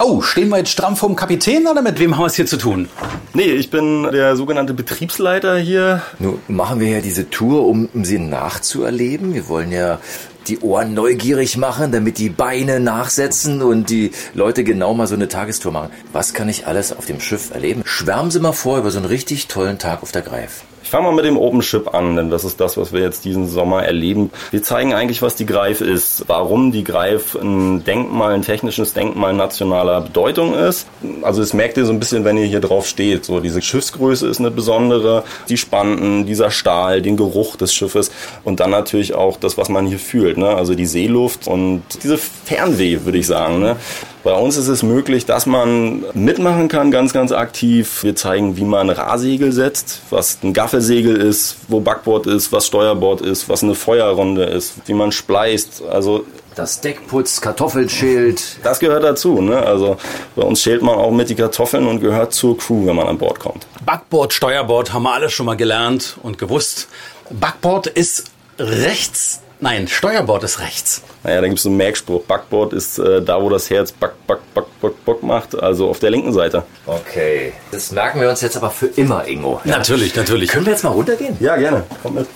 Oh, 0.00 0.22
stehen 0.22 0.48
wir 0.48 0.58
jetzt 0.58 0.70
stramm 0.70 0.94
vorm 0.96 1.16
Kapitän 1.16 1.66
oder 1.66 1.82
mit 1.82 1.98
wem 1.98 2.14
haben 2.14 2.22
wir 2.22 2.26
es 2.26 2.36
hier 2.36 2.46
zu 2.46 2.56
tun? 2.56 2.88
Nee, 3.34 3.50
ich 3.50 3.68
bin 3.68 4.04
der 4.04 4.36
sogenannte 4.36 4.72
Betriebsleiter 4.72 5.58
hier. 5.58 6.02
Nun 6.20 6.38
machen 6.46 6.78
wir 6.78 6.88
ja 6.88 7.00
diese 7.00 7.30
Tour, 7.30 7.66
um, 7.66 7.88
um 7.92 8.04
sie 8.04 8.20
nachzuerleben. 8.20 9.34
Wir 9.34 9.48
wollen 9.48 9.72
ja 9.72 9.98
die 10.46 10.60
Ohren 10.60 10.94
neugierig 10.94 11.56
machen, 11.56 11.90
damit 11.90 12.18
die 12.18 12.30
Beine 12.30 12.78
nachsetzen 12.78 13.60
und 13.60 13.90
die 13.90 14.12
Leute 14.34 14.62
genau 14.62 14.94
mal 14.94 15.08
so 15.08 15.16
eine 15.16 15.26
Tagestour 15.26 15.72
machen. 15.72 15.90
Was 16.12 16.32
kann 16.32 16.48
ich 16.48 16.68
alles 16.68 16.96
auf 16.96 17.06
dem 17.06 17.20
Schiff 17.20 17.50
erleben? 17.52 17.82
Schwärmen 17.84 18.30
Sie 18.30 18.38
mal 18.38 18.52
vor 18.52 18.78
über 18.78 18.92
so 18.92 18.98
einen 18.98 19.06
richtig 19.06 19.48
tollen 19.48 19.78
Tag 19.78 20.02
auf 20.02 20.12
der 20.12 20.22
Greif. 20.22 20.62
Ich 20.88 20.92
fange 20.92 21.04
mal 21.04 21.12
mit 21.12 21.26
dem 21.26 21.36
OpenShip 21.36 21.92
an, 21.92 22.16
denn 22.16 22.30
das 22.30 22.44
ist 22.44 22.62
das, 22.62 22.78
was 22.78 22.94
wir 22.94 23.02
jetzt 23.02 23.26
diesen 23.26 23.46
Sommer 23.46 23.82
erleben. 23.82 24.30
Wir 24.50 24.62
zeigen 24.62 24.94
eigentlich, 24.94 25.20
was 25.20 25.34
die 25.34 25.44
Greif 25.44 25.82
ist, 25.82 26.24
warum 26.28 26.72
die 26.72 26.82
Greif 26.82 27.34
ein 27.34 27.84
Denkmal, 27.84 28.32
ein 28.32 28.40
technisches 28.40 28.94
Denkmal 28.94 29.34
nationaler 29.34 30.00
Bedeutung 30.00 30.54
ist. 30.54 30.86
Also 31.20 31.42
das 31.42 31.52
merkt 31.52 31.76
ihr 31.76 31.84
so 31.84 31.92
ein 31.92 32.00
bisschen, 32.00 32.24
wenn 32.24 32.38
ihr 32.38 32.46
hier 32.46 32.60
drauf 32.60 32.86
steht. 32.86 33.26
So 33.26 33.40
diese 33.40 33.60
Schiffsgröße 33.60 34.26
ist 34.28 34.40
eine 34.40 34.50
besondere, 34.50 35.24
die 35.50 35.58
Spanten, 35.58 36.24
dieser 36.24 36.50
Stahl, 36.50 37.02
den 37.02 37.18
Geruch 37.18 37.56
des 37.56 37.74
Schiffes 37.74 38.10
und 38.44 38.60
dann 38.60 38.70
natürlich 38.70 39.12
auch 39.12 39.36
das, 39.36 39.58
was 39.58 39.68
man 39.68 39.84
hier 39.84 39.98
fühlt. 39.98 40.38
Ne? 40.38 40.48
Also 40.48 40.74
die 40.74 40.86
Seeluft 40.86 41.48
und 41.48 41.82
diese 42.02 42.16
Fernweh, 42.16 43.00
würde 43.04 43.18
ich 43.18 43.26
sagen. 43.26 43.60
Ne? 43.60 43.76
Bei 44.24 44.32
uns 44.32 44.56
ist 44.56 44.68
es 44.68 44.82
möglich, 44.82 45.26
dass 45.26 45.46
man 45.46 46.04
mitmachen 46.12 46.68
kann, 46.68 46.90
ganz, 46.90 47.12
ganz 47.12 47.32
aktiv. 47.32 48.02
Wir 48.02 48.16
zeigen, 48.16 48.56
wie 48.56 48.64
man 48.64 48.90
Rahsegel 48.90 49.52
setzt, 49.52 50.02
was 50.10 50.38
ein 50.42 50.52
Gaffelsegel 50.52 51.16
ist, 51.16 51.56
wo 51.68 51.80
Backbord 51.80 52.26
ist, 52.26 52.52
was 52.52 52.66
Steuerbord 52.66 53.20
ist, 53.20 53.48
was 53.48 53.62
eine 53.62 53.74
Feuerrunde 53.74 54.44
ist, 54.44 54.74
wie 54.86 54.94
man 54.94 55.12
spleißt. 55.12 55.82
Also 55.90 56.24
das 56.58 56.80
Deckputz, 56.80 57.40
Kartoffelschild. 57.40 58.58
Das 58.64 58.80
gehört 58.80 59.04
dazu. 59.04 59.40
Ne? 59.40 59.58
Also 59.58 59.96
bei 60.34 60.42
uns 60.42 60.60
schält 60.60 60.82
man 60.82 60.96
auch 60.96 61.12
mit 61.12 61.28
die 61.30 61.36
Kartoffeln 61.36 61.86
und 61.86 62.00
gehört 62.00 62.34
zur 62.34 62.58
Crew, 62.58 62.86
wenn 62.86 62.96
man 62.96 63.06
an 63.06 63.16
Bord 63.16 63.38
kommt. 63.38 63.66
Backbord, 63.86 64.32
Steuerbord 64.32 64.92
haben 64.92 65.04
wir 65.04 65.14
alle 65.14 65.30
schon 65.30 65.46
mal 65.46 65.56
gelernt 65.56 66.16
und 66.22 66.36
gewusst. 66.36 66.88
Backbord 67.30 67.86
ist 67.86 68.24
rechts 68.58 69.40
Nein, 69.60 69.88
Steuerbord 69.88 70.44
ist 70.44 70.60
rechts. 70.60 71.02
Naja, 71.24 71.40
da 71.40 71.48
gibt 71.48 71.58
es 71.58 71.66
einen 71.66 71.76
Merkspruch. 71.76 72.22
Backbord 72.22 72.72
ist 72.72 72.98
äh, 72.98 73.20
da, 73.20 73.42
wo 73.42 73.48
das 73.48 73.68
Herz 73.70 73.90
Back, 73.90 74.12
Back, 74.28 74.38
Back, 74.54 74.66
Back, 74.80 75.04
Back 75.04 75.22
macht, 75.24 75.60
also 75.60 75.90
auf 75.90 75.98
der 75.98 76.10
linken 76.10 76.32
Seite. 76.32 76.62
Okay. 76.86 77.52
Das 77.72 77.90
merken 77.90 78.20
wir 78.20 78.30
uns 78.30 78.40
jetzt 78.40 78.56
aber 78.56 78.70
für 78.70 78.86
immer, 78.86 79.26
Ingo. 79.26 79.60
Ja? 79.64 79.78
Natürlich, 79.78 80.14
natürlich. 80.14 80.50
Können 80.50 80.64
wir 80.64 80.72
jetzt 80.72 80.84
mal 80.84 80.90
runtergehen? 80.90 81.36
Ja, 81.40 81.56
gerne. 81.56 81.82
Komm 82.02 82.14
mit. 82.14 82.28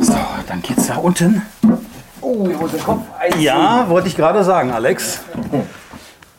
So, 0.00 0.16
dann 0.48 0.60
geht's 0.62 0.88
da 0.88 0.96
unten. 0.96 1.42
Oh, 2.20 2.48
ich 2.50 2.58
muss 2.58 2.72
den 2.72 2.82
Kopf 2.82 3.02
einziehen. 3.16 3.42
Ja, 3.42 3.88
wollte 3.88 4.08
ich 4.08 4.16
gerade 4.16 4.42
sagen, 4.42 4.72
Alex. 4.72 5.20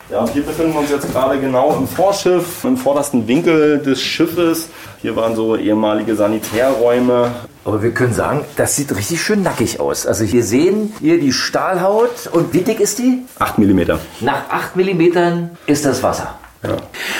Ja, 0.10 0.28
hier 0.28 0.44
befinden 0.44 0.74
wir 0.74 0.82
uns 0.82 0.92
jetzt 0.92 1.10
gerade 1.12 1.40
genau 1.40 1.74
im 1.78 1.88
Vorschiff, 1.88 2.66
im 2.66 2.76
vordersten 2.76 3.28
Winkel 3.30 3.80
des 3.80 4.02
Schiffes. 4.02 4.68
Hier 5.02 5.16
waren 5.16 5.36
so 5.36 5.56
ehemalige 5.56 6.16
Sanitärräume. 6.16 7.32
Aber 7.66 7.82
wir 7.82 7.92
können 7.92 8.14
sagen, 8.14 8.46
das 8.58 8.76
sieht 8.76 8.96
richtig 8.96 9.24
schön 9.24 9.42
nackig 9.42 9.80
aus. 9.80 10.06
Also 10.06 10.24
hier 10.24 10.44
sehen 10.44 10.94
wir 11.00 11.20
die 11.20 11.34
Stahlhaut. 11.34 12.28
Und 12.32 12.54
wie 12.54 12.62
dick 12.62 12.80
ist 12.80 13.00
die? 13.00 13.26
8 13.40 13.58
mm. 13.58 13.82
Nach 14.22 14.50
8 14.50 14.76
mm 14.76 15.50
ist 15.66 15.84
das 15.84 16.04
Wasser. 16.04 16.36
Ja. 16.64 16.78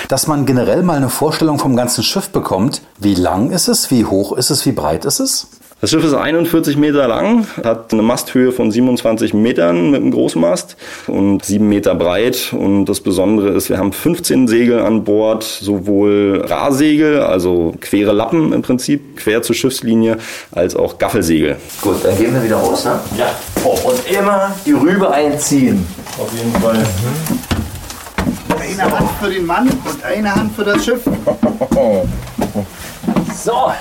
Dass 0.08 0.28
man 0.28 0.46
generell 0.46 0.84
mal 0.84 0.98
eine 0.98 1.10
Vorstellung 1.10 1.58
vom 1.58 1.76
ganzen 1.76 2.04
Schiff 2.04 2.30
bekommt. 2.30 2.84
Wie 3.00 3.16
lang 3.16 3.50
ist 3.50 3.68
es? 3.68 3.90
Wie 3.90 4.06
hoch 4.06 4.34
ist 4.34 4.52
es? 4.52 4.66
Wie 4.68 4.72
breit 4.72 5.06
ist 5.06 5.20
es? 5.20 5.48
Das 5.86 5.92
Schiff 5.92 6.04
ist 6.04 6.16
41 6.16 6.78
Meter 6.78 7.08
lang, 7.08 7.46
hat 7.64 7.94
eine 7.94 8.02
Masthöhe 8.02 8.52
von 8.52 8.72
27 8.72 9.36
Metern 9.36 9.92
mit 9.92 10.02
einem 10.02 10.10
Großmast 10.10 10.78
und 11.06 11.46
7 11.46 11.70
Meter 11.70 11.94
breit. 11.94 12.54
Und 12.54 12.86
das 12.86 13.02
Besondere 13.02 13.50
ist, 13.50 13.70
wir 13.70 13.78
haben 13.78 13.94
15 13.94 14.48
Segel 14.48 14.80
an 14.80 15.04
Bord, 15.04 15.44
sowohl 15.44 16.44
Rahsegel, 16.44 17.22
also 17.22 17.76
quere 17.82 18.14
Lappen 18.14 18.52
im 18.52 18.64
Prinzip, 18.64 19.18
quer 19.18 19.44
zur 19.44 19.54
Schiffslinie, 19.54 20.18
als 20.52 20.76
auch 20.76 20.98
Gaffelsegel. 20.98 21.58
Gut, 21.82 22.04
dann 22.04 22.18
gehen 22.18 22.34
wir 22.34 22.44
wieder 22.44 22.58
raus, 22.58 22.84
ne? 22.86 23.00
Ja. 23.16 23.28
Oh, 23.64 23.78
und 23.90 24.12
immer 24.12 24.56
die 24.66 24.72
Rübe 24.72 25.12
einziehen. 25.12 25.86
Auf 26.18 26.32
jeden 26.36 26.52
Fall. 26.64 26.84
Eine 28.60 28.92
Hand 28.92 29.10
für 29.22 29.30
den 29.30 29.46
Mann 29.46 29.70
und 29.70 30.04
eine 30.04 30.34
Hand 30.34 30.56
für 30.56 30.64
das 30.64 30.84
Schiff. 30.84 31.02
So, 33.44 33.72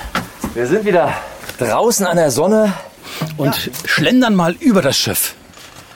wir 0.53 0.67
sind 0.67 0.85
wieder 0.85 1.11
draußen 1.57 2.05
an 2.05 2.17
der 2.17 2.31
Sonne. 2.31 2.73
Und 3.37 3.71
schlendern 3.85 4.35
mal 4.35 4.53
über 4.59 4.81
das 4.81 4.97
Schiff. 4.97 5.35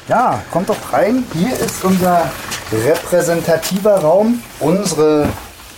Ja, 0.07 0.41
kommt 0.51 0.69
doch 0.69 0.93
rein. 0.93 1.23
Hier 1.33 1.53
ist 1.53 1.83
unser 1.83 2.31
repräsentativer 2.71 3.97
Raum, 3.97 4.41
unsere 4.59 5.27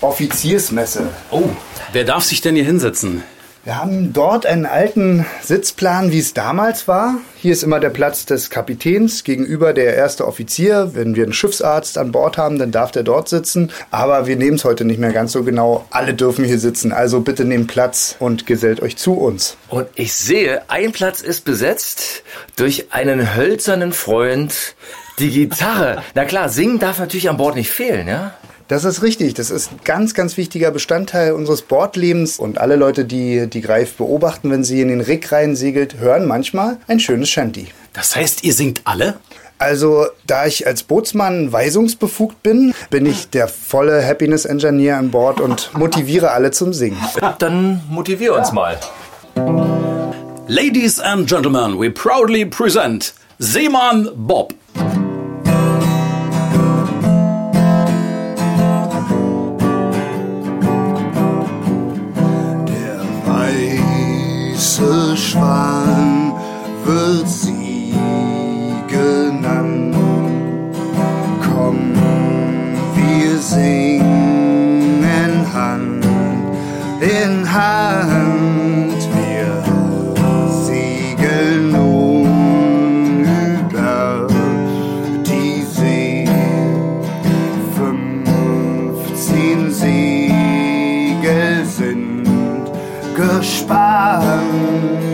Offiziersmesse. 0.01 1.09
Oh, 1.31 1.49
wer 1.93 2.03
darf 2.03 2.23
sich 2.23 2.41
denn 2.41 2.55
hier 2.55 2.65
hinsetzen? 2.65 3.23
Wir 3.63 3.77
haben 3.77 4.11
dort 4.11 4.47
einen 4.47 4.65
alten 4.65 5.23
Sitzplan, 5.43 6.11
wie 6.11 6.17
es 6.17 6.33
damals 6.33 6.87
war. 6.87 7.19
Hier 7.37 7.53
ist 7.53 7.61
immer 7.61 7.79
der 7.79 7.91
Platz 7.91 8.25
des 8.25 8.49
Kapitäns 8.49 9.23
gegenüber 9.23 9.73
der 9.73 9.93
erste 9.95 10.27
Offizier. 10.27 10.95
Wenn 10.95 11.15
wir 11.15 11.25
einen 11.25 11.33
Schiffsarzt 11.33 11.99
an 11.99 12.11
Bord 12.11 12.39
haben, 12.39 12.57
dann 12.57 12.71
darf 12.71 12.91
der 12.91 13.03
dort 13.03 13.29
sitzen. 13.29 13.71
Aber 13.91 14.25
wir 14.25 14.35
nehmen 14.35 14.55
es 14.55 14.65
heute 14.65 14.83
nicht 14.83 14.97
mehr 14.99 15.13
ganz 15.13 15.33
so 15.33 15.43
genau. 15.43 15.85
Alle 15.91 16.15
dürfen 16.15 16.43
hier 16.43 16.57
sitzen. 16.57 16.91
Also 16.91 17.21
bitte 17.21 17.45
nehmt 17.45 17.67
Platz 17.67 18.15
und 18.17 18.47
gesellt 18.47 18.81
euch 18.81 18.97
zu 18.97 19.13
uns. 19.13 19.57
Und 19.69 19.87
ich 19.93 20.13
sehe, 20.13 20.63
ein 20.67 20.91
Platz 20.91 21.21
ist 21.21 21.45
besetzt 21.45 22.23
durch 22.55 22.87
einen 22.91 23.35
hölzernen 23.35 23.93
Freund. 23.93 24.75
Die 25.19 25.29
Gitarre. 25.29 26.01
Na 26.15 26.25
klar, 26.25 26.49
singen 26.49 26.79
darf 26.79 26.97
natürlich 26.97 27.29
an 27.29 27.37
Bord 27.37 27.55
nicht 27.55 27.69
fehlen, 27.69 28.07
ja? 28.07 28.33
Das 28.71 28.85
ist 28.85 29.03
richtig. 29.03 29.33
Das 29.33 29.51
ist 29.51 29.69
ein 29.69 29.79
ganz, 29.83 30.13
ganz 30.13 30.37
wichtiger 30.37 30.71
Bestandteil 30.71 31.33
unseres 31.33 31.61
Bordlebens. 31.61 32.39
Und 32.39 32.57
alle 32.57 32.77
Leute, 32.77 33.03
die 33.03 33.47
die 33.47 33.59
Greif 33.59 33.95
beobachten, 33.95 34.49
wenn 34.49 34.63
sie 34.63 34.79
in 34.79 34.87
den 34.87 35.01
Rick 35.01 35.33
rein 35.33 35.57
segelt, 35.57 35.97
hören 35.97 36.25
manchmal 36.25 36.77
ein 36.87 37.01
schönes 37.01 37.27
Shanty. 37.27 37.67
Das 37.91 38.15
heißt, 38.15 38.45
ihr 38.45 38.53
singt 38.53 38.79
alle? 38.85 39.15
Also, 39.57 40.05
da 40.25 40.45
ich 40.45 40.67
als 40.67 40.83
Bootsmann 40.83 41.51
weisungsbefugt 41.51 42.43
bin, 42.43 42.73
bin 42.89 43.05
ich 43.05 43.29
der 43.29 43.49
volle 43.49 44.07
Happiness 44.07 44.45
Engineer 44.45 44.99
an 44.99 45.11
Bord 45.11 45.41
und 45.41 45.71
motiviere 45.77 46.31
alle 46.31 46.51
zum 46.51 46.71
Singen. 46.71 46.97
Dann 47.39 47.83
motivier 47.89 48.33
uns 48.35 48.53
mal. 48.53 48.79
Ladies 50.47 50.97
and 50.97 51.27
Gentlemen, 51.27 51.77
we 51.77 51.91
proudly 51.91 52.45
present 52.45 53.13
Seemann 53.37 54.11
Bob. 54.15 54.53
Schwan 65.31 66.33
wird 66.83 67.29
sie 67.29 67.95
genannt. 68.89 69.95
Komm, 71.41 71.93
wir 72.95 73.37
singen 73.37 74.03
Hand 75.53 76.05
in 76.99 77.49
Hand. 77.49 78.99
Wir 79.15 79.63
segeln 80.65 81.71
nun 81.71 83.23
über 83.23 84.27
die 85.25 85.61
See. 85.61 86.27
Fünfzehn 87.77 89.61
Segel 89.71 91.65
sind 91.65 92.27
gespannt. 93.15 95.10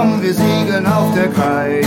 Komm, 0.00 0.16
wir 0.22 0.32
segeln 0.32 0.86
auf 0.86 1.12
der 1.14 1.28
Greif. 1.28 1.86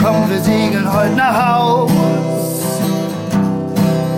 Komm, 0.00 0.30
wir 0.30 0.38
segeln 0.38 0.86
heute 0.92 1.16
nach 1.16 1.56
Haus. 1.56 1.90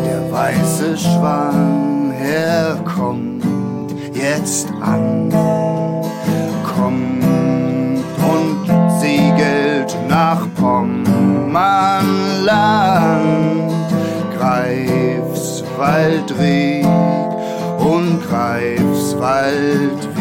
Der 0.04 0.30
weiße 0.30 0.98
Schwan, 0.98 2.12
er 2.22 2.76
kommt 2.84 3.42
jetzt 4.12 4.68
an. 4.82 5.30
Kommt 6.76 7.24
und 8.32 8.68
segelt 9.00 9.96
nach 10.06 10.46
Pommernland. 10.56 11.64
Greifswald 14.38 16.38
Reg 16.38 16.84
und 17.78 18.20
Greifswald 18.28 20.13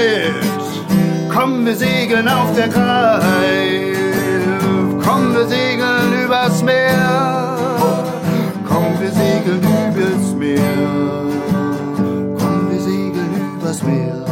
mit. 0.00 0.34
Komm, 1.32 1.66
wir 1.66 1.76
segeln 1.76 2.28
auf 2.28 2.54
der 2.54 2.68
Greif. 2.68 3.98
Komm, 5.04 5.34
wir 5.34 5.46
segeln 5.46 6.24
übers 6.24 6.62
Meer. 6.62 7.56
Komm, 8.68 9.00
wir 9.00 9.12
segeln 9.12 9.62
übers 9.62 10.32
Meer. 10.34 10.76
Komm, 12.38 12.70
wir 12.70 12.80
segeln 12.80 13.58
übers 13.58 13.82
Meer. 13.82 14.24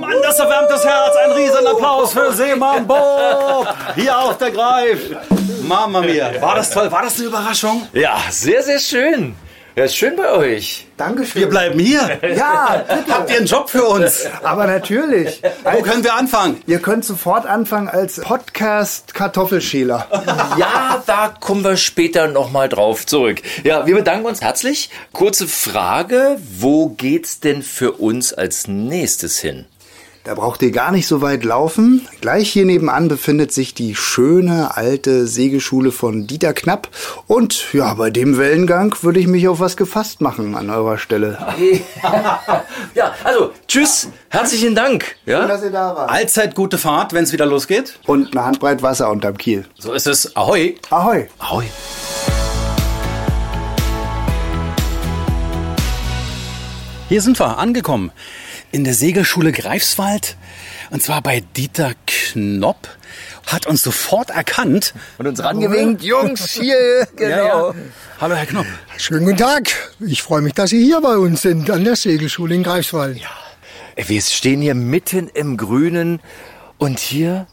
Mann, 0.00 0.18
das 0.22 0.38
erwärmt 0.38 0.70
das 0.70 0.84
Herz. 0.84 1.14
Ein 1.24 1.32
riesen 1.32 1.66
Applaus 1.66 2.12
für 2.12 2.32
Seemann 2.32 2.86
Bob. 2.86 3.66
Hier 3.94 4.16
auf 4.18 4.38
der 4.38 4.50
Greif. 4.50 5.00
Mama 5.62 6.00
mia. 6.00 6.30
War 6.40 6.56
das 6.56 6.70
toll? 6.70 6.90
War 6.90 7.02
das 7.02 7.16
eine 7.16 7.26
Überraschung? 7.26 7.86
Ja, 7.92 8.16
sehr, 8.30 8.62
sehr 8.62 8.78
schön. 8.78 9.34
Ja, 9.78 9.84
ist 9.84 9.96
schön 9.96 10.16
bei 10.16 10.32
euch. 10.32 10.88
Dankeschön. 10.96 11.42
Wir 11.42 11.48
bleiben 11.48 11.78
hier. 11.78 12.18
Ja, 12.36 12.84
bitte. 12.88 13.14
Habt 13.14 13.30
ihr 13.30 13.36
einen 13.36 13.46
Job 13.46 13.70
für 13.70 13.84
uns? 13.84 14.26
Aber 14.42 14.66
natürlich. 14.66 15.40
Wo 15.62 15.82
können 15.82 16.02
wir 16.02 16.14
anfangen? 16.14 16.60
Ihr 16.66 16.80
könnt 16.80 17.04
sofort 17.04 17.46
anfangen 17.46 17.88
als 17.88 18.20
Podcast-Kartoffelschäler. 18.20 20.08
Ja, 20.58 21.00
da 21.06 21.28
kommen 21.28 21.62
wir 21.62 21.76
später 21.76 22.26
nochmal 22.26 22.68
drauf 22.68 23.06
zurück. 23.06 23.40
Ja, 23.62 23.86
wir 23.86 23.94
bedanken 23.94 24.26
uns 24.26 24.40
herzlich. 24.40 24.90
Kurze 25.12 25.46
Frage, 25.46 26.40
wo 26.58 26.88
geht's 26.88 27.38
denn 27.38 27.62
für 27.62 27.92
uns 27.92 28.34
als 28.34 28.66
nächstes 28.66 29.38
hin? 29.38 29.66
Da 30.28 30.34
braucht 30.34 30.60
ihr 30.60 30.72
gar 30.72 30.92
nicht 30.92 31.06
so 31.06 31.22
weit 31.22 31.42
laufen. 31.42 32.06
Gleich 32.20 32.50
hier 32.52 32.66
nebenan 32.66 33.08
befindet 33.08 33.50
sich 33.50 33.72
die 33.72 33.94
schöne 33.94 34.76
alte 34.76 35.26
Segelschule 35.26 35.90
von 35.90 36.26
Dieter 36.26 36.52
Knapp. 36.52 36.88
Und 37.26 37.72
ja, 37.72 37.94
bei 37.94 38.10
dem 38.10 38.36
Wellengang 38.36 38.94
würde 39.00 39.20
ich 39.20 39.26
mich 39.26 39.48
auf 39.48 39.58
was 39.58 39.78
gefasst 39.78 40.20
machen 40.20 40.54
an 40.54 40.68
eurer 40.68 40.98
Stelle. 40.98 41.38
Ja, 42.94 43.14
also, 43.24 43.52
tschüss, 43.68 44.08
herzlichen 44.28 44.74
Dank. 44.74 45.16
Schön, 45.24 45.32
Ja? 45.32 45.46
dass 45.46 45.62
ihr 45.62 45.70
da 45.70 45.96
wart. 45.96 46.10
Allzeit 46.10 46.54
gute 46.54 46.76
Fahrt, 46.76 47.14
wenn 47.14 47.24
es 47.24 47.32
wieder 47.32 47.46
losgeht. 47.46 47.98
Und 48.06 48.36
eine 48.36 48.44
Handbreit 48.44 48.82
Wasser 48.82 49.10
unterm 49.10 49.38
Kiel. 49.38 49.64
So 49.78 49.94
ist 49.94 50.06
es. 50.06 50.36
Ahoi. 50.36 50.74
Ahoi. 50.90 51.28
Ahoi. 51.38 51.64
Hier 57.08 57.22
sind 57.22 57.38
wir 57.40 57.56
angekommen 57.56 58.12
in 58.70 58.84
der 58.84 58.94
Segelschule 58.94 59.52
Greifswald 59.52 60.36
und 60.90 61.02
zwar 61.02 61.22
bei 61.22 61.42
Dieter 61.56 61.92
Knopp. 62.06 62.88
Hat 63.46 63.66
uns 63.66 63.82
sofort 63.82 64.30
erkannt. 64.30 64.92
Und 65.16 65.26
uns 65.26 65.42
rangewinkt, 65.42 66.02
Jungs, 66.02 66.50
hier, 66.50 67.08
genau. 67.16 67.74
Hallo 68.20 68.34
Herr 68.34 68.46
Knopp. 68.46 68.66
Schönen 68.98 69.24
guten 69.24 69.38
Tag. 69.38 69.94
Ich 70.00 70.22
freue 70.22 70.42
mich, 70.42 70.52
dass 70.52 70.70
Sie 70.70 70.84
hier 70.84 71.00
bei 71.00 71.16
uns 71.16 71.42
sind 71.42 71.70
an 71.70 71.84
der 71.84 71.96
Segelschule 71.96 72.54
in 72.54 72.62
Greifswald. 72.62 73.20
Wir 73.96 74.22
stehen 74.22 74.60
hier 74.60 74.74
mitten 74.74 75.28
im 75.28 75.56
Grünen 75.56 76.20
und 76.76 76.98
hier 76.98 77.46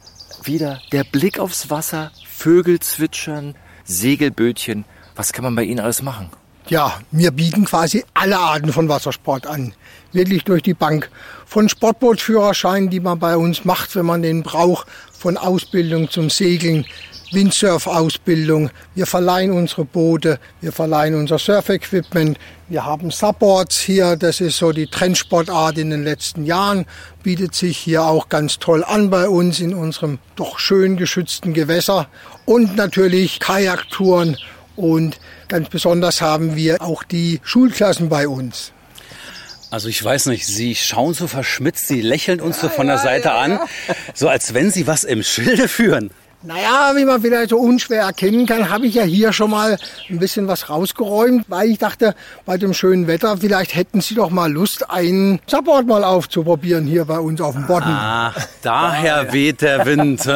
wieder 0.44 0.82
der 0.92 1.04
Blick 1.04 1.40
aufs 1.40 1.70
Wasser, 1.70 2.12
Vögel 2.30 2.80
zwitschern, 2.80 3.56
Segelbötchen. 3.86 4.86
Was 5.16 5.32
kann 5.32 5.44
man 5.44 5.56
bei 5.56 5.64
Ihnen 5.64 5.80
alles 5.80 6.02
machen? 6.02 6.30
Ja, 6.68 7.00
wir 7.12 7.32
bieten 7.32 7.66
quasi 7.66 8.04
alle 8.14 8.38
Arten 8.38 8.74
von 8.74 8.90
Wassersport 8.90 9.48
an. 9.48 9.74
Wirklich 10.16 10.46
durch 10.46 10.64
die 10.64 10.74
Bank. 10.74 11.10
Von 11.46 11.68
Sportbootführerscheinen, 11.68 12.90
die 12.90 13.02
man 13.02 13.20
bei 13.20 13.36
uns 13.36 13.66
macht, 13.66 13.98
wenn 13.98 14.06
man 14.06 14.22
den 14.22 14.44
braucht, 14.44 14.88
von 15.12 15.36
Ausbildung 15.36 16.10
zum 16.10 16.30
Segeln, 16.30 16.86
Windsurf-Ausbildung. 17.34 18.70
Wir 18.94 19.08
verleihen 19.08 19.52
unsere 19.52 19.84
Boote, 19.84 20.40
wir 20.62 20.72
verleihen 20.72 21.16
unser 21.16 21.38
Surf-Equipment. 21.38 22.38
Wir 22.70 22.86
haben 22.86 23.12
Subboards 23.12 23.78
hier, 23.82 24.16
das 24.16 24.40
ist 24.40 24.58
so 24.58 24.72
die 24.72 24.88
Trendsportart 24.88 25.78
in 25.78 25.90
den 25.90 26.06
letzten 26.06 26.46
Jahren. 26.46 26.86
Bietet 27.22 27.54
sich 27.54 27.78
hier 27.78 28.06
auch 28.06 28.30
ganz 28.30 28.58
toll 28.58 28.86
an 28.86 29.10
bei 29.10 29.28
uns 29.28 29.60
in 29.60 29.74
unserem 29.74 30.20
doch 30.38 30.60
schön 30.60 30.96
geschützten 30.96 31.54
Gewässer. 31.54 32.08
Und 32.46 32.78
natürlich 32.78 33.42
Kajaktouren 33.42 34.38
und 34.78 35.20
ganz 35.50 35.68
besonders 35.68 36.22
haben 36.22 36.56
wir 36.56 36.82
auch 36.82 37.04
die 37.04 37.42
Schulklassen 37.44 38.08
bei 38.08 38.30
uns. 38.30 38.72
Also 39.72 39.90
ich 39.90 40.04
weiß 40.04 40.28
nicht, 40.28 40.46
Sie 40.46 40.76
schauen 40.76 41.14
so 41.14 41.28
verschmitzt, 41.28 41.88
Sie 41.88 42.02
lächeln 42.02 42.40
uns 42.40 42.62
so 42.62 42.70
von 42.70 42.88
der 42.88 42.98
Seite 42.98 43.32
an, 43.34 43.60
so 44.14 44.30
als 44.30 44.54
wenn 44.54 44.72
Sie 44.72 44.88
was 44.88 45.04
im 45.04 45.24
Schilde 45.24 45.68
führen. 45.68 46.12
Naja, 46.46 46.92
wie 46.96 47.06
man 47.06 47.22
vielleicht 47.22 47.50
so 47.50 47.58
unschwer 47.58 48.04
erkennen 48.04 48.46
kann, 48.46 48.70
habe 48.70 48.86
ich 48.86 48.94
ja 48.94 49.04
hier 49.04 49.34
schon 49.34 49.50
mal 49.50 49.78
ein 50.10 50.20
bisschen 50.20 50.48
was 50.48 50.70
rausgeräumt, 50.70 51.46
weil 51.48 51.72
ich 51.72 51.80
dachte, 51.80 52.14
bei 52.46 52.58
dem 52.58 52.74
schönen 52.76 53.08
Wetter, 53.08 53.38
vielleicht 53.38 53.76
hätten 53.76 54.00
Sie 54.00 54.14
doch 54.14 54.30
mal 54.30 54.52
Lust, 54.52 54.90
einen 54.90 55.40
Support 55.48 55.88
mal 55.88 56.04
aufzuprobieren 56.04 56.86
hier 56.86 57.06
bei 57.06 57.18
uns 57.18 57.42
auf 57.42 57.56
dem 57.56 57.66
Bodden. 57.66 57.92
Ah, 57.92 58.34
daher 58.62 59.34
weht 59.34 59.62
der 59.62 59.86
Wind. 59.86 60.26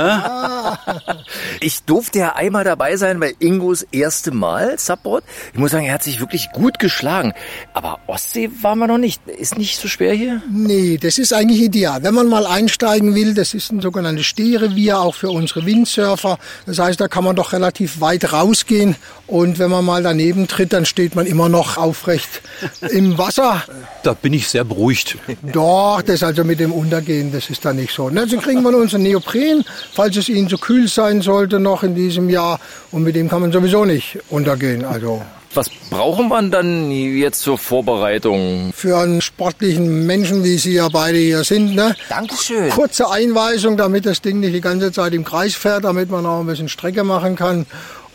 Ich 1.61 1.83
durfte 1.83 2.19
ja 2.19 2.35
einmal 2.35 2.63
dabei 2.63 2.95
sein 2.95 3.19
bei 3.19 3.35
Ingos 3.39 3.83
erste 3.91 4.31
Mal 4.31 4.79
Support. 4.79 5.23
Ich 5.53 5.59
muss 5.59 5.71
sagen, 5.71 5.85
er 5.85 5.93
hat 5.93 6.03
sich 6.03 6.19
wirklich 6.19 6.51
gut 6.51 6.79
geschlagen. 6.79 7.33
Aber 7.73 7.99
Ostsee 8.07 8.49
waren 8.61 8.79
wir 8.79 8.87
noch 8.87 8.97
nicht. 8.97 9.21
Ist 9.27 9.57
nicht 9.57 9.77
so 9.77 9.87
schwer 9.87 10.13
hier? 10.13 10.41
Nee, 10.49 10.97
das 10.97 11.17
ist 11.17 11.33
eigentlich 11.33 11.61
ideal. 11.61 12.01
Wenn 12.03 12.13
man 12.13 12.27
mal 12.27 12.45
einsteigen 12.45 13.13
will, 13.13 13.33
das 13.33 13.53
ist 13.53 13.71
ein 13.71 13.81
sogenanntes 13.81 14.25
Stehrevier, 14.25 14.99
auch 14.99 15.15
für 15.15 15.29
unsere 15.29 15.65
Windsurfer. 15.99 16.37
Das 16.65 16.79
heißt, 16.79 16.99
da 16.99 17.07
kann 17.07 17.23
man 17.23 17.35
doch 17.35 17.53
relativ 17.53 18.01
weit 18.01 18.31
rausgehen. 18.31 18.95
Und 19.27 19.59
wenn 19.59 19.69
man 19.69 19.85
mal 19.85 20.01
daneben 20.01 20.47
tritt, 20.47 20.73
dann 20.73 20.85
steht 20.85 21.15
man 21.15 21.25
immer 21.25 21.49
noch 21.49 21.77
aufrecht 21.77 22.41
im 22.89 23.17
Wasser. 23.17 23.63
Da 24.03 24.13
bin 24.13 24.33
ich 24.33 24.47
sehr 24.47 24.63
beruhigt. 24.63 25.17
Doch, 25.53 26.01
das 26.01 26.23
also 26.23 26.43
mit 26.43 26.59
dem 26.59 26.71
Untergehen, 26.71 27.31
das 27.31 27.49
ist 27.49 27.63
da 27.65 27.73
nicht 27.73 27.93
so. 27.93 28.09
Dann 28.09 28.27
kriegen 28.41 28.63
wir 28.63 28.75
unseren 28.75 29.03
Neopren, 29.03 29.63
falls 29.93 30.15
es 30.17 30.29
Ihnen 30.29 30.49
zu 30.49 30.57
kühl 30.57 30.87
sein 30.87 31.21
sollte 31.21 31.59
noch 31.59 31.83
in 31.83 31.95
diesem 31.95 32.29
Jahr. 32.29 32.59
Und 32.91 33.03
mit 33.03 33.15
dem 33.15 33.29
kann 33.29 33.41
man 33.41 33.51
sowieso 33.51 33.85
nicht 33.85 34.19
untergehen. 34.29 34.83
Also 34.85 35.21
Was 35.55 35.69
brauchen 35.89 36.27
wir 36.29 36.41
dann 36.43 36.91
jetzt 36.91 37.41
zur 37.41 37.57
Vorbereitung? 37.57 38.71
für 38.73 38.97
einen 38.99 39.19
sportlichen 39.21 40.05
Menschen, 40.05 40.43
wie 40.43 40.57
Sie 40.57 40.73
ja 40.73 40.89
beide 40.89 41.17
hier 41.17 41.43
sind, 41.43 41.73
ne? 41.73 41.95
Dankeschön. 42.07 42.69
Kurze 42.69 43.09
Einweisung, 43.09 43.75
damit 43.75 44.05
das 44.05 44.21
Ding 44.21 44.39
nicht 44.39 44.53
die 44.53 44.61
ganze 44.61 44.91
Zeit 44.91 45.13
im 45.13 45.23
Kreis 45.23 45.55
fährt, 45.55 45.83
damit 45.85 46.09
man 46.11 46.25
auch 46.25 46.41
ein 46.41 46.45
bisschen 46.45 46.69
Strecke 46.69 47.03
machen 47.03 47.35
kann. 47.35 47.65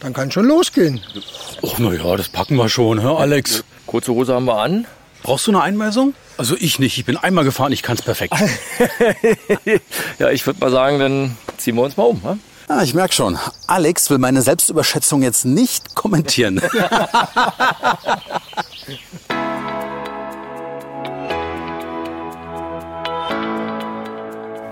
Dann 0.00 0.12
kann 0.12 0.30
schon 0.30 0.46
losgehen. 0.46 1.00
Och, 1.62 1.78
na 1.78 1.92
ja, 1.92 2.16
das 2.16 2.28
packen 2.28 2.56
wir 2.56 2.68
schon, 2.68 3.00
hä, 3.00 3.08
Alex? 3.08 3.64
Kurze 3.86 4.12
Hose 4.12 4.34
haben 4.34 4.44
wir 4.44 4.58
an. 4.58 4.86
Brauchst 5.22 5.46
du 5.46 5.52
eine 5.52 5.62
Einweisung? 5.62 6.14
Also 6.36 6.54
ich 6.58 6.78
nicht. 6.78 6.98
Ich 6.98 7.04
bin 7.04 7.16
einmal 7.16 7.44
gefahren, 7.44 7.72
ich 7.72 7.82
kann's 7.82 8.02
perfekt. 8.02 8.34
Ja, 10.18 10.30
ich 10.30 10.46
würde 10.46 10.60
mal 10.60 10.70
sagen, 10.70 10.98
dann 10.98 11.36
ziehen 11.56 11.74
wir 11.76 11.82
uns 11.82 11.96
mal 11.96 12.04
um. 12.04 12.20
Ne? 12.22 12.38
Ah, 12.66 12.82
ich 12.82 12.94
merk 12.94 13.12
schon. 13.12 13.38
Alex 13.66 14.08
will 14.08 14.18
meine 14.18 14.40
Selbstüberschätzung 14.40 15.22
jetzt 15.22 15.44
nicht 15.44 15.94
kommentieren. 15.94 16.60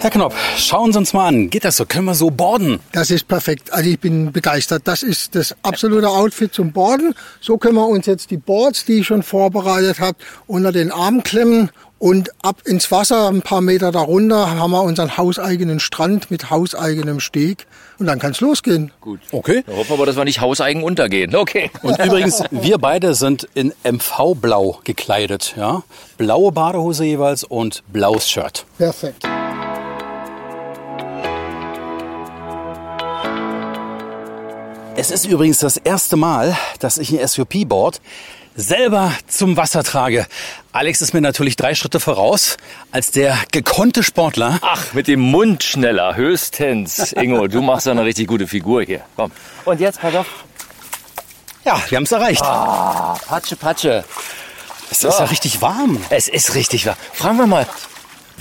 Herr 0.03 0.11
Knopp, 0.11 0.35
schauen 0.57 0.93
Sie 0.93 0.99
uns 0.99 1.13
mal 1.13 1.29
an. 1.29 1.49
Geht 1.49 1.65
das 1.65 1.77
so? 1.77 1.87
Können 1.87 2.07
wir 2.07 2.17
so 2.17 2.31
borden? 2.31 2.81
Das 2.91 3.13
ist 3.13 3.29
perfekt. 3.29 3.73
Also 3.73 3.89
ich 3.89 4.01
bin 4.01 4.33
begeistert. 4.33 4.83
Das 4.89 5.05
ist 5.05 5.37
das 5.37 5.55
absolute 5.63 6.09
Outfit 6.09 6.53
zum 6.53 6.73
Borden. 6.73 7.15
So 7.41 7.57
können 7.57 7.77
wir 7.77 7.87
uns 7.87 8.07
jetzt 8.07 8.33
die 8.33 8.37
Boards, 8.37 8.85
die 8.85 8.95
ich 8.95 9.07
schon 9.07 9.23
vorbereitet 9.23 10.01
habe, 10.01 10.19
unter 10.49 10.73
den 10.73 10.91
Arm 10.91 11.23
klemmen 11.23 11.71
und 12.03 12.33
ab 12.43 12.63
ins 12.65 12.91
Wasser, 12.91 13.29
ein 13.29 13.43
paar 13.43 13.61
Meter 13.61 13.93
darunter, 13.93 14.59
haben 14.59 14.73
wir 14.73 14.83
unseren 14.83 15.17
hauseigenen 15.17 15.79
Strand 15.79 16.33
mit 16.33 16.51
hauseigenem 16.51 17.21
Steg. 17.21 17.69
Und 18.01 18.07
dann 18.07 18.19
kann 18.19 18.33
es 18.33 18.41
losgehen. 18.41 18.91
Gut. 19.01 19.21
Okay. 19.31 19.63
Wir 19.67 19.77
hoffen 19.77 19.93
aber, 19.93 20.05
dass 20.05 20.17
wir 20.17 20.25
nicht 20.25 20.41
hauseigen 20.41 20.83
untergehen. 20.83 21.33
Okay. 21.43 21.71
Und 21.83 21.99
übrigens, 21.99 22.43
wir 22.51 22.79
beide 22.79 23.15
sind 23.15 23.49
in 23.55 23.73
MV-Blau 23.85 24.81
gekleidet. 24.85 25.55
Ja? 25.57 25.83
Blaue 26.19 26.51
Badehose 26.53 27.05
jeweils 27.05 27.45
und 27.45 27.83
blaues 27.93 28.29
Shirt. 28.29 28.65
Perfekt. 28.79 29.25
Es 34.97 35.11
ist 35.11 35.27
übrigens 35.27 35.59
das 35.59 35.77
erste 35.77 36.17
Mal, 36.17 36.57
dass 36.81 36.99
ich 36.99 37.19
ein 37.19 37.27
SUP-Board 37.27 38.01
selber 38.55 39.13
zum 39.27 39.57
Wasser 39.57 39.83
trage. 39.83 40.27
Alex 40.73 41.01
ist 41.01 41.15
mir 41.15 41.21
natürlich 41.21 41.57
drei 41.57 41.75
Schritte 41.75 42.01
voraus 42.01 42.57
als 42.91 43.11
der 43.11 43.39
gekonnte 43.51 44.03
Sportler. 44.03 44.59
Ach, 44.63 44.93
mit 44.93 45.09
dem 45.09 45.21
Mund 45.21 45.63
schneller, 45.63 46.17
höchstens. 46.17 47.13
Ingo, 47.13 47.47
du 47.49 47.63
machst 47.63 47.87
ja 47.87 47.93
eine 47.93 48.05
richtig 48.05 48.27
gute 48.27 48.47
Figur 48.47 48.83
hier. 48.83 49.01
Komm. 49.17 49.31
Und 49.65 49.81
jetzt, 49.81 50.01
pass 50.01 50.15
auf. 50.15 50.27
Ja, 51.65 51.81
wir 51.89 51.97
haben 51.97 52.05
es 52.05 52.13
erreicht. 52.13 52.43
Ah, 52.43 53.17
Patsche, 53.27 53.57
Patsche. 53.57 54.05
es 54.91 55.05
ist 55.05 55.19
ja 55.19 55.25
richtig 55.27 55.61
warm. 55.63 55.99
Es 56.11 56.29
ist 56.29 56.55
richtig 56.55 56.87
warm. 56.87 56.97
Fragen 57.13 57.39
wir 57.39 57.47
mal, 57.47 57.67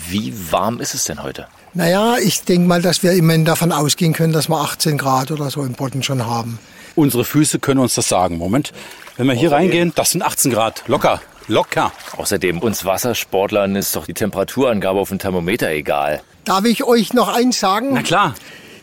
wie 0.08 0.34
warm 0.52 0.80
ist 0.80 0.94
es 0.94 1.06
denn 1.06 1.22
heute? 1.22 1.48
Naja, 1.74 2.18
ich 2.18 2.44
denke 2.44 2.68
mal, 2.68 2.82
dass 2.82 3.04
wir 3.04 3.14
immerhin 3.14 3.46
davon 3.46 3.72
ausgehen 3.72 4.14
können, 4.14 4.34
dass 4.34 4.50
wir 4.50 4.58
18 4.58 4.98
Grad 4.98 5.32
oder 5.32 5.50
so 5.50 5.64
im 5.64 5.74
Bodden 5.74 6.04
schon 6.04 6.26
haben. 6.26 6.60
Unsere 6.96 7.24
Füße 7.24 7.60
können 7.60 7.80
uns 7.80 7.96
das 7.96 8.10
sagen. 8.10 8.38
Moment. 8.38 8.74
Wenn 9.22 9.28
wir 9.28 9.36
hier 9.36 9.52
reingehen, 9.52 9.92
das 9.94 10.14
sind 10.14 10.24
18 10.24 10.52
Grad. 10.52 10.84
Locker. 10.88 11.22
Locker. 11.48 11.92
Außerdem, 12.18 12.58
uns 12.58 12.86
Wassersportlern 12.86 13.76
ist 13.76 13.96
doch 13.96 14.08
die 14.08 14.16
Temperaturangabe 14.16 15.00
auf 15.00 15.10
dem 15.10 15.20
Thermometer 15.20 15.70
egal. 15.70 16.24
Darf 16.44 16.66
ich 16.66 16.84
euch 16.84 17.14
noch 17.14 17.28
eins 17.28 17.60
sagen? 17.60 17.90
Na 17.94 18.02
klar. 18.02 18.34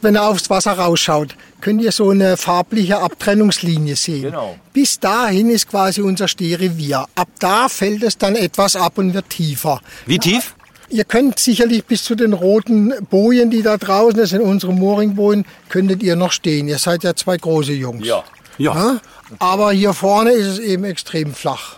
Wenn 0.00 0.14
ihr 0.14 0.22
aufs 0.22 0.48
Wasser 0.48 0.74
rausschaut, 0.74 1.34
könnt 1.60 1.82
ihr 1.82 1.90
so 1.90 2.10
eine 2.10 2.36
farbliche 2.36 3.00
Abtrennungslinie 3.00 3.96
sehen. 3.96 4.22
Genau. 4.22 4.56
Bis 4.72 5.00
dahin 5.00 5.50
ist 5.50 5.68
quasi 5.68 6.02
unser 6.02 6.28
Stehrevier. 6.28 7.06
Ab 7.16 7.28
da 7.40 7.68
fällt 7.68 8.04
es 8.04 8.16
dann 8.16 8.36
etwas 8.36 8.76
ab 8.76 8.96
und 8.98 9.14
wird 9.14 9.30
tiefer. 9.30 9.80
Wie 10.06 10.20
tief? 10.20 10.54
Ihr 10.88 11.02
könnt 11.02 11.40
sicherlich 11.40 11.84
bis 11.84 12.04
zu 12.04 12.14
den 12.14 12.32
roten 12.32 12.94
Bojen, 13.10 13.50
die 13.50 13.62
da 13.62 13.76
draußen, 13.76 14.16
das 14.16 14.30
sind 14.30 14.42
unsere 14.42 14.72
Mooringbojen, 14.72 15.46
könntet 15.68 16.00
ihr 16.04 16.14
noch 16.14 16.30
stehen. 16.30 16.68
Ihr 16.68 16.78
seid 16.78 17.02
ja 17.02 17.16
zwei 17.16 17.36
große 17.38 17.72
Jungs. 17.72 18.06
Ja. 18.06 18.22
Ja. 18.58 19.00
Aber 19.38 19.72
hier 19.72 19.92
vorne 19.92 20.30
ist 20.32 20.46
es 20.46 20.58
eben 20.58 20.84
extrem 20.84 21.34
flach. 21.34 21.76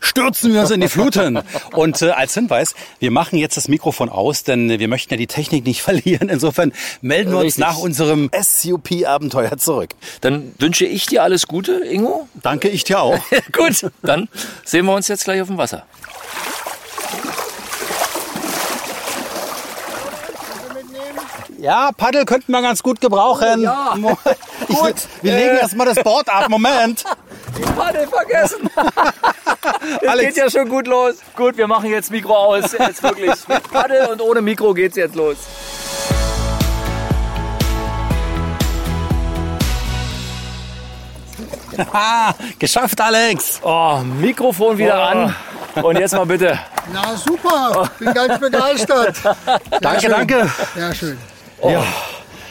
Stürzen 0.00 0.52
wir 0.52 0.60
uns 0.60 0.70
in 0.70 0.80
die 0.80 0.88
Fluten. 0.88 1.40
Und 1.72 2.00
äh, 2.02 2.10
als 2.10 2.34
Hinweis, 2.34 2.74
wir 2.98 3.10
machen 3.10 3.38
jetzt 3.38 3.56
das 3.56 3.68
Mikrofon 3.68 4.08
aus, 4.08 4.42
denn 4.44 4.78
wir 4.78 4.88
möchten 4.88 5.12
ja 5.12 5.18
die 5.18 5.26
Technik 5.26 5.64
nicht 5.64 5.82
verlieren. 5.82 6.28
Insofern 6.28 6.72
melden 7.00 7.32
wir 7.32 7.38
uns 7.38 7.46
Richtig. 7.58 7.64
nach 7.64 7.78
unserem 7.78 8.30
SUP-Abenteuer 8.38 9.56
zurück. 9.58 9.90
Dann 10.20 10.54
wünsche 10.58 10.86
ich 10.86 11.06
dir 11.06 11.22
alles 11.22 11.46
Gute, 11.46 11.84
Ingo. 11.84 12.28
Danke, 12.42 12.68
ich 12.68 12.84
dir 12.84 13.00
auch. 13.00 13.18
Gut, 13.52 13.90
dann 14.02 14.28
sehen 14.64 14.86
wir 14.86 14.94
uns 14.94 15.08
jetzt 15.08 15.24
gleich 15.24 15.40
auf 15.40 15.48
dem 15.48 15.58
Wasser. 15.58 15.84
Ja, 21.64 21.92
Paddel 21.96 22.26
könnten 22.26 22.52
wir 22.52 22.60
ganz 22.60 22.82
gut 22.82 23.00
gebrauchen. 23.00 23.62
ja. 23.62 23.94
Ich, 24.68 24.82
will- 24.82 24.94
wir 25.22 25.32
legen 25.34 25.56
erst 25.56 25.74
mal 25.76 25.86
das 25.86 26.02
Board 26.04 26.28
ab. 26.28 26.50
Moment. 26.50 27.04
Paddel 27.76 28.06
vergessen. 28.06 28.68
Es 30.02 30.08
Alex. 30.08 30.34
geht 30.34 30.44
ja 30.44 30.50
schon 30.50 30.68
gut 30.68 30.86
los. 30.86 31.14
Gut, 31.34 31.56
wir 31.56 31.66
machen 31.66 31.90
jetzt 31.90 32.10
Mikro 32.10 32.34
aus. 32.36 32.72
Jetzt 32.72 33.02
wirklich. 33.02 33.32
Mit 33.48 33.70
Paddel 33.72 34.08
und 34.08 34.20
ohne 34.20 34.42
Mikro 34.42 34.74
geht's 34.74 34.96
jetzt 34.96 35.14
los. 35.14 35.36
Ah, 41.92 42.32
geschafft, 42.58 43.00
Alex. 43.00 43.60
Oh, 43.62 43.98
Mikrofon 44.20 44.78
wieder 44.78 45.02
an. 45.02 45.34
Und 45.82 45.98
jetzt 45.98 46.14
mal 46.14 46.24
bitte. 46.26 46.56
Na 46.92 47.16
super, 47.16 47.90
bin 47.98 48.12
ganz 48.14 48.38
begeistert. 48.38 49.16
Danke, 49.80 50.00
schön. 50.02 50.10
danke. 50.10 50.50
Sehr 50.74 50.94
schön. 50.94 51.18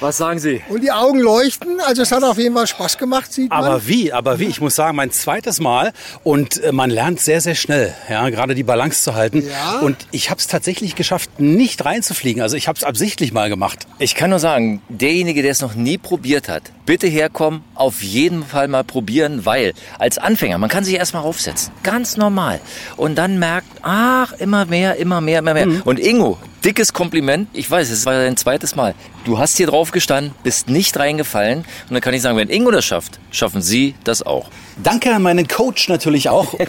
Was 0.04 0.18
sagen 0.18 0.38
Sie? 0.38 0.62
Und 0.68 0.84
die 0.84 0.92
Augen 0.92 1.20
leuchten, 1.22 1.80
also 1.80 2.02
es 2.02 2.12
hat 2.12 2.26
auf 2.26 2.38
jeden 2.38 2.54
Fall 2.54 2.68
Spaß 2.68 2.98
gemacht, 2.98 3.32
sieht 3.32 3.50
man. 3.50 3.64
Aber 3.64 3.88
wie, 3.88 4.12
aber 4.12 4.38
wie? 4.38 4.48
Ich 4.48 4.60
muss 4.60 4.76
sagen, 4.76 4.98
mein 4.98 5.12
zweites 5.12 5.62
Mal 5.62 5.94
und 6.26 6.62
äh, 6.62 6.74
man 6.74 6.90
lernt 6.90 7.22
sehr, 7.22 7.40
sehr 7.40 7.56
schnell, 7.56 7.94
ja, 8.10 8.28
gerade 8.30 8.54
die 8.54 8.64
Balance 8.64 9.02
zu 9.02 9.16
halten. 9.16 9.48
Ja. 9.48 9.80
Und 9.80 9.96
ich 10.12 10.30
habe 10.30 10.40
es 10.42 10.48
tatsächlich 10.48 10.96
geschafft, 10.96 11.40
nicht 11.40 11.86
reinzufliegen. 11.86 12.42
Also 12.42 12.58
ich 12.58 12.68
habe 12.68 12.78
es 12.78 12.84
absichtlich 12.84 13.32
mal 13.32 13.48
gemacht. 13.48 13.88
Ich 13.98 14.16
kann 14.16 14.30
nur 14.30 14.40
sagen, 14.40 14.82
derjenige, 14.90 15.42
der 15.42 15.52
es 15.52 15.62
noch 15.62 15.76
nie 15.76 15.98
probiert 15.98 16.50
hat, 16.50 16.64
bitte 16.86 17.08
herkommen, 17.08 17.64
auf 17.74 18.04
jeden 18.04 18.46
Fall 18.46 18.68
mal 18.68 18.84
probieren, 18.84 19.46
weil 19.46 19.74
als 20.00 20.18
Anfänger, 20.18 20.58
man 20.58 20.70
kann 20.70 20.84
sich 20.84 20.96
erstmal 20.96 21.24
aufsetzen, 21.24 21.72
ganz 21.82 22.18
normal. 22.18 22.60
Und 22.98 23.16
dann 23.16 23.40
merkt, 23.40 23.68
ach, 23.84 24.34
immer 24.34 24.66
mehr, 24.66 24.98
immer 24.98 25.22
mehr, 25.22 25.40
immer 25.40 25.54
mehr. 25.54 25.68
Und 25.86 25.98
Ingo, 25.98 26.38
dickes 26.64 26.94
Kompliment, 26.94 27.50
ich 27.54 27.70
weiß, 27.70 27.90
es 27.90 28.06
war 28.06 28.14
dein 28.14 28.38
zweites 28.38 28.76
Mal. 28.76 28.96
Du 29.26 29.38
hast 29.38 29.58
hier 29.58 29.68
drauf 29.68 29.92
gestanden, 29.92 30.34
bist 30.44 30.70
nicht 30.70 30.98
reingefallen. 30.98 31.60
Und 31.60 31.94
dann 31.94 32.02
kann 32.02 32.14
ich 32.14 32.22
sagen, 32.22 32.38
wenn 32.38 32.50
Ingo 32.50 32.72
das 32.72 32.86
schafft, 32.86 33.20
schaffen 33.32 33.62
Sie 33.62 33.96
das 34.04 34.24
auch. 34.24 34.50
Danke 34.82 35.14
an 35.14 35.22
meinen 35.22 35.48
Coach 35.48 35.90
natürlich 35.90 36.30
auch. 36.30 36.54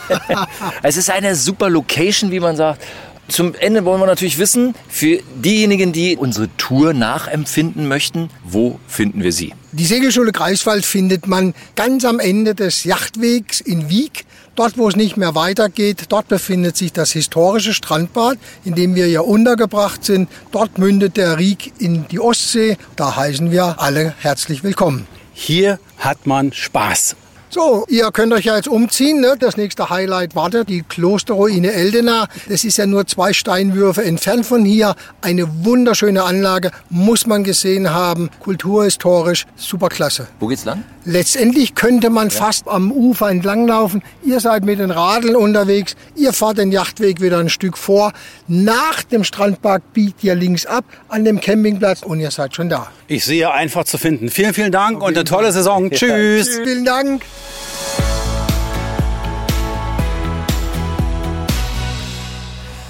Es 0.83 0.96
ist 0.96 1.11
eine 1.11 1.35
super 1.37 1.70
Location, 1.70 2.30
wie 2.30 2.40
man 2.40 2.57
sagt. 2.57 2.83
Zum 3.26 3.54
Ende 3.54 3.87
wollen 3.87 4.00
wir 4.00 4.07
natürlich 4.07 4.38
wissen, 4.38 4.74
für 4.87 5.18
diejenigen, 5.35 5.92
die 5.92 6.16
unsere 6.16 6.54
Tour 6.59 6.92
nachempfinden 6.92 7.88
möchten, 7.88 8.28
wo 8.44 8.78
finden 8.87 9.22
wir 9.22 9.33
sie? 9.33 9.54
Die 9.72 9.87
Segelschule 9.87 10.30
Greifswald 10.30 10.85
findet 10.85 11.26
man 11.26 11.54
ganz 11.74 12.04
am 12.04 12.20
Ende 12.20 12.54
des 12.54 12.85
Yachtwegs 12.85 13.61
in 13.62 13.88
Wieg. 13.88 14.26
Dort, 14.57 14.79
wo 14.79 14.88
es 14.88 14.95
nicht 14.95 15.17
mehr 15.17 15.35
weitergeht, 15.35 16.05
dort 16.11 16.29
befindet 16.29 16.77
sich 16.77 16.93
das 16.93 17.11
historische 17.11 17.75
Strandbad, 17.75 18.38
in 18.64 18.77
dem 18.77 18.95
wir 18.95 19.09
ja 19.09 19.21
untergebracht 19.21 20.05
sind. 20.05 20.29
Dort 20.53 20.79
mündet 20.79 21.17
der 21.17 21.38
Rieg 21.38 21.73
in 21.79 22.07
die 22.09 22.21
Ostsee. 22.21 22.77
Da 22.95 23.17
heißen 23.17 23.51
wir 23.51 23.81
alle 23.81 24.14
herzlich 24.19 24.62
willkommen. 24.62 25.09
Hier 25.33 25.81
hat 25.99 26.29
man 26.29 26.53
Spaß. 26.53 27.17
So, 27.51 27.85
ihr 27.88 28.11
könnt 28.12 28.33
euch 28.33 28.45
ja 28.45 28.57
jetzt 28.57 28.69
umziehen. 28.69 29.21
Ne? 29.21 29.35
Das 29.38 29.57
nächste 29.57 29.90
Highlight 29.90 30.37
wartet, 30.37 30.69
die 30.69 30.83
Klosterruine 30.83 31.73
Eldena. 31.73 32.29
Das 32.49 32.62
ist 32.62 32.77
ja 32.77 32.87
nur 32.87 33.09
zwei 33.09 33.33
Steinwürfe 33.33 34.05
entfernt 34.05 34.47
von 34.47 34.64
hier. 34.64 34.95
Eine 35.21 35.64
wunderschöne 35.64 36.23
Anlage, 36.23 36.71
muss 36.90 37.27
man 37.27 37.43
gesehen 37.43 37.90
haben. 37.90 38.31
Kulturhistorisch, 38.40 39.47
superklasse. 39.57 40.29
Wo 40.38 40.47
geht's 40.47 40.64
lang? 40.64 40.85
Letztendlich 41.07 41.75
könnte 41.75 42.09
man 42.09 42.31
fast 42.31 42.67
am 42.67 42.90
Ufer 42.90 43.29
entlanglaufen. 43.29 44.03
Ihr 44.25 44.40
seid 44.40 44.64
mit 44.64 44.79
den 44.79 44.90
Radeln 44.90 45.37
unterwegs. 45.37 45.97
Ihr 46.17 46.33
fahrt 46.33 46.57
den 46.57 46.73
Yachtweg 46.73 47.21
wieder 47.21 47.38
ein 47.38 47.51
Stück 47.51 47.77
vor. 47.77 48.12
Nach 48.49 49.03
dem 49.03 49.23
Strandbad 49.23 49.93
biegt 49.93 50.25
ihr 50.25 50.35
links 50.35 50.64
ab 50.64 50.87
an 51.09 51.27
dem 51.27 51.43
Campingplatz 51.43 52.03
und 52.03 52.21
ihr 52.21 52.31
seid 52.31 52.57
schon 52.57 52.71
da. 52.71 52.88
Ich 53.07 53.27
sehe 53.27 53.53
einfach 53.53 53.85
zu 53.85 53.99
finden. 53.99 54.31
Vielen, 54.31 54.55
vielen 54.55 54.73
Dank 54.73 55.03
und 55.03 55.14
eine 55.14 55.25
tolle 55.25 55.53
Saison. 55.53 55.90
Tschüss. 55.90 56.59
Vielen 56.64 56.87
Dank. 56.87 57.23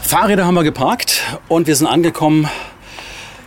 Fahrräder 0.03 0.47
haben 0.47 0.55
wir 0.55 0.63
geparkt 0.63 1.23
und 1.49 1.67
wir 1.67 1.75
sind 1.75 1.89
angekommen 1.89 2.49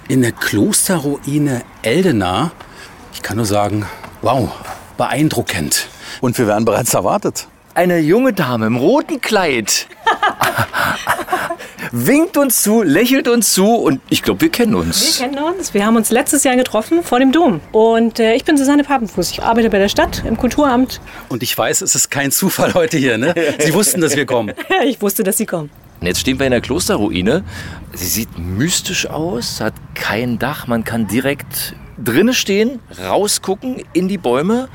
in 0.09 0.21
der 0.21 0.33
Klosterruine 0.33 1.61
Eldena. 1.83 2.51
Ich 3.13 3.21
kann 3.21 3.37
nur 3.37 3.45
sagen, 3.45 3.85
wow, 4.21 4.51
beeindruckend. 4.97 5.87
Und 6.21 6.37
wir 6.37 6.47
werden 6.47 6.65
bereits 6.65 6.93
erwartet. 6.93 7.47
Eine 7.73 7.99
junge 7.99 8.33
Dame 8.33 8.65
im 8.65 8.75
roten 8.75 9.21
Kleid 9.21 9.87
winkt 11.91 12.37
uns 12.37 12.63
zu, 12.63 12.81
lächelt 12.81 13.27
uns 13.27 13.53
zu 13.53 13.67
und 13.67 14.01
ich 14.09 14.23
glaube, 14.23 14.41
wir 14.41 14.49
kennen 14.49 14.75
uns. 14.75 15.19
Wir 15.19 15.27
kennen 15.27 15.43
uns. 15.43 15.73
Wir 15.73 15.85
haben 15.85 15.95
uns 15.95 16.09
letztes 16.09 16.43
Jahr 16.43 16.55
getroffen 16.55 17.03
vor 17.03 17.19
dem 17.19 17.31
Dom. 17.31 17.61
Und 17.71 18.19
äh, 18.19 18.33
ich 18.33 18.45
bin 18.45 18.57
Susanne 18.57 18.83
Papenfuß. 18.83 19.31
Ich 19.31 19.43
arbeite 19.43 19.69
bei 19.69 19.79
der 19.79 19.89
Stadt 19.89 20.23
im 20.25 20.37
Kulturamt. 20.37 21.01
Und 21.29 21.43
ich 21.43 21.57
weiß, 21.57 21.81
es 21.81 21.95
ist 21.95 22.09
kein 22.09 22.31
Zufall 22.31 22.73
heute 22.73 22.97
hier. 22.97 23.17
Ne? 23.17 23.33
Sie 23.59 23.73
wussten, 23.73 24.01
dass 24.01 24.15
wir 24.15 24.25
kommen. 24.25 24.53
ich 24.85 25.01
wusste, 25.01 25.23
dass 25.23 25.37
Sie 25.37 25.45
kommen. 25.45 25.69
Und 25.99 26.07
jetzt 26.07 26.19
stehen 26.19 26.39
wir 26.39 26.45
in 26.45 26.51
der 26.51 26.61
Klosterruine. 26.61 27.43
Sie 27.93 28.05
sieht 28.05 28.37
mystisch 28.37 29.07
aus, 29.07 29.61
hat 29.61 29.73
kein 29.95 30.37
Dach. 30.37 30.67
Man 30.67 30.83
kann 30.83 31.07
direkt 31.07 31.73
drinnen 32.03 32.33
stehen, 32.33 32.79
rausgucken 33.03 33.83
in 33.93 34.07
die 34.07 34.17
Bäume. 34.17 34.69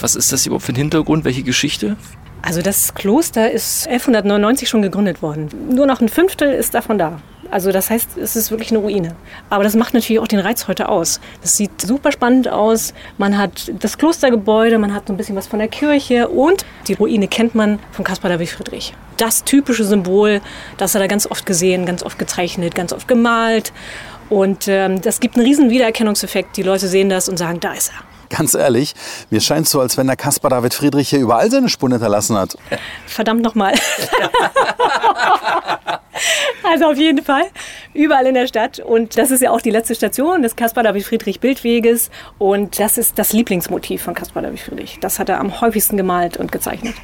Was 0.00 0.16
ist 0.16 0.32
das 0.32 0.46
überhaupt 0.46 0.64
für 0.64 0.72
ein 0.72 0.76
Hintergrund? 0.76 1.24
Welche 1.24 1.42
Geschichte? 1.42 1.96
Also 2.42 2.60
das 2.60 2.94
Kloster 2.94 3.50
ist 3.50 3.86
1199 3.86 4.68
schon 4.68 4.82
gegründet 4.82 5.22
worden. 5.22 5.48
Nur 5.70 5.86
noch 5.86 6.00
ein 6.00 6.08
Fünftel 6.08 6.52
ist 6.52 6.74
davon 6.74 6.98
da. 6.98 7.20
Also 7.52 7.70
das 7.70 7.90
heißt, 7.90 8.16
es 8.16 8.34
ist 8.34 8.50
wirklich 8.50 8.70
eine 8.70 8.78
Ruine. 8.78 9.14
Aber 9.50 9.62
das 9.62 9.76
macht 9.76 9.92
natürlich 9.92 10.20
auch 10.20 10.26
den 10.26 10.38
Reiz 10.38 10.68
heute 10.68 10.88
aus. 10.88 11.20
Das 11.42 11.54
sieht 11.54 11.82
super 11.82 12.10
spannend 12.10 12.48
aus. 12.48 12.94
Man 13.18 13.36
hat 13.36 13.70
das 13.78 13.98
Klostergebäude, 13.98 14.78
man 14.78 14.94
hat 14.94 15.06
so 15.06 15.12
ein 15.12 15.18
bisschen 15.18 15.36
was 15.36 15.46
von 15.46 15.58
der 15.58 15.68
Kirche 15.68 16.28
und 16.28 16.64
die 16.88 16.94
Ruine 16.94 17.28
kennt 17.28 17.54
man 17.54 17.78
von 17.90 18.06
Caspar 18.06 18.30
David 18.30 18.48
Friedrich. 18.48 18.94
Das 19.18 19.44
typische 19.44 19.84
Symbol, 19.84 20.40
das 20.78 20.94
er 20.94 21.06
ganz 21.08 21.26
oft 21.30 21.44
gesehen, 21.44 21.84
ganz 21.84 22.02
oft 22.02 22.18
gezeichnet, 22.18 22.74
ganz 22.74 22.90
oft 22.94 23.06
gemalt. 23.06 23.72
Und 24.32 24.66
ähm, 24.66 25.02
das 25.02 25.20
gibt 25.20 25.36
einen 25.36 25.44
riesen 25.44 25.68
Wiedererkennungseffekt. 25.68 26.56
Die 26.56 26.62
Leute 26.62 26.88
sehen 26.88 27.10
das 27.10 27.28
und 27.28 27.36
sagen, 27.36 27.60
da 27.60 27.74
ist 27.74 27.90
er. 27.90 28.02
Ganz 28.34 28.54
ehrlich, 28.54 28.94
mir 29.28 29.42
scheint 29.42 29.68
so, 29.68 29.78
als 29.78 29.98
wenn 29.98 30.06
der 30.06 30.16
Caspar 30.16 30.48
David 30.48 30.72
Friedrich 30.72 31.10
hier 31.10 31.18
überall 31.18 31.50
seine 31.50 31.68
Spuren 31.68 31.92
hinterlassen 31.92 32.38
hat. 32.38 32.56
Verdammt 33.06 33.42
nochmal. 33.42 33.74
also 36.64 36.86
auf 36.86 36.96
jeden 36.96 37.22
Fall 37.22 37.44
überall 37.92 38.24
in 38.24 38.32
der 38.32 38.46
Stadt. 38.46 38.78
Und 38.78 39.18
das 39.18 39.30
ist 39.30 39.42
ja 39.42 39.50
auch 39.50 39.60
die 39.60 39.68
letzte 39.68 39.94
Station 39.94 40.40
des 40.40 40.56
Caspar 40.56 40.82
David 40.82 41.04
Friedrich 41.04 41.38
Bildweges. 41.38 42.08
Und 42.38 42.78
das 42.78 42.96
ist 42.96 43.18
das 43.18 43.34
Lieblingsmotiv 43.34 44.02
von 44.02 44.14
Caspar 44.14 44.40
David 44.42 44.60
Friedrich. 44.60 44.96
Das 45.02 45.18
hat 45.18 45.28
er 45.28 45.40
am 45.40 45.60
häufigsten 45.60 45.98
gemalt 45.98 46.38
und 46.38 46.50
gezeichnet. 46.50 46.94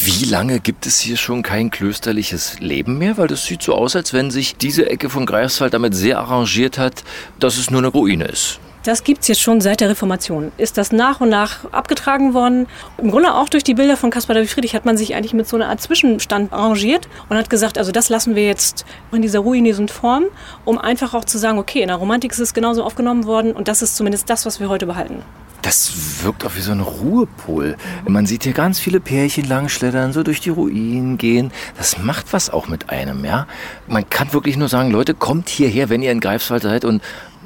Wie 0.00 0.24
lange 0.24 0.60
gibt 0.60 0.86
es 0.86 0.98
hier 0.98 1.16
schon 1.16 1.42
kein 1.42 1.70
klösterliches 1.70 2.58
Leben 2.60 2.98
mehr? 2.98 3.18
Weil 3.18 3.28
das 3.28 3.44
sieht 3.44 3.62
so 3.62 3.74
aus, 3.74 3.94
als 3.94 4.12
wenn 4.12 4.30
sich 4.30 4.56
diese 4.56 4.90
Ecke 4.90 5.08
von 5.08 5.26
Greifswald 5.26 5.74
damit 5.74 5.94
sehr 5.94 6.18
arrangiert 6.18 6.78
hat, 6.78 7.04
dass 7.38 7.56
es 7.56 7.70
nur 7.70 7.80
eine 7.80 7.88
Ruine 7.88 8.24
ist. 8.24 8.58
Das 8.84 9.04
gibt 9.04 9.22
es 9.22 9.28
jetzt 9.28 9.40
schon 9.40 9.60
seit 9.60 9.80
der 9.80 9.90
Reformation. 9.90 10.50
Ist 10.56 10.76
das 10.76 10.90
nach 10.90 11.20
und 11.20 11.28
nach 11.28 11.70
abgetragen 11.70 12.34
worden? 12.34 12.66
Im 12.98 13.12
Grunde 13.12 13.32
auch 13.32 13.48
durch 13.48 13.62
die 13.62 13.74
Bilder 13.74 13.96
von 13.96 14.10
Caspar 14.10 14.34
David 14.34 14.50
Friedrich 14.50 14.74
hat 14.74 14.84
man 14.84 14.96
sich 14.96 15.14
eigentlich 15.14 15.34
mit 15.34 15.46
so 15.46 15.54
einer 15.54 15.68
Art 15.68 15.80
Zwischenstand 15.80 16.52
arrangiert 16.52 17.08
und 17.28 17.36
hat 17.36 17.48
gesagt, 17.48 17.78
also 17.78 17.92
das 17.92 18.08
lassen 18.08 18.34
wir 18.34 18.44
jetzt 18.44 18.84
in 19.12 19.22
dieser 19.22 19.38
ruinösen 19.38 19.86
Form, 19.86 20.24
um 20.64 20.78
einfach 20.78 21.14
auch 21.14 21.24
zu 21.24 21.38
sagen, 21.38 21.60
okay, 21.60 21.80
in 21.80 21.88
der 21.88 21.96
Romantik 21.96 22.32
ist 22.32 22.40
es 22.40 22.54
genauso 22.54 22.82
aufgenommen 22.82 23.24
worden 23.24 23.52
und 23.52 23.68
das 23.68 23.82
ist 23.82 23.94
zumindest 23.94 24.28
das, 24.28 24.46
was 24.46 24.58
wir 24.58 24.68
heute 24.68 24.86
behalten. 24.86 25.22
Das 25.62 26.24
wirkt 26.24 26.44
auch 26.44 26.56
wie 26.56 26.60
so 26.60 26.72
ein 26.72 26.80
Ruhepol. 26.80 27.76
Man 28.06 28.26
sieht 28.26 28.42
hier 28.44 28.52
ganz 28.52 28.80
viele 28.80 29.00
Pärchen 29.00 29.44
langschleddern, 29.44 30.12
so 30.12 30.22
durch 30.22 30.40
die 30.40 30.50
Ruinen 30.50 31.18
gehen. 31.18 31.52
Das 31.78 31.98
macht 31.98 32.32
was 32.32 32.50
auch 32.50 32.68
mit 32.68 32.90
einem, 32.90 33.24
ja. 33.24 33.46
Man 33.86 34.08
kann 34.10 34.32
wirklich 34.32 34.56
nur 34.56 34.68
sagen, 34.68 34.90
Leute, 34.90 35.14
kommt 35.14 35.48
hierher, 35.48 35.88
wenn 35.88 36.02
ihr 36.02 36.10
in 36.10 36.20
Greifswald 36.20 36.64
seid 36.64 36.84
und 36.84 37.00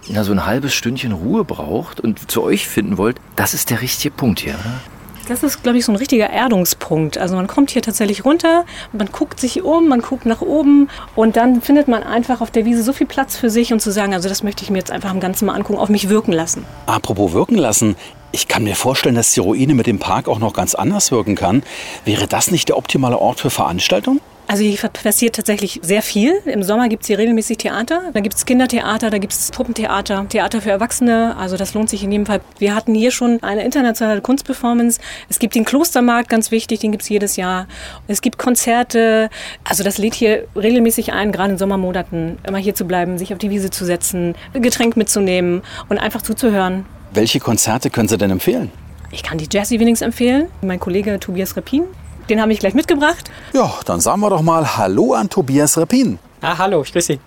na, 0.08 0.24
so 0.24 0.32
ein 0.32 0.46
halbes 0.46 0.72
Stündchen 0.72 1.12
Ruhe 1.12 1.44
braucht 1.44 2.00
und 2.00 2.30
zu 2.30 2.42
euch 2.42 2.66
finden 2.66 2.96
wollt. 2.96 3.18
Das 3.34 3.54
ist 3.54 3.70
der 3.70 3.82
richtige 3.82 4.14
Punkt 4.14 4.40
hier. 4.40 4.54
Ne? 4.54 4.80
Das 5.28 5.42
ist, 5.42 5.64
glaube 5.64 5.78
ich, 5.78 5.84
so 5.84 5.90
ein 5.90 5.96
richtiger 5.96 6.30
Erdungspunkt. 6.30 7.18
Also 7.18 7.34
man 7.34 7.48
kommt 7.48 7.70
hier 7.70 7.82
tatsächlich 7.82 8.24
runter, 8.24 8.64
man 8.92 9.08
guckt 9.10 9.40
sich 9.40 9.64
um, 9.64 9.88
man 9.88 10.00
guckt 10.00 10.24
nach 10.24 10.40
oben 10.40 10.88
und 11.16 11.36
dann 11.36 11.62
findet 11.62 11.88
man 11.88 12.04
einfach 12.04 12.40
auf 12.40 12.52
der 12.52 12.64
Wiese 12.64 12.84
so 12.84 12.92
viel 12.92 13.08
Platz 13.08 13.36
für 13.36 13.50
sich 13.50 13.72
und 13.72 13.80
zu 13.80 13.90
sagen, 13.90 14.14
also 14.14 14.28
das 14.28 14.44
möchte 14.44 14.62
ich 14.62 14.70
mir 14.70 14.78
jetzt 14.78 14.92
einfach 14.92 15.12
im 15.12 15.18
Ganzen 15.18 15.46
mal 15.46 15.54
angucken, 15.54 15.80
auf 15.80 15.88
mich 15.88 16.08
wirken 16.08 16.32
lassen. 16.32 16.64
Apropos 16.86 17.32
wirken 17.32 17.56
lassen, 17.56 17.96
ich 18.30 18.46
kann 18.46 18.62
mir 18.62 18.76
vorstellen, 18.76 19.16
dass 19.16 19.32
die 19.32 19.40
Ruine 19.40 19.74
mit 19.74 19.88
dem 19.88 19.98
Park 19.98 20.28
auch 20.28 20.38
noch 20.38 20.52
ganz 20.52 20.76
anders 20.76 21.10
wirken 21.10 21.34
kann. 21.34 21.64
Wäre 22.04 22.28
das 22.28 22.52
nicht 22.52 22.68
der 22.68 22.76
optimale 22.76 23.18
Ort 23.18 23.40
für 23.40 23.50
Veranstaltungen? 23.50 24.20
Also 24.48 24.62
hier 24.62 24.78
passiert 24.90 25.34
tatsächlich 25.34 25.80
sehr 25.82 26.02
viel. 26.02 26.34
Im 26.44 26.62
Sommer 26.62 26.88
gibt 26.88 27.02
es 27.02 27.08
hier 27.08 27.18
regelmäßig 27.18 27.58
Theater. 27.58 28.02
Da 28.14 28.20
gibt 28.20 28.36
es 28.36 28.46
Kindertheater, 28.46 29.10
da 29.10 29.18
gibt 29.18 29.32
es 29.32 29.50
Puppentheater, 29.50 30.26
Theater 30.28 30.60
für 30.60 30.70
Erwachsene. 30.70 31.36
Also 31.36 31.56
das 31.56 31.74
lohnt 31.74 31.90
sich 31.90 32.04
in 32.04 32.12
jedem 32.12 32.26
Fall. 32.26 32.40
Wir 32.58 32.74
hatten 32.74 32.94
hier 32.94 33.10
schon 33.10 33.42
eine 33.42 33.64
internationale 33.64 34.20
Kunstperformance. 34.20 35.00
Es 35.28 35.40
gibt 35.40 35.56
den 35.56 35.64
Klostermarkt, 35.64 36.28
ganz 36.28 36.52
wichtig, 36.52 36.78
den 36.78 36.92
gibt 36.92 37.02
es 37.02 37.08
jedes 37.08 37.34
Jahr. 37.34 37.66
Es 38.06 38.22
gibt 38.22 38.38
Konzerte. 38.38 39.30
Also 39.64 39.82
das 39.82 39.98
lädt 39.98 40.14
hier 40.14 40.46
regelmäßig 40.54 41.12
ein, 41.12 41.32
gerade 41.32 41.52
in 41.52 41.58
Sommermonaten, 41.58 42.38
immer 42.46 42.58
hier 42.58 42.76
zu 42.76 42.84
bleiben, 42.84 43.18
sich 43.18 43.32
auf 43.32 43.38
die 43.38 43.50
Wiese 43.50 43.70
zu 43.70 43.84
setzen, 43.84 44.36
Getränk 44.52 44.96
mitzunehmen 44.96 45.62
und 45.88 45.98
einfach 45.98 46.22
zuzuhören. 46.22 46.84
Welche 47.12 47.40
Konzerte 47.40 47.90
können 47.90 48.08
Sie 48.08 48.16
denn 48.16 48.30
empfehlen? 48.30 48.70
Ich 49.10 49.22
kann 49.22 49.38
die 49.38 49.48
Jazz 49.50 49.72
Evenings 49.72 50.02
empfehlen. 50.02 50.46
Mein 50.62 50.78
Kollege 50.78 51.18
Tobias 51.18 51.56
Repin, 51.56 51.84
den 52.28 52.40
habe 52.40 52.52
ich 52.52 52.58
gleich 52.58 52.74
mitgebracht. 52.74 53.30
Ja, 53.52 53.72
dann 53.84 54.00
sagen 54.00 54.20
wir 54.20 54.30
doch 54.30 54.42
mal 54.42 54.76
Hallo 54.76 55.14
an 55.14 55.28
Tobias 55.28 55.78
Repin. 55.78 56.18
Ah, 56.40 56.58
hallo, 56.58 56.82
ich 56.82 56.92
grüße 56.92 57.14
Sie. 57.14 57.20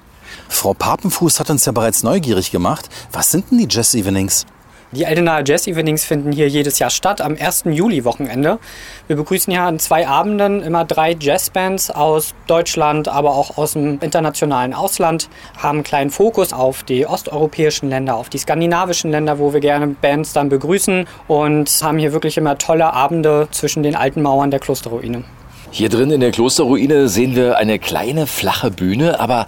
Frau 0.48 0.74
Papenfuß 0.74 1.40
hat 1.40 1.50
uns 1.50 1.66
ja 1.66 1.72
bereits 1.72 2.04
neugierig 2.04 2.52
gemacht. 2.52 2.90
Was 3.12 3.32
sind 3.32 3.52
denn 3.52 3.58
die 3.58 3.68
Jazz 3.70 3.94
Evenings? 3.96 4.46
Die 4.92 5.04
Eldenaer 5.04 5.44
Jazz 5.46 5.68
Evenings 5.68 6.04
finden 6.04 6.32
hier 6.32 6.48
jedes 6.48 6.80
Jahr 6.80 6.90
statt, 6.90 7.22
am 7.22 7.38
1. 7.40 7.66
Juli-Wochenende. 7.66 8.58
Wir 9.06 9.16
begrüßen 9.18 9.54
hier 9.54 9.62
an 9.62 9.78
zwei 9.78 10.08
Abenden 10.08 10.64
immer 10.64 10.84
drei 10.84 11.16
Jazzbands 11.20 11.92
aus 11.92 12.34
Deutschland, 12.48 13.08
aber 13.08 13.36
auch 13.36 13.60
aus 13.60 13.74
dem 13.74 14.00
internationalen 14.02 14.74
Ausland, 14.74 15.30
haben 15.56 15.78
einen 15.78 15.84
kleinen 15.84 16.10
Fokus 16.10 16.54
auf 16.54 16.82
die 16.82 17.06
osteuropäischen 17.06 17.88
Länder, 17.88 18.16
auf 18.16 18.30
die 18.30 18.40
skandinavischen 18.40 19.12
Länder, 19.12 19.38
wo 19.38 19.54
wir 19.54 19.60
gerne 19.60 19.90
Bands 19.90 20.34
dann 20.34 20.50
begrüßen 20.50 21.06
und 21.28 21.70
haben 21.84 22.00
hier 22.00 22.12
wirklich 22.12 22.38
immer 22.38 22.58
tolle 22.58 22.92
Abende 22.92 23.48
zwischen 23.52 23.84
den 23.84 23.96
alten 23.96 24.24
Mauern 24.24 24.50
der 24.50 24.60
Klosterruine. 24.60 25.24
Hier 25.70 25.90
drin 25.90 26.10
in 26.10 26.20
der 26.20 26.32
Klosterruine 26.32 27.10
sehen 27.10 27.36
wir 27.36 27.58
eine 27.58 27.78
kleine 27.78 28.26
flache 28.26 28.72
Bühne, 28.72 29.20
aber 29.20 29.46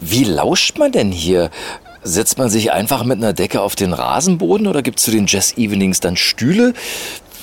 wie 0.00 0.22
lauscht 0.22 0.78
man 0.78 0.92
denn 0.92 1.10
hier? 1.10 1.50
Setzt 2.06 2.36
man 2.36 2.50
sich 2.50 2.70
einfach 2.70 3.02
mit 3.04 3.16
einer 3.16 3.32
Decke 3.32 3.62
auf 3.62 3.76
den 3.76 3.94
Rasenboden 3.94 4.66
oder 4.66 4.82
gibt 4.82 4.98
es 4.98 5.06
zu 5.06 5.10
den 5.10 5.24
Jazz 5.26 5.56
Evenings 5.56 6.00
dann 6.00 6.18
Stühle? 6.18 6.74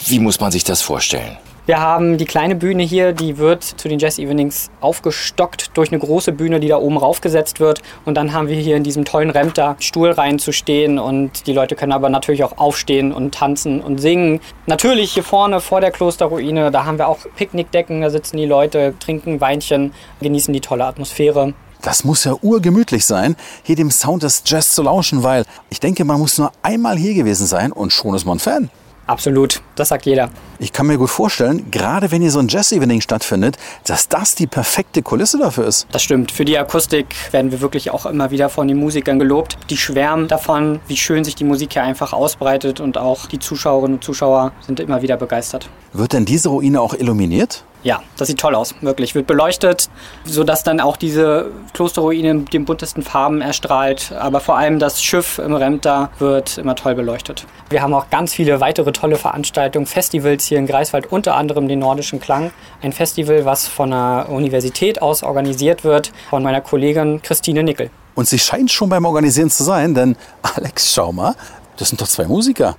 Wie 0.05 0.19
muss 0.19 0.39
man 0.39 0.51
sich 0.51 0.63
das 0.63 0.83
vorstellen? 0.83 1.35
Wir 1.65 1.79
haben 1.79 2.19
die 2.19 2.25
kleine 2.25 2.55
Bühne 2.55 2.83
hier, 2.83 3.11
die 3.11 3.39
wird 3.39 3.63
zu 3.63 3.87
den 3.87 3.97
Jazz 3.97 4.19
Evenings 4.19 4.69
aufgestockt 4.79 5.71
durch 5.75 5.91
eine 5.91 5.97
große 5.97 6.31
Bühne, 6.31 6.59
die 6.59 6.67
da 6.67 6.77
oben 6.77 6.97
raufgesetzt 6.97 7.59
wird. 7.59 7.81
Und 8.05 8.15
dann 8.17 8.33
haben 8.33 8.49
wir 8.49 8.55
hier 8.55 8.77
in 8.77 8.83
diesem 8.83 9.03
tollen 9.03 9.31
Ramp 9.31 9.55
da 9.55 9.77
Stuhlreihen 9.79 10.37
zu 10.37 10.51
stehen 10.51 10.99
und 10.99 11.47
die 11.47 11.53
Leute 11.53 11.75
können 11.75 11.91
aber 11.91 12.09
natürlich 12.09 12.43
auch 12.43 12.59
aufstehen 12.59 13.11
und 13.11 13.33
tanzen 13.33 13.81
und 13.81 13.97
singen. 13.97 14.41
Natürlich 14.67 15.13
hier 15.13 15.23
vorne 15.23 15.59
vor 15.59 15.81
der 15.81 15.89
Klosterruine, 15.89 16.69
da 16.69 16.85
haben 16.85 16.99
wir 16.99 17.07
auch 17.07 17.19
Picknickdecken, 17.35 18.01
da 18.01 18.11
sitzen 18.11 18.37
die 18.37 18.45
Leute, 18.45 18.93
trinken 18.99 19.41
Weinchen, 19.41 19.91
genießen 20.19 20.53
die 20.53 20.61
tolle 20.61 20.85
Atmosphäre. 20.85 21.55
Das 21.81 22.03
muss 22.03 22.23
ja 22.23 22.35
urgemütlich 22.41 23.05
sein, 23.05 23.35
hier 23.63 23.75
dem 23.75 23.89
Sound 23.89 24.23
des 24.23 24.43
Jazz 24.45 24.71
zu 24.71 24.83
lauschen, 24.83 25.23
weil 25.23 25.45
ich 25.69 25.79
denke, 25.79 26.05
man 26.05 26.19
muss 26.19 26.37
nur 26.37 26.51
einmal 26.61 26.97
hier 26.97 27.13
gewesen 27.13 27.47
sein 27.47 27.71
und 27.71 27.91
schon 27.91 28.13
ist 28.13 28.25
man 28.25 28.39
Fan. 28.39 28.69
Absolut, 29.07 29.61
das 29.75 29.89
sagt 29.89 30.05
jeder. 30.05 30.29
Ich 30.59 30.71
kann 30.71 30.87
mir 30.87 30.97
gut 30.97 31.09
vorstellen, 31.09 31.69
gerade 31.69 32.11
wenn 32.11 32.21
hier 32.21 32.31
so 32.31 32.39
ein 32.39 32.47
Jazz-Evening 32.47 33.01
stattfindet, 33.01 33.57
dass 33.83 34.07
das 34.07 34.35
die 34.35 34.47
perfekte 34.47 35.01
Kulisse 35.01 35.37
dafür 35.37 35.67
ist. 35.67 35.87
Das 35.91 36.01
stimmt. 36.01 36.31
Für 36.31 36.45
die 36.45 36.57
Akustik 36.57 37.07
werden 37.31 37.51
wir 37.51 37.59
wirklich 37.61 37.91
auch 37.91 38.05
immer 38.05 38.31
wieder 38.31 38.47
von 38.47 38.67
den 38.67 38.77
Musikern 38.77 39.19
gelobt. 39.19 39.57
Die 39.69 39.75
schwärmen 39.75 40.27
davon, 40.27 40.79
wie 40.87 40.95
schön 40.95 41.23
sich 41.23 41.35
die 41.35 41.43
Musik 41.43 41.73
hier 41.73 41.83
einfach 41.83 42.13
ausbreitet 42.13 42.79
und 42.79 42.97
auch 42.97 43.25
die 43.25 43.39
Zuschauerinnen 43.39 43.97
und 43.97 44.03
Zuschauer 44.03 44.53
sind 44.61 44.79
immer 44.79 45.01
wieder 45.01 45.17
begeistert. 45.17 45.67
Wird 45.91 46.13
denn 46.13 46.23
diese 46.23 46.49
Ruine 46.49 46.79
auch 46.79 46.93
illuminiert? 46.93 47.65
Ja, 47.83 48.01
das 48.17 48.27
sieht 48.27 48.39
toll 48.39 48.53
aus, 48.53 48.75
wirklich. 48.81 49.15
Wird 49.15 49.25
beleuchtet, 49.25 49.89
sodass 50.23 50.63
dann 50.63 50.79
auch 50.79 50.97
diese 50.97 51.51
Klosterruine 51.73 52.41
den 52.41 52.65
buntesten 52.65 53.01
Farben 53.01 53.41
erstrahlt. 53.41 54.11
Aber 54.11 54.39
vor 54.39 54.55
allem 54.57 54.77
das 54.77 55.01
Schiff 55.01 55.39
im 55.39 55.55
Remter 55.55 56.11
wird 56.19 56.59
immer 56.59 56.75
toll 56.75 56.93
beleuchtet. 56.93 57.45
Wir 57.69 57.81
haben 57.81 57.93
auch 57.93 58.09
ganz 58.11 58.33
viele 58.33 58.59
weitere 58.59 58.91
tolle 58.91 59.15
Veranstaltungen, 59.15 59.87
Festivals 59.87 60.45
hier 60.45 60.59
in 60.59 60.67
Greifswald, 60.67 61.11
unter 61.11 61.35
anderem 61.35 61.67
den 61.67 61.79
Nordischen 61.79 62.19
Klang. 62.19 62.51
Ein 62.83 62.93
Festival, 62.93 63.45
was 63.45 63.67
von 63.67 63.89
der 63.89 64.27
Universität 64.29 65.01
aus 65.01 65.23
organisiert 65.23 65.83
wird, 65.83 66.11
von 66.29 66.43
meiner 66.43 66.61
Kollegin 66.61 67.21
Christine 67.23 67.63
Nickel. 67.63 67.89
Und 68.13 68.27
sie 68.27 68.37
scheint 68.37 68.71
schon 68.71 68.89
beim 68.89 69.05
Organisieren 69.05 69.49
zu 69.49 69.63
sein, 69.63 69.95
denn 69.95 70.15
Alex, 70.43 70.93
schau 70.93 71.11
mal, 71.11 71.33
das 71.77 71.89
sind 71.89 71.99
doch 71.99 72.07
zwei 72.07 72.25
Musiker. 72.25 72.75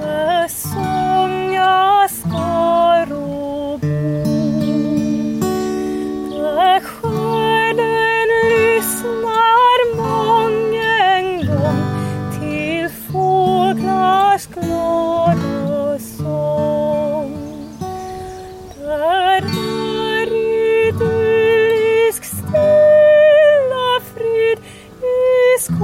där 0.01 0.47
som 0.47 1.53
jag 1.53 2.09
ska 2.11 3.05
ro 3.09 3.78
Där 6.32 6.80
själen 6.80 8.28
lyssnar 8.53 9.80
mången 9.95 11.47
gång 11.47 11.84
till 12.39 12.89
fåglars 13.11 14.47
glada 14.47 15.99
sång 15.99 17.05
Herzen 25.56 25.80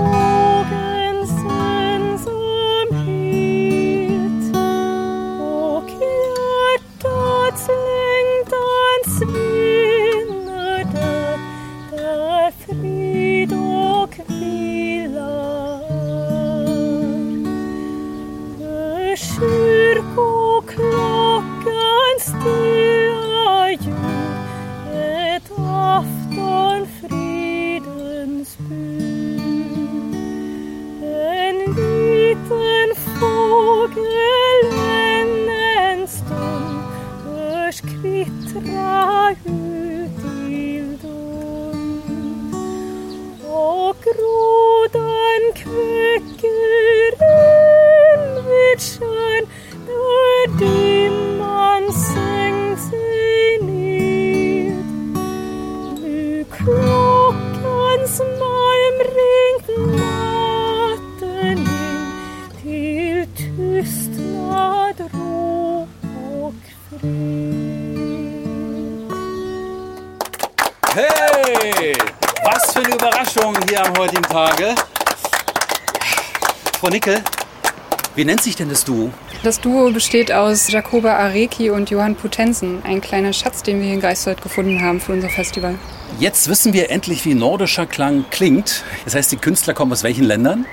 wie 78.21 78.25
nennt 78.25 78.43
sich 78.43 78.55
denn 78.55 78.69
das 78.69 78.85
Duo? 78.85 79.09
Das 79.41 79.59
Duo 79.59 79.89
besteht 79.89 80.31
aus 80.31 80.71
Jacoba 80.71 81.13
Areki 81.13 81.71
und 81.71 81.89
Johann 81.89 82.13
Potensen, 82.13 82.83
ein 82.83 83.01
kleiner 83.01 83.33
Schatz, 83.33 83.63
den 83.63 83.79
wir 83.79 83.85
hier 83.85 83.95
in 83.95 83.99
Greifswald 83.99 84.43
gefunden 84.43 84.79
haben 84.83 84.99
für 84.99 85.13
unser 85.13 85.27
Festival. 85.27 85.73
Jetzt 86.19 86.47
wissen 86.47 86.71
wir 86.71 86.91
endlich, 86.91 87.25
wie 87.25 87.33
nordischer 87.33 87.87
Klang 87.87 88.25
klingt. 88.29 88.83
Das 89.05 89.15
heißt, 89.15 89.31
die 89.31 89.37
Künstler 89.37 89.73
kommen 89.73 89.91
aus 89.91 90.03
welchen 90.03 90.25
Ländern? 90.25 90.67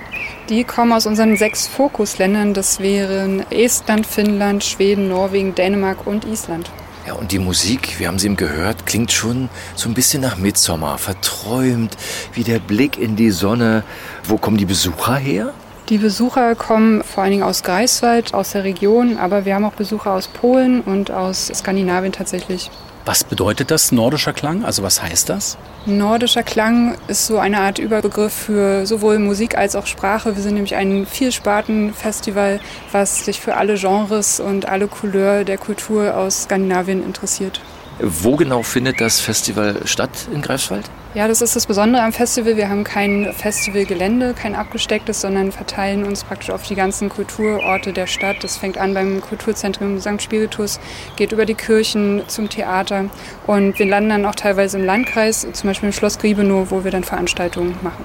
Die 0.51 0.62
kommen 0.62 0.92
aus 0.92 1.07
unseren 1.07 1.38
sechs 1.38 1.66
Fokusländern. 1.66 2.53
Das 2.53 2.80
wären 2.80 3.51
Estland, 3.51 4.07
Finnland, 4.07 4.62
Schweden, 4.62 5.09
Norwegen, 5.09 5.55
Dänemark 5.55 6.07
und 6.07 6.26
Island. 6.26 6.70
Ja, 7.07 7.14
und 7.14 7.32
die 7.32 7.38
Musik, 7.38 7.99
wir 7.99 8.09
haben 8.09 8.18
sie 8.18 8.26
eben 8.26 8.36
gehört, 8.36 8.84
klingt 8.84 9.11
schon 9.11 9.49
so 9.74 9.88
ein 9.88 9.94
bisschen 9.94 10.20
nach 10.20 10.36
Mitsommer, 10.36 10.99
verträumt, 10.99 11.96
wie 12.34 12.44
der 12.44 12.59
Blick 12.59 12.99
in 12.99 13.16
die 13.16 13.30
Sonne. 13.30 13.84
Wo 14.24 14.36
kommen 14.36 14.59
die 14.59 14.66
Besucher 14.66 15.16
her? 15.16 15.55
Die 15.89 15.97
Besucher 15.97 16.55
kommen 16.55 17.03
vor 17.03 17.22
allen 17.22 17.32
Dingen 17.32 17.43
aus 17.43 17.62
Greifswald, 17.62 18.34
aus 18.34 18.53
der 18.53 18.62
Region, 18.62 19.16
aber 19.16 19.47
wir 19.47 19.55
haben 19.55 19.64
auch 19.64 19.72
Besucher 19.72 20.12
aus 20.12 20.28
Polen 20.28 20.82
und 20.82 21.11
aus 21.11 21.47
Skandinavien 21.47 22.12
tatsächlich. 22.12 22.70
Was 23.07 23.24
bedeutet 23.24 23.70
das 23.70 23.91
nordischer 23.91 24.34
Klang? 24.34 24.66
Also 24.66 24.82
was 24.82 25.03
heißt 25.03 25.30
das? 25.30 25.57
Nordischer 25.86 26.43
Klang 26.43 26.99
ist 27.09 27.26
so 27.26 27.39
eine 27.39 27.61
Art 27.61 27.78
Überbegriff 27.78 28.34
für 28.34 28.84
sowohl 28.84 29.18
Musik 29.18 29.57
als 29.57 29.76
auch 29.76 29.86
Sprache. 29.86 30.36
Wir 30.36 30.43
sind 30.43 30.55
nämlich 30.55 30.74
ein 30.74 31.07
Vielsparten-Festival, 31.07 32.61
was 32.93 33.24
sich 33.24 33.41
für 33.41 33.57
alle 33.57 33.76
Genres 33.76 34.41
und 34.41 34.68
alle 34.68 34.89
Couleurs 34.89 35.47
der 35.47 35.57
Kultur 35.57 36.14
aus 36.18 36.43
Skandinavien 36.43 37.03
interessiert. 37.03 37.62
Wo 38.01 38.36
genau 38.36 38.62
findet 38.62 39.01
das 39.01 39.18
Festival 39.18 39.80
statt 39.84 40.11
in 40.32 40.40
Greifswald? 40.40 40.88
Ja, 41.14 41.26
das 41.26 41.42
ist 41.42 41.57
das 41.57 41.66
Besondere 41.66 42.03
am 42.03 42.12
Festival. 42.12 42.57
Wir 42.57 42.68
haben 42.68 42.84
kein 42.84 43.32
Festivalgelände, 43.32 44.34
kein 44.34 44.55
abgestecktes, 44.55 45.20
sondern 45.20 45.51
verteilen 45.51 46.05
uns 46.05 46.22
praktisch 46.22 46.51
auf 46.51 46.62
die 46.62 46.76
ganzen 46.76 47.09
Kulturorte 47.09 47.92
der 47.92 48.07
Stadt. 48.07 48.36
Das 48.44 48.57
fängt 48.57 48.78
an 48.78 48.94
beim 48.94 49.20
Kulturzentrum 49.20 49.99
St. 50.01 50.22
Spiritus, 50.22 50.78
geht 51.16 51.32
über 51.32 51.44
die 51.44 51.55
Kirchen 51.55 52.22
zum 52.28 52.49
Theater 52.49 53.07
und 53.49 53.78
wir 53.80 53.86
landen 53.86 54.11
dann 54.11 54.26
auch 54.26 54.36
teilweise 54.36 54.78
im 54.78 54.84
Landkreis, 54.84 55.46
zum 55.53 55.68
Beispiel 55.68 55.88
im 55.88 55.92
Schloss 55.92 56.18
Griebenow, 56.18 56.70
wo 56.70 56.84
wir 56.84 56.92
dann 56.92 57.03
Veranstaltungen 57.03 57.74
machen. 57.82 58.05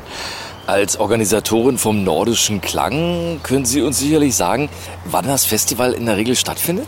Als 0.66 1.00
Organisatorin 1.00 1.78
vom 1.78 2.04
Nordischen 2.04 2.62
Klang 2.62 3.42
können 3.44 3.66
Sie 3.66 3.84
uns 3.84 4.00
sicherlich 4.00 4.36
sagen, 4.36 4.70
wann 5.06 5.26
das 5.26 5.46
Festival 5.46 5.94
in 5.94 6.08
der 6.08 6.18
Regel 6.18 6.36
stattfindet? 6.36 6.88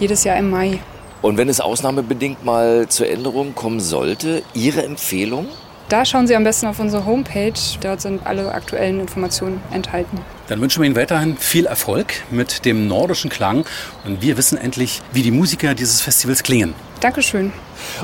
Jedes 0.00 0.24
Jahr 0.24 0.36
im 0.36 0.50
Mai. 0.50 0.80
Und 1.22 1.36
wenn 1.38 1.48
es 1.48 1.60
ausnahmebedingt 1.60 2.44
mal 2.44 2.88
zur 2.88 3.08
Änderung 3.08 3.54
kommen 3.54 3.78
sollte, 3.78 4.42
Ihre 4.54 4.82
Empfehlung? 4.82 5.46
Da 5.88 6.04
schauen 6.04 6.26
Sie 6.26 6.34
am 6.34 6.42
besten 6.42 6.66
auf 6.66 6.80
unsere 6.80 7.06
Homepage. 7.06 7.52
Dort 7.80 8.00
sind 8.00 8.26
alle 8.26 8.52
aktuellen 8.52 8.98
Informationen 8.98 9.60
enthalten. 9.70 10.18
Dann 10.48 10.60
wünschen 10.60 10.82
wir 10.82 10.86
Ihnen 10.86 10.96
weiterhin 10.96 11.36
viel 11.36 11.66
Erfolg 11.66 12.14
mit 12.32 12.64
dem 12.64 12.88
nordischen 12.88 13.30
Klang. 13.30 13.64
Und 14.04 14.20
wir 14.20 14.36
wissen 14.36 14.58
endlich, 14.58 15.00
wie 15.12 15.22
die 15.22 15.30
Musiker 15.30 15.76
dieses 15.76 16.00
Festivals 16.00 16.42
klingen. 16.42 16.74
Dankeschön. 16.98 17.52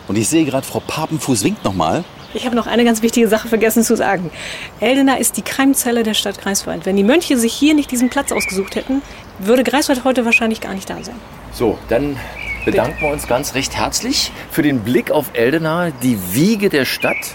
Und 0.06 0.16
ich 0.16 0.28
sehe 0.28 0.44
gerade, 0.44 0.64
Frau 0.64 0.78
Papenfuß 0.78 1.42
winkt 1.42 1.64
nochmal. 1.64 2.04
Ich 2.34 2.44
habe 2.46 2.54
noch 2.54 2.68
eine 2.68 2.84
ganz 2.84 3.02
wichtige 3.02 3.26
Sache 3.26 3.48
vergessen 3.48 3.82
zu 3.82 3.96
sagen. 3.96 4.30
Eldena 4.78 5.16
ist 5.16 5.36
die 5.36 5.42
Keimzelle 5.42 6.04
der 6.04 6.14
Stadt 6.14 6.40
Greifswald. 6.40 6.86
Wenn 6.86 6.94
die 6.94 7.02
Mönche 7.02 7.36
sich 7.36 7.52
hier 7.52 7.74
nicht 7.74 7.90
diesen 7.90 8.10
Platz 8.10 8.30
ausgesucht 8.30 8.76
hätten, 8.76 9.02
würde 9.40 9.64
Greifswald 9.64 10.04
heute 10.04 10.24
wahrscheinlich 10.24 10.60
gar 10.60 10.74
nicht 10.74 10.88
da 10.88 11.02
sein. 11.02 11.16
So, 11.52 11.78
dann 11.88 12.16
bedanken 12.64 13.00
wir 13.00 13.08
uns 13.08 13.26
ganz 13.26 13.54
recht 13.54 13.76
herzlich 13.76 14.32
für 14.50 14.62
den 14.62 14.80
Blick 14.80 15.10
auf 15.10 15.30
Eldena, 15.34 15.90
die 16.02 16.18
Wiege 16.32 16.68
der 16.68 16.84
Stadt 16.84 17.34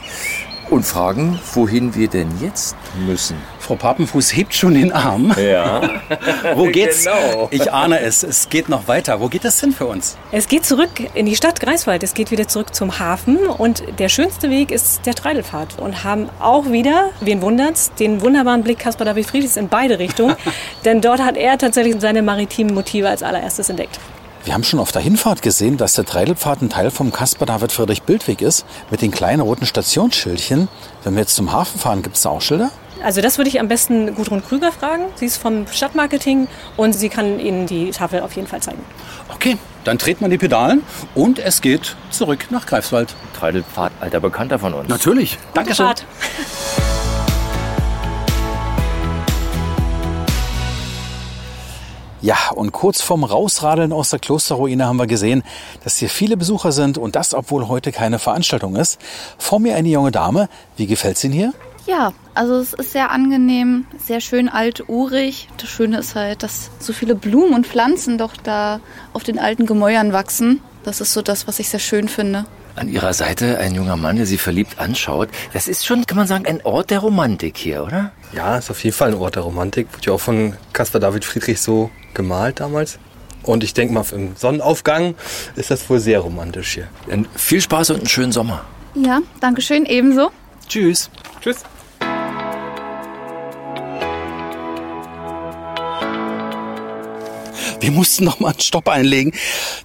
und 0.70 0.84
fragen, 0.84 1.40
wohin 1.54 1.94
wir 1.96 2.08
denn 2.08 2.30
jetzt 2.42 2.76
müssen. 3.06 3.36
Frau 3.60 3.76
Papenfuß 3.76 4.36
hebt 4.36 4.54
schon 4.54 4.74
den 4.74 4.92
Arm. 4.92 5.34
Ja. 5.38 5.82
Wo 6.56 6.66
geht's? 6.66 7.06
Genau. 7.06 7.48
Ich 7.52 7.72
ahne 7.72 8.00
es. 8.00 8.24
Es 8.24 8.50
geht 8.50 8.70
noch 8.70 8.88
weiter. 8.88 9.22
Wo 9.22 9.30
geht 9.30 9.46
es 9.46 9.60
hin 9.60 9.72
für 9.72 9.86
uns? 9.86 10.18
Es 10.32 10.48
geht 10.48 10.66
zurück 10.66 10.90
in 11.14 11.26
die 11.26 11.36
Stadt 11.36 11.60
Greifswald. 11.60 12.04
Es 12.04 12.14
geht 12.14 12.32
wieder 12.32 12.48
zurück 12.48 12.76
zum 12.76 13.00
Hafen. 13.00 13.38
Und 13.38 13.84
der 14.00 14.10
schönste 14.10 14.50
Weg 14.50 14.72
ist 14.72 15.06
der 15.06 15.14
Treidelpfad. 15.14 15.80
Und 15.80 16.04
haben 16.04 16.30
auch 16.40 16.72
wieder, 16.72 17.12
wen 17.22 17.42
wundert's, 17.42 17.94
den 17.94 18.22
wunderbaren 18.22 18.64
Blick 18.64 18.80
Caspar 18.80 19.06
David 19.06 19.28
Friedrichs 19.28 19.56
in 19.56 19.70
beide 19.70 20.00
Richtungen. 20.00 20.36
Denn 20.86 21.00
dort 21.00 21.22
hat 21.22 21.38
er 21.38 21.58
tatsächlich 21.58 21.96
seine 22.00 22.22
maritimen 22.22 22.74
Motive 22.74 23.08
als 23.08 23.24
allererstes 23.24 23.70
entdeckt. 23.70 24.00
Wir 24.46 24.54
haben 24.54 24.64
schon 24.66 24.82
auf 24.82 24.92
der 24.92 25.02
Hinfahrt 25.02 25.42
gesehen, 25.42 25.78
dass 25.78 25.94
der 25.94 26.04
Treidelpfad 26.04 26.62
ein 26.62 26.70
Teil 26.70 26.92
vom 26.92 27.14
Caspar 27.14 27.46
David 27.46 27.72
Friedrich 27.72 28.04
Bildweg 28.04 28.42
ist, 28.42 28.66
mit 28.92 29.02
den 29.02 29.10
kleinen 29.10 29.40
roten 29.40 29.66
Stationsschildchen. 29.66 30.68
Wenn 31.04 31.14
wir 31.14 31.22
jetzt 31.22 31.36
zum 31.36 31.54
Hafen 31.54 31.80
fahren, 31.80 32.02
gibt 32.02 32.18
es 32.18 32.24
da 32.24 32.30
auch 32.30 32.42
Schilder? 32.42 32.70
Also 33.02 33.22
das 33.22 33.38
würde 33.38 33.50
ich 33.50 33.62
am 33.62 33.70
besten 33.70 34.14
Gudrun 34.16 34.44
Krüger 34.46 34.74
fragen. 34.74 35.04
Sie 35.16 35.28
ist 35.28 35.38
vom 35.38 35.66
Stadtmarketing 35.68 36.50
und 36.76 36.92
sie 36.92 37.08
kann 37.08 37.40
Ihnen 37.40 37.68
die 37.68 37.92
Tafel 37.92 38.20
auf 38.20 38.34
jeden 38.34 38.48
Fall 38.48 38.62
zeigen. 38.62 38.84
Okay, 39.34 39.58
dann 39.86 39.98
treten 39.98 40.22
wir 40.22 40.30
die 40.30 40.38
Pedalen 40.38 40.84
und 41.16 41.40
es 41.40 41.62
geht 41.62 41.96
zurück 42.12 42.48
nach 42.50 42.66
Greifswald. 42.66 43.16
Treidelpfad, 43.40 43.94
alter 44.02 44.20
Bekannter 44.20 44.60
von 44.60 44.74
uns. 44.74 44.90
Natürlich. 44.90 45.38
Dankeschön. 45.54 45.86
Fahrt. 45.86 46.06
Ja, 52.24 52.38
und 52.56 52.72
kurz 52.72 53.02
vorm 53.02 53.26
Rausradeln 53.26 53.92
aus 53.92 54.12
der 54.12 54.18
Klosterruine 54.18 54.86
haben 54.86 54.96
wir 54.96 55.08
gesehen, 55.08 55.44
dass 55.84 55.98
hier 55.98 56.08
viele 56.08 56.38
Besucher 56.38 56.72
sind 56.72 56.98
und 56.98 57.18
das, 57.18 57.34
obwohl 57.34 57.68
heute 57.68 57.92
keine 57.92 58.18
Veranstaltung 58.18 58.78
ist. 58.78 58.98
Vor 59.38 59.60
mir 59.60 59.76
eine 59.76 59.90
junge 59.90 60.14
Dame. 60.14 60.48
Wie 60.78 60.88
gefällt's 60.88 61.22
Ihnen 61.26 61.34
hier? 61.34 61.54
Ja, 61.86 62.14
also 62.34 62.56
es 62.60 62.72
ist 62.72 62.94
sehr 62.94 63.12
angenehm, 63.12 63.88
sehr 63.98 64.22
schön 64.22 64.48
alturig. 64.48 65.50
Das 65.58 65.68
Schöne 65.68 65.98
ist 65.98 66.16
halt, 66.16 66.44
dass 66.44 66.72
so 66.80 66.94
viele 66.94 67.16
Blumen 67.16 67.54
und 67.54 67.68
Pflanzen 67.68 68.18
doch 68.18 68.38
da 68.38 68.80
auf 69.12 69.26
den 69.26 69.38
alten 69.38 69.66
Gemäuern 69.66 70.14
wachsen. 70.14 70.62
Das 70.86 71.02
ist 71.02 71.12
so 71.12 71.22
das, 71.22 71.46
was 71.46 71.60
ich 71.60 71.68
sehr 71.68 71.82
schön 71.82 72.08
finde. 72.08 72.46
An 72.76 72.90
ihrer 72.90 73.14
Seite 73.14 73.60
ein 73.60 73.76
junger 73.76 73.98
Mann, 73.98 74.16
der 74.16 74.26
sie 74.26 74.38
verliebt 74.38 74.80
anschaut. 74.80 75.30
Das 75.54 75.68
ist 75.68 75.86
schon, 75.86 76.06
kann 76.06 76.18
man 76.18 76.28
sagen, 76.28 76.46
ein 76.48 76.62
Ort 76.64 76.90
der 76.90 77.00
Romantik 77.00 77.58
hier, 77.58 77.84
oder? 77.84 78.12
Ja, 78.34 78.58
ist 78.58 78.72
auf 78.72 78.84
jeden 78.84 78.96
Fall 78.96 79.10
ein 79.10 79.18
Ort 79.18 79.36
der 79.36 79.44
Romantik. 79.44 79.88
Wurde 79.94 80.06
ja 80.08 80.14
auch 80.14 80.22
von 80.22 80.56
Caspar 80.74 81.00
David 81.00 81.24
Friedrich 81.24 81.62
so 81.62 81.92
gemalt 82.14 82.60
damals. 82.60 82.98
Und 83.44 83.64
ich 83.64 83.74
denke 83.74 83.94
mal, 83.94 84.06
im 84.12 84.36
Sonnenaufgang 84.36 85.16
ist 85.56 85.70
das 85.70 85.90
wohl 85.90 86.00
sehr 86.00 86.20
romantisch 86.20 86.74
hier. 86.74 86.88
Dann 87.08 87.28
viel 87.36 87.62
Spaß 87.62 87.92
und 87.92 87.98
einen 87.98 88.08
schönen 88.08 88.32
Sommer. 88.32 88.64
Ja, 88.96 89.20
danke 89.40 89.62
schön, 89.62 89.86
ebenso. 89.86 90.32
Tschüss. 90.68 91.10
Tschüss. 91.42 91.58
Wir 97.84 97.92
mussten 97.92 98.24
noch 98.24 98.40
mal 98.40 98.52
einen 98.52 98.62
Stopp 98.62 98.88
einlegen, 98.88 99.34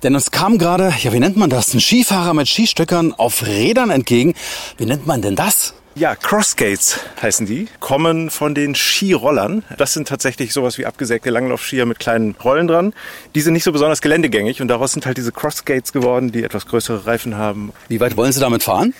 denn 0.05 0.15
uns 0.15 0.31
kam 0.31 0.57
gerade, 0.57 0.95
ja, 1.03 1.13
wie 1.13 1.19
nennt 1.19 1.37
man 1.37 1.51
das, 1.51 1.75
ein 1.75 1.81
Skifahrer 1.81 2.33
mit 2.33 2.47
Skistöckern 2.47 3.13
auf 3.13 3.45
Rädern 3.45 3.91
entgegen. 3.91 4.35
Wie 4.77 4.87
nennt 4.87 5.09
man 5.09 5.21
denn 5.21 5.35
das? 5.35 5.75
Ja, 5.97 6.15
Crossgates 6.15 7.01
heißen 7.21 7.45
die, 7.47 7.67
kommen 7.81 8.31
von 8.31 8.55
den 8.55 8.77
Skirollern. 8.77 9.65
Das 9.79 9.95
sind 9.95 10.07
tatsächlich 10.07 10.53
sowas 10.53 10.79
wie 10.79 10.87
abgesägte 10.87 11.31
Langlaufskier 11.31 11.87
mit 11.87 11.99
kleinen 11.99 12.37
Rollen 12.37 12.69
dran. 12.69 12.95
Die 13.35 13.41
sind 13.41 13.55
nicht 13.55 13.65
so 13.65 13.73
besonders 13.73 14.01
geländegängig 14.01 14.63
und 14.63 14.69
daraus 14.69 14.93
sind 14.93 15.05
halt 15.05 15.17
diese 15.17 15.33
Crossgates 15.33 15.93
geworden, 15.93 16.31
die 16.31 16.45
etwas 16.45 16.67
größere 16.67 17.05
Reifen 17.05 17.37
haben. 17.37 17.73
Wie 17.89 17.99
weit 17.99 18.17
wollen 18.17 18.31
Sie 18.31 18.39
damit 18.39 18.63
fahren? 18.63 18.95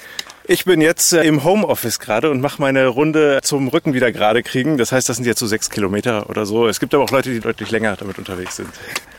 Ich 0.51 0.65
bin 0.65 0.81
jetzt 0.81 1.13
äh, 1.13 1.25
im 1.25 1.45
Homeoffice 1.45 1.99
gerade 1.99 2.31
und 2.31 2.41
mache 2.41 2.59
meine 2.59 2.87
Runde 2.87 3.41
zum 3.43 3.69
Rücken 3.69 3.93
wieder 3.93 4.13
gerade 4.13 4.43
kriegen. 4.43 4.79
Das 4.79 4.93
heißt, 4.93 5.07
das 5.07 5.17
sind 5.17 5.27
jetzt 5.27 5.41
so 5.41 5.47
sechs 5.47 5.69
Kilometer 5.69 6.31
oder 6.31 6.47
so. 6.47 6.67
Es 6.67 6.81
gibt 6.81 6.95
aber 6.95 7.05
auch 7.05 7.11
Leute, 7.11 7.29
die 7.29 7.41
deutlich 7.41 7.71
länger 7.71 7.97
damit 7.97 8.17
unterwegs 8.17 8.57
sind. 8.57 8.71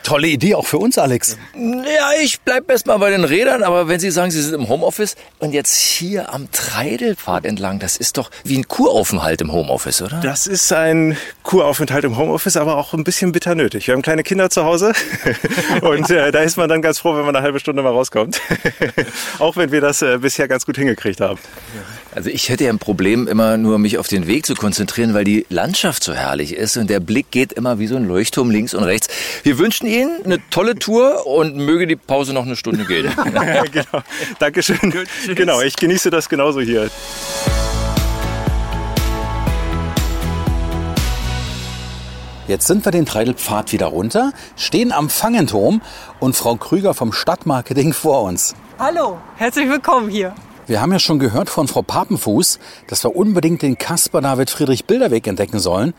Tolle 0.04 0.28
Idee, 0.28 0.56
auch 0.56 0.66
für 0.66 0.78
uns, 0.78 0.97
Alex. 0.97 1.38
Ja, 1.56 2.12
ich 2.22 2.39
bleib 2.41 2.70
erst 2.72 2.88
mal 2.88 2.97
bei 2.97 3.10
den 3.10 3.24
Rädern, 3.24 3.64
aber 3.64 3.88
wenn 3.88 4.00
Sie 4.00 4.12
sagen, 4.12 4.32
Sie 4.32 4.41
sind 4.41 4.54
im 4.54 4.70
Homeoffice 4.70 5.16
und 5.39 5.52
jetzt 5.52 5.76
hier 5.76 6.34
am 6.34 6.52
Treidelpfad 6.52 7.45
entlang, 7.45 7.80
das 7.80 7.97
ist 7.97 8.18
doch 8.18 8.32
wie 8.43 8.58
ein 8.58 8.68
Kuraufenthalt 8.68 9.41
im 9.41 9.52
Homeoffice, 9.52 10.02
oder? 10.02 10.20
Das 10.22 10.47
ist 10.47 10.72
ein 10.74 11.18
Kuraufenthalt 11.43 12.06
im 12.06 12.18
Homeoffice, 12.18 12.58
aber 12.58 12.78
auch 12.78 12.93
ein 12.93 13.04
bisschen 13.04 13.32
bitter 13.32 13.56
nötig. 13.56 13.88
Wir 13.88 13.93
haben 13.93 14.02
kleine 14.02 14.24
Kinder 14.24 14.50
zu 14.50 14.64
Hause 14.64 14.93
und 15.82 16.10
äh, 16.10 16.32
da 16.32 16.39
ist 16.39 16.58
man 16.58 16.70
dann 16.70 16.82
ganz 16.82 17.00
froh, 17.00 17.16
wenn 17.16 17.26
man 17.26 17.36
eine 17.36 17.43
halbe 17.43 17.60
Stunde 17.60 17.84
mal 17.84 17.91
rauskommt. 17.91 18.41
auch 19.39 19.58
wenn 19.58 19.72
wir 19.72 19.82
das 19.82 20.02
äh, 20.02 20.18
bisher 20.20 20.47
ganz 20.47 20.66
gut 20.66 20.78
hingekriegt 20.78 21.22
haben. 21.22 21.39
Also 22.16 22.30
ich 22.30 22.50
hätte 22.50 22.64
ja 22.64 22.72
ein 22.72 22.80
Problem, 22.80 23.28
immer 23.28 23.58
nur 23.58 23.78
mich 23.78 23.97
auf 23.97 24.08
den 24.08 24.26
Weg 24.28 24.45
zu 24.45 24.56
konzentrieren, 24.56 25.14
weil 25.14 25.24
die 25.24 25.45
Landschaft 25.50 26.04
so 26.04 26.14
herrlich 26.14 26.54
ist 26.54 26.76
und 26.78 26.89
der 26.89 27.00
Blick 27.00 27.30
geht 27.32 27.54
immer 27.54 27.80
wie 27.80 27.88
so 27.88 27.95
ein 27.95 28.08
Leuchtturm 28.08 28.50
links 28.50 28.74
und 28.74 28.84
rechts. 28.84 29.10
Wir 29.43 29.58
wünschen 29.60 29.86
Ihnen 29.90 30.24
eine 30.24 30.38
tolle 30.50 30.76
Tour 30.76 31.26
und 31.26 31.56
möge 31.56 31.88
die 31.88 31.96
Pause 31.96 32.34
noch 32.34 32.46
eine 32.46 32.56
Stunde 32.56 32.86
gehen. 32.86 33.12
genau. 33.72 34.04
Dankeschön. 34.38 34.94
genau, 35.34 35.62
ich 35.62 35.76
genieße 35.76 36.10
das 36.10 36.30
genauso 36.30 36.62
hier. 36.62 36.90
Jetzt 42.48 42.66
sind 42.66 42.84
wir 42.84 42.92
den 42.92 43.06
Treidelpfad 43.06 43.74
wieder 43.74 43.88
runter, 43.88 44.32
stehen 44.56 44.92
am 44.92 45.10
Fangenturm 45.10 45.82
und 46.20 46.36
Frau 46.36 46.56
Krüger 46.56 46.96
vom 46.96 47.14
Stadtmarketing 47.14 47.94
vor 47.94 48.24
uns. 48.24 48.56
Hallo, 48.80 49.20
herzlich 49.38 49.70
willkommen 49.70 50.10
hier. 50.10 50.34
Wir 50.70 50.82
haben 50.82 50.91
ja 50.91 50.99
schon 50.99 51.17
gehört 51.17 51.49
von 51.49 51.67
Frau 51.67 51.82
Papenfuß, 51.82 52.59
dass 52.86 53.03
wir 53.03 53.15
unbedingt 53.15 53.63
den 53.63 53.80
Caspar 53.80 54.22
David 54.22 54.51
Friedrich 54.51 54.86
Bilderweg 54.86 55.26
entdecken 55.26 55.57
sollen. 55.57 55.95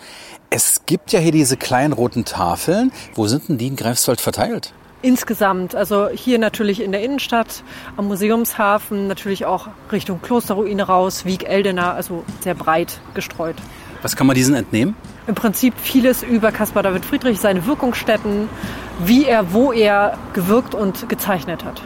Es 0.48 0.82
gibt 0.86 1.10
ja 1.10 1.18
hier 1.18 1.32
diese 1.32 1.56
kleinen 1.56 1.92
roten 1.92 2.24
Tafeln. 2.24 2.92
Wo 3.16 3.26
sind 3.26 3.48
denn 3.48 3.58
die 3.58 3.66
in 3.66 3.74
Greifswald 3.74 4.20
verteilt? 4.20 4.72
Insgesamt, 5.02 5.74
also 5.74 6.08
hier 6.08 6.38
natürlich 6.38 6.80
in 6.80 6.92
der 6.92 7.02
Innenstadt, 7.02 7.64
am 7.96 8.06
Museumshafen, 8.06 9.08
natürlich 9.08 9.44
auch 9.44 9.66
Richtung 9.90 10.22
Klosterruine 10.22 10.84
raus, 10.84 11.24
Wieg, 11.24 11.48
Eldener, 11.48 11.94
also 11.94 12.22
sehr 12.38 12.54
breit 12.54 13.00
gestreut. 13.14 13.56
Was 14.02 14.14
kann 14.14 14.28
man 14.28 14.36
diesen 14.36 14.54
entnehmen? 14.54 14.94
Im 15.26 15.34
Prinzip 15.34 15.74
vieles 15.82 16.22
über 16.22 16.52
Caspar 16.52 16.84
David 16.84 17.04
Friedrich, 17.04 17.40
seine 17.40 17.66
Wirkungsstätten, 17.66 18.48
wie 19.04 19.24
er, 19.24 19.52
wo 19.52 19.72
er 19.72 20.16
gewirkt 20.32 20.76
und 20.76 21.08
gezeichnet 21.08 21.64
hat. 21.64 21.82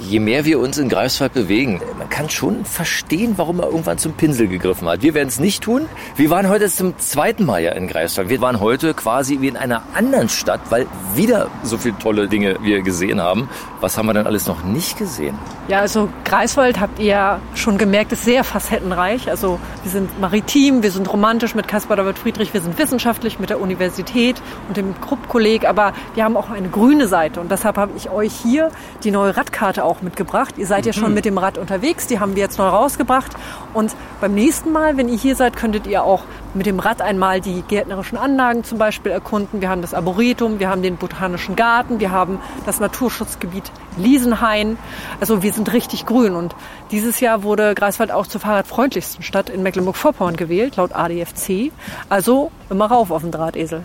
Je 0.00 0.20
mehr 0.20 0.44
wir 0.44 0.58
uns 0.60 0.78
in 0.78 0.88
Greifswald 0.88 1.32
bewegen, 1.32 1.80
man 1.98 2.08
kann 2.08 2.28
schon 2.28 2.64
verstehen, 2.64 3.34
warum 3.36 3.60
er 3.60 3.66
irgendwann 3.66 3.98
zum 3.98 4.12
Pinsel 4.12 4.46
gegriffen 4.46 4.88
hat. 4.88 5.02
Wir 5.02 5.14
werden 5.14 5.28
es 5.28 5.40
nicht 5.40 5.62
tun. 5.62 5.86
Wir 6.16 6.30
waren 6.30 6.48
heute 6.48 6.70
zum 6.70 6.98
zweiten 6.98 7.44
Mal 7.44 7.62
ja 7.62 7.72
in 7.72 7.88
Greifswald. 7.88 8.28
Wir 8.28 8.40
waren 8.40 8.60
heute 8.60 8.94
quasi 8.94 9.40
wie 9.40 9.48
in 9.48 9.56
einer 9.56 9.82
anderen 9.94 10.28
Stadt, 10.28 10.60
weil 10.70 10.86
wieder 11.14 11.48
so 11.62 11.78
viele 11.78 11.98
tolle 11.98 12.28
Dinge 12.28 12.56
wir 12.62 12.82
gesehen 12.82 13.20
haben. 13.20 13.48
Was 13.80 13.96
haben 13.96 14.06
wir 14.06 14.14
denn 14.14 14.26
alles 14.26 14.46
noch 14.46 14.64
nicht 14.64 14.98
gesehen? 14.98 15.38
Ja, 15.68 15.80
also 15.80 16.08
Greifswald 16.24 16.78
habt 16.78 16.98
ihr 16.98 17.06
ja 17.06 17.40
schon 17.54 17.78
gemerkt, 17.78 18.12
ist 18.12 18.24
sehr 18.24 18.44
facettenreich. 18.44 19.28
Also 19.28 19.58
wir 19.82 19.90
sind 19.90 20.20
maritim, 20.20 20.82
wir 20.82 20.92
sind 20.92 21.12
romantisch 21.12 21.54
mit 21.54 21.66
Caspar 21.66 21.96
David 21.96 22.18
Friedrich, 22.18 22.54
wir 22.54 22.60
sind 22.60 22.78
wissenschaftlich 22.78 23.38
mit 23.38 23.50
der 23.50 23.60
Universität 23.60 24.40
und 24.68 24.76
dem 24.76 25.00
Krupp-Kolleg, 25.00 25.66
aber 25.66 25.92
wir 26.14 26.24
haben 26.24 26.36
auch 26.36 26.50
eine 26.50 26.68
grüne 26.68 27.08
Seite 27.08 27.40
und 27.40 27.50
deshalb 27.50 27.76
habe 27.76 27.92
ich 27.96 28.10
euch 28.10 28.32
hier 28.32 28.70
die 29.02 29.10
neue 29.10 29.36
Radkarte 29.36 29.82
auch 29.86 30.02
mitgebracht. 30.02 30.54
Ihr 30.58 30.66
seid 30.66 30.84
ja 30.86 30.92
schon 30.92 31.14
mit 31.14 31.24
dem 31.24 31.38
Rad 31.38 31.58
unterwegs, 31.58 32.06
die 32.06 32.20
haben 32.20 32.34
wir 32.36 32.42
jetzt 32.42 32.58
neu 32.58 32.68
rausgebracht 32.68 33.32
und 33.72 33.94
beim 34.20 34.34
nächsten 34.34 34.72
Mal, 34.72 34.96
wenn 34.96 35.08
ihr 35.08 35.18
hier 35.18 35.36
seid, 35.36 35.56
könntet 35.56 35.86
ihr 35.86 36.02
auch 36.02 36.24
mit 36.54 36.66
dem 36.66 36.78
Rad 36.78 37.02
einmal 37.02 37.40
die 37.40 37.62
gärtnerischen 37.62 38.16
Anlagen 38.16 38.64
zum 38.64 38.78
Beispiel 38.78 39.12
erkunden. 39.12 39.60
Wir 39.60 39.68
haben 39.68 39.82
das 39.82 39.94
Arboretum, 39.94 40.58
wir 40.58 40.68
haben 40.68 40.82
den 40.82 40.96
Botanischen 40.96 41.54
Garten, 41.54 42.00
wir 42.00 42.10
haben 42.10 42.40
das 42.64 42.80
Naturschutzgebiet 42.80 43.70
Liesenhain. 43.98 44.78
Also 45.20 45.42
wir 45.42 45.52
sind 45.52 45.72
richtig 45.72 46.06
grün 46.06 46.34
und 46.34 46.54
dieses 46.90 47.20
Jahr 47.20 47.42
wurde 47.42 47.74
Greifswald 47.74 48.10
auch 48.10 48.26
zur 48.26 48.40
fahrradfreundlichsten 48.40 49.22
Stadt 49.22 49.50
in 49.50 49.62
Mecklenburg-Vorpommern 49.62 50.36
gewählt, 50.36 50.76
laut 50.76 50.92
ADFC. 50.94 51.72
Also 52.08 52.50
immer 52.70 52.86
rauf 52.86 53.10
auf 53.10 53.22
den 53.22 53.32
Drahtesel. 53.32 53.84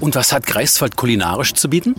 Und 0.00 0.14
was 0.14 0.32
hat 0.32 0.46
Greifswald 0.46 0.96
kulinarisch 0.96 1.54
zu 1.54 1.68
bieten? 1.68 1.94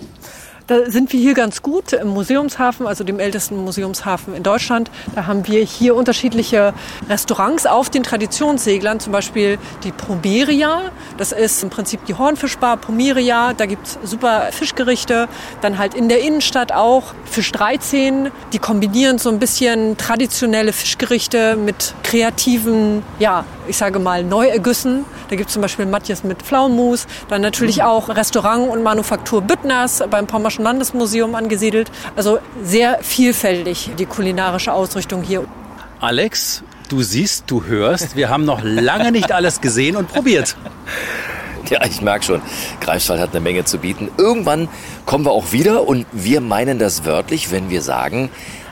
Da 0.70 0.88
sind 0.88 1.12
wir 1.12 1.20
hier 1.20 1.34
ganz 1.34 1.64
gut 1.64 1.94
im 1.94 2.10
Museumshafen, 2.10 2.86
also 2.86 3.04
dem 3.04 3.20
ältesten 3.20 3.58
Museumshafen 3.58 4.36
in 4.36 4.44
Deutschland. 4.44 4.92
Da 5.16 5.26
haben 5.26 5.48
wir 5.48 5.64
hier 5.64 5.96
unterschiedliche 5.96 6.76
Restaurants 7.10 7.66
auf 7.66 7.90
den 7.90 8.04
Traditionsseglern, 8.04 9.00
zum 9.00 9.12
Beispiel 9.12 9.58
die 9.84 9.92
Promeria. 9.92 10.92
Das 11.18 11.32
ist 11.32 11.64
im 11.64 11.72
Prinzip 11.72 12.06
die 12.06 12.14
Hornfischbar 12.14 12.78
Promeria. 12.78 13.56
Da 13.56 13.66
gibt's 13.66 13.98
super 14.04 14.50
Fischgerichte. 14.52 15.28
Dann 15.62 15.80
halt 15.80 15.96
in 15.96 16.08
der 16.08 16.22
Innenstadt 16.22 16.72
auch 16.72 17.16
Fisch 17.26 17.52
13. 17.52 18.30
Die 18.54 18.60
kombinieren 18.60 19.18
so 19.18 19.30
ein 19.32 19.40
bisschen 19.40 19.98
traditionelle 19.98 20.72
Fischgerichte 20.72 21.56
mit 21.56 21.96
kreativen, 22.04 23.02
ja, 23.18 23.44
ich 23.68 23.78
sage 23.78 23.98
mal, 23.98 24.24
Neuergüssen. 24.24 25.04
Da 25.32 25.36
gibt's 25.36 25.54
zum 25.54 25.64
Beispiel 25.64 25.88
Matthias 25.88 26.24
mit 26.24 26.44
Pflaumenmus. 26.44 27.08
Dann 27.28 27.42
natürlich 27.42 27.82
auch 27.82 28.10
Restaurant 28.10 28.70
und 28.70 28.84
Manufaktur 28.84 29.42
Büttners 29.42 30.04
beim 30.12 30.28
Pommerschen 30.28 30.59
Landesmuseum 30.60 31.34
angesiedelt. 31.36 31.92
Also 32.16 32.40
sehr 32.64 33.00
vielfältig 33.02 33.92
die 33.98 34.06
kulinarische 34.06 34.74
Ausrichtung 34.74 35.24
hier. 35.24 35.46
Alex, 36.00 36.64
Du 36.90 37.04
siehst, 37.04 37.44
du 37.46 37.66
hörst, 37.66 38.16
wir 38.16 38.30
haben 38.30 38.46
noch 38.46 38.62
lange 38.64 39.12
nicht 39.12 39.32
alles 39.32 39.62
gesehen 39.62 39.96
und 39.96 40.08
probiert. 40.08 40.56
Ja, 41.70 41.86
ich 41.86 42.02
merke 42.02 42.26
schon, 42.26 42.42
Greifswald 42.82 43.22
hat 43.22 43.30
eine 43.30 43.42
Menge 43.42 43.64
zu 43.64 43.78
bieten. 43.78 44.10
Irgendwann 44.18 44.68
kommen 45.06 45.24
wir 45.24 45.32
auch 45.32 45.52
wieder 45.52 45.88
und 45.88 46.08
wir 46.12 46.42
meinen 46.42 46.80
das 46.80 47.06
wörtlich, 47.06 47.52
wenn 47.52 47.70
wir 47.70 47.84
sagen, 47.84 48.32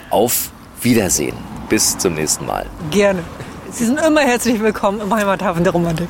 auf 0.09 0.49
Wiedersehen. 0.81 1.35
Bis 1.69 1.95
zum 1.99 2.15
nächsten 2.15 2.47
Mal. 2.47 2.65
Gerne. 2.89 3.19
Sie 3.69 3.85
sind 3.85 3.99
immer 3.99 4.21
herzlich 4.21 4.59
willkommen 4.59 4.99
im 4.99 5.13
Heimathafen 5.13 5.63
der 5.63 5.73
Romantik. 5.73 6.07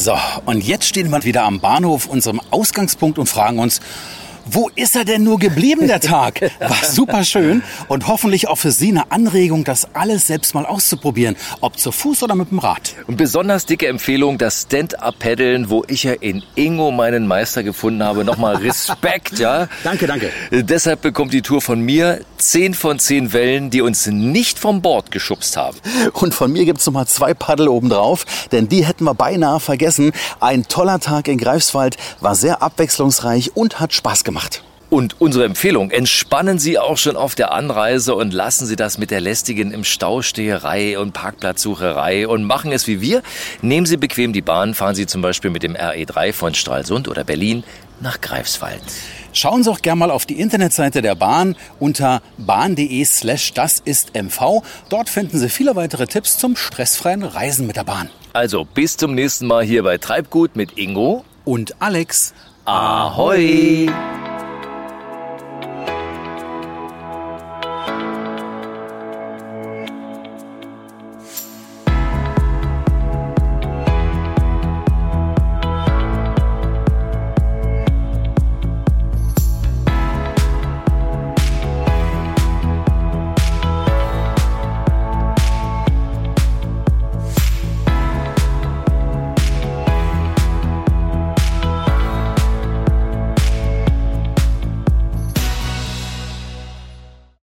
So, 0.00 0.16
und 0.46 0.64
jetzt 0.64 0.86
stehen 0.86 1.10
wir 1.10 1.24
wieder 1.24 1.42
am 1.42 1.60
Bahnhof, 1.60 2.06
unserem 2.06 2.40
Ausgangspunkt 2.50 3.18
und 3.18 3.26
fragen 3.26 3.58
uns, 3.58 3.82
wo 4.52 4.68
ist 4.74 4.96
er 4.96 5.04
denn 5.04 5.22
nur 5.22 5.38
geblieben, 5.38 5.86
der 5.86 6.00
Tag? 6.00 6.40
War 6.58 6.84
super 6.84 7.24
schön 7.24 7.62
und 7.88 8.08
hoffentlich 8.08 8.48
auch 8.48 8.56
für 8.56 8.72
Sie 8.72 8.88
eine 8.88 9.10
Anregung, 9.12 9.64
das 9.64 9.94
alles 9.94 10.26
selbst 10.26 10.54
mal 10.54 10.66
auszuprobieren, 10.66 11.36
ob 11.60 11.78
zu 11.78 11.92
Fuß 11.92 12.24
oder 12.24 12.34
mit 12.34 12.50
dem 12.50 12.58
Rad. 12.58 12.94
Und 13.06 13.16
besonders 13.16 13.66
dicke 13.66 13.86
Empfehlung, 13.86 14.38
das 14.38 14.62
Stand-Up-Paddeln, 14.62 15.70
wo 15.70 15.84
ich 15.86 16.02
ja 16.02 16.14
in 16.14 16.42
Ingo 16.56 16.90
meinen 16.90 17.26
Meister 17.28 17.62
gefunden 17.62 18.02
habe. 18.02 18.24
Nochmal 18.24 18.56
Respekt, 18.56 19.38
ja? 19.38 19.68
Danke, 19.84 20.06
danke. 20.06 20.30
Deshalb 20.50 21.02
bekommt 21.02 21.32
die 21.32 21.42
Tour 21.42 21.60
von 21.60 21.80
mir 21.80 22.20
10 22.38 22.74
von 22.74 22.98
10 22.98 23.32
Wellen, 23.32 23.70
die 23.70 23.82
uns 23.82 24.06
nicht 24.06 24.58
vom 24.58 24.82
Bord 24.82 25.10
geschubst 25.10 25.56
haben. 25.56 25.78
Und 26.12 26.34
von 26.34 26.50
mir 26.50 26.64
gibt's 26.64 26.86
noch 26.86 26.92
mal 26.92 27.06
zwei 27.06 27.34
Paddel 27.34 27.68
obendrauf, 27.68 28.24
denn 28.50 28.68
die 28.68 28.84
hätten 28.84 29.04
wir 29.04 29.14
beinahe 29.14 29.60
vergessen. 29.60 30.12
Ein 30.40 30.66
toller 30.66 30.98
Tag 30.98 31.28
in 31.28 31.38
Greifswald, 31.38 31.96
war 32.20 32.34
sehr 32.34 32.62
abwechslungsreich 32.62 33.52
und 33.54 33.78
hat 33.78 33.92
Spaß 33.92 34.24
gemacht. 34.24 34.39
Und 34.90 35.20
unsere 35.20 35.44
Empfehlung, 35.44 35.92
entspannen 35.92 36.58
Sie 36.58 36.76
auch 36.76 36.98
schon 36.98 37.14
auf 37.14 37.36
der 37.36 37.52
Anreise 37.52 38.16
und 38.16 38.34
lassen 38.34 38.66
Sie 38.66 38.74
das 38.74 38.98
mit 38.98 39.12
der 39.12 39.20
lästigen 39.20 39.70
im 39.70 39.84
Stausteherei 39.84 40.98
und 40.98 41.12
Parkplatzsucherei 41.12 42.26
und 42.26 42.42
machen 42.42 42.72
es 42.72 42.88
wie 42.88 43.00
wir. 43.00 43.22
Nehmen 43.62 43.86
Sie 43.86 43.96
bequem 43.96 44.32
die 44.32 44.42
Bahn, 44.42 44.74
fahren 44.74 44.96
Sie 44.96 45.06
zum 45.06 45.22
Beispiel 45.22 45.50
mit 45.52 45.62
dem 45.62 45.76
RE3 45.76 46.32
von 46.32 46.54
Stralsund 46.54 47.06
oder 47.06 47.22
Berlin 47.22 47.62
nach 48.00 48.20
Greifswald. 48.20 48.82
Schauen 49.32 49.62
Sie 49.62 49.70
auch 49.70 49.80
gerne 49.80 50.00
mal 50.00 50.10
auf 50.10 50.26
die 50.26 50.40
Internetseite 50.40 51.02
der 51.02 51.14
Bahn 51.14 51.54
unter 51.78 52.20
bahn.de 52.36 53.04
slash 53.04 53.52
das 53.54 53.78
ist 53.78 54.16
MV. 54.20 54.62
Dort 54.88 55.08
finden 55.08 55.38
Sie 55.38 55.48
viele 55.48 55.76
weitere 55.76 56.08
Tipps 56.08 56.36
zum 56.36 56.56
stressfreien 56.56 57.22
Reisen 57.22 57.68
mit 57.68 57.76
der 57.76 57.84
Bahn. 57.84 58.10
Also 58.32 58.64
bis 58.64 58.96
zum 58.96 59.14
nächsten 59.14 59.46
Mal 59.46 59.62
hier 59.62 59.84
bei 59.84 59.98
Treibgut 59.98 60.56
mit 60.56 60.76
Ingo 60.78 61.24
und 61.44 61.80
Alex. 61.80 62.34
Ahoj! 62.66 63.88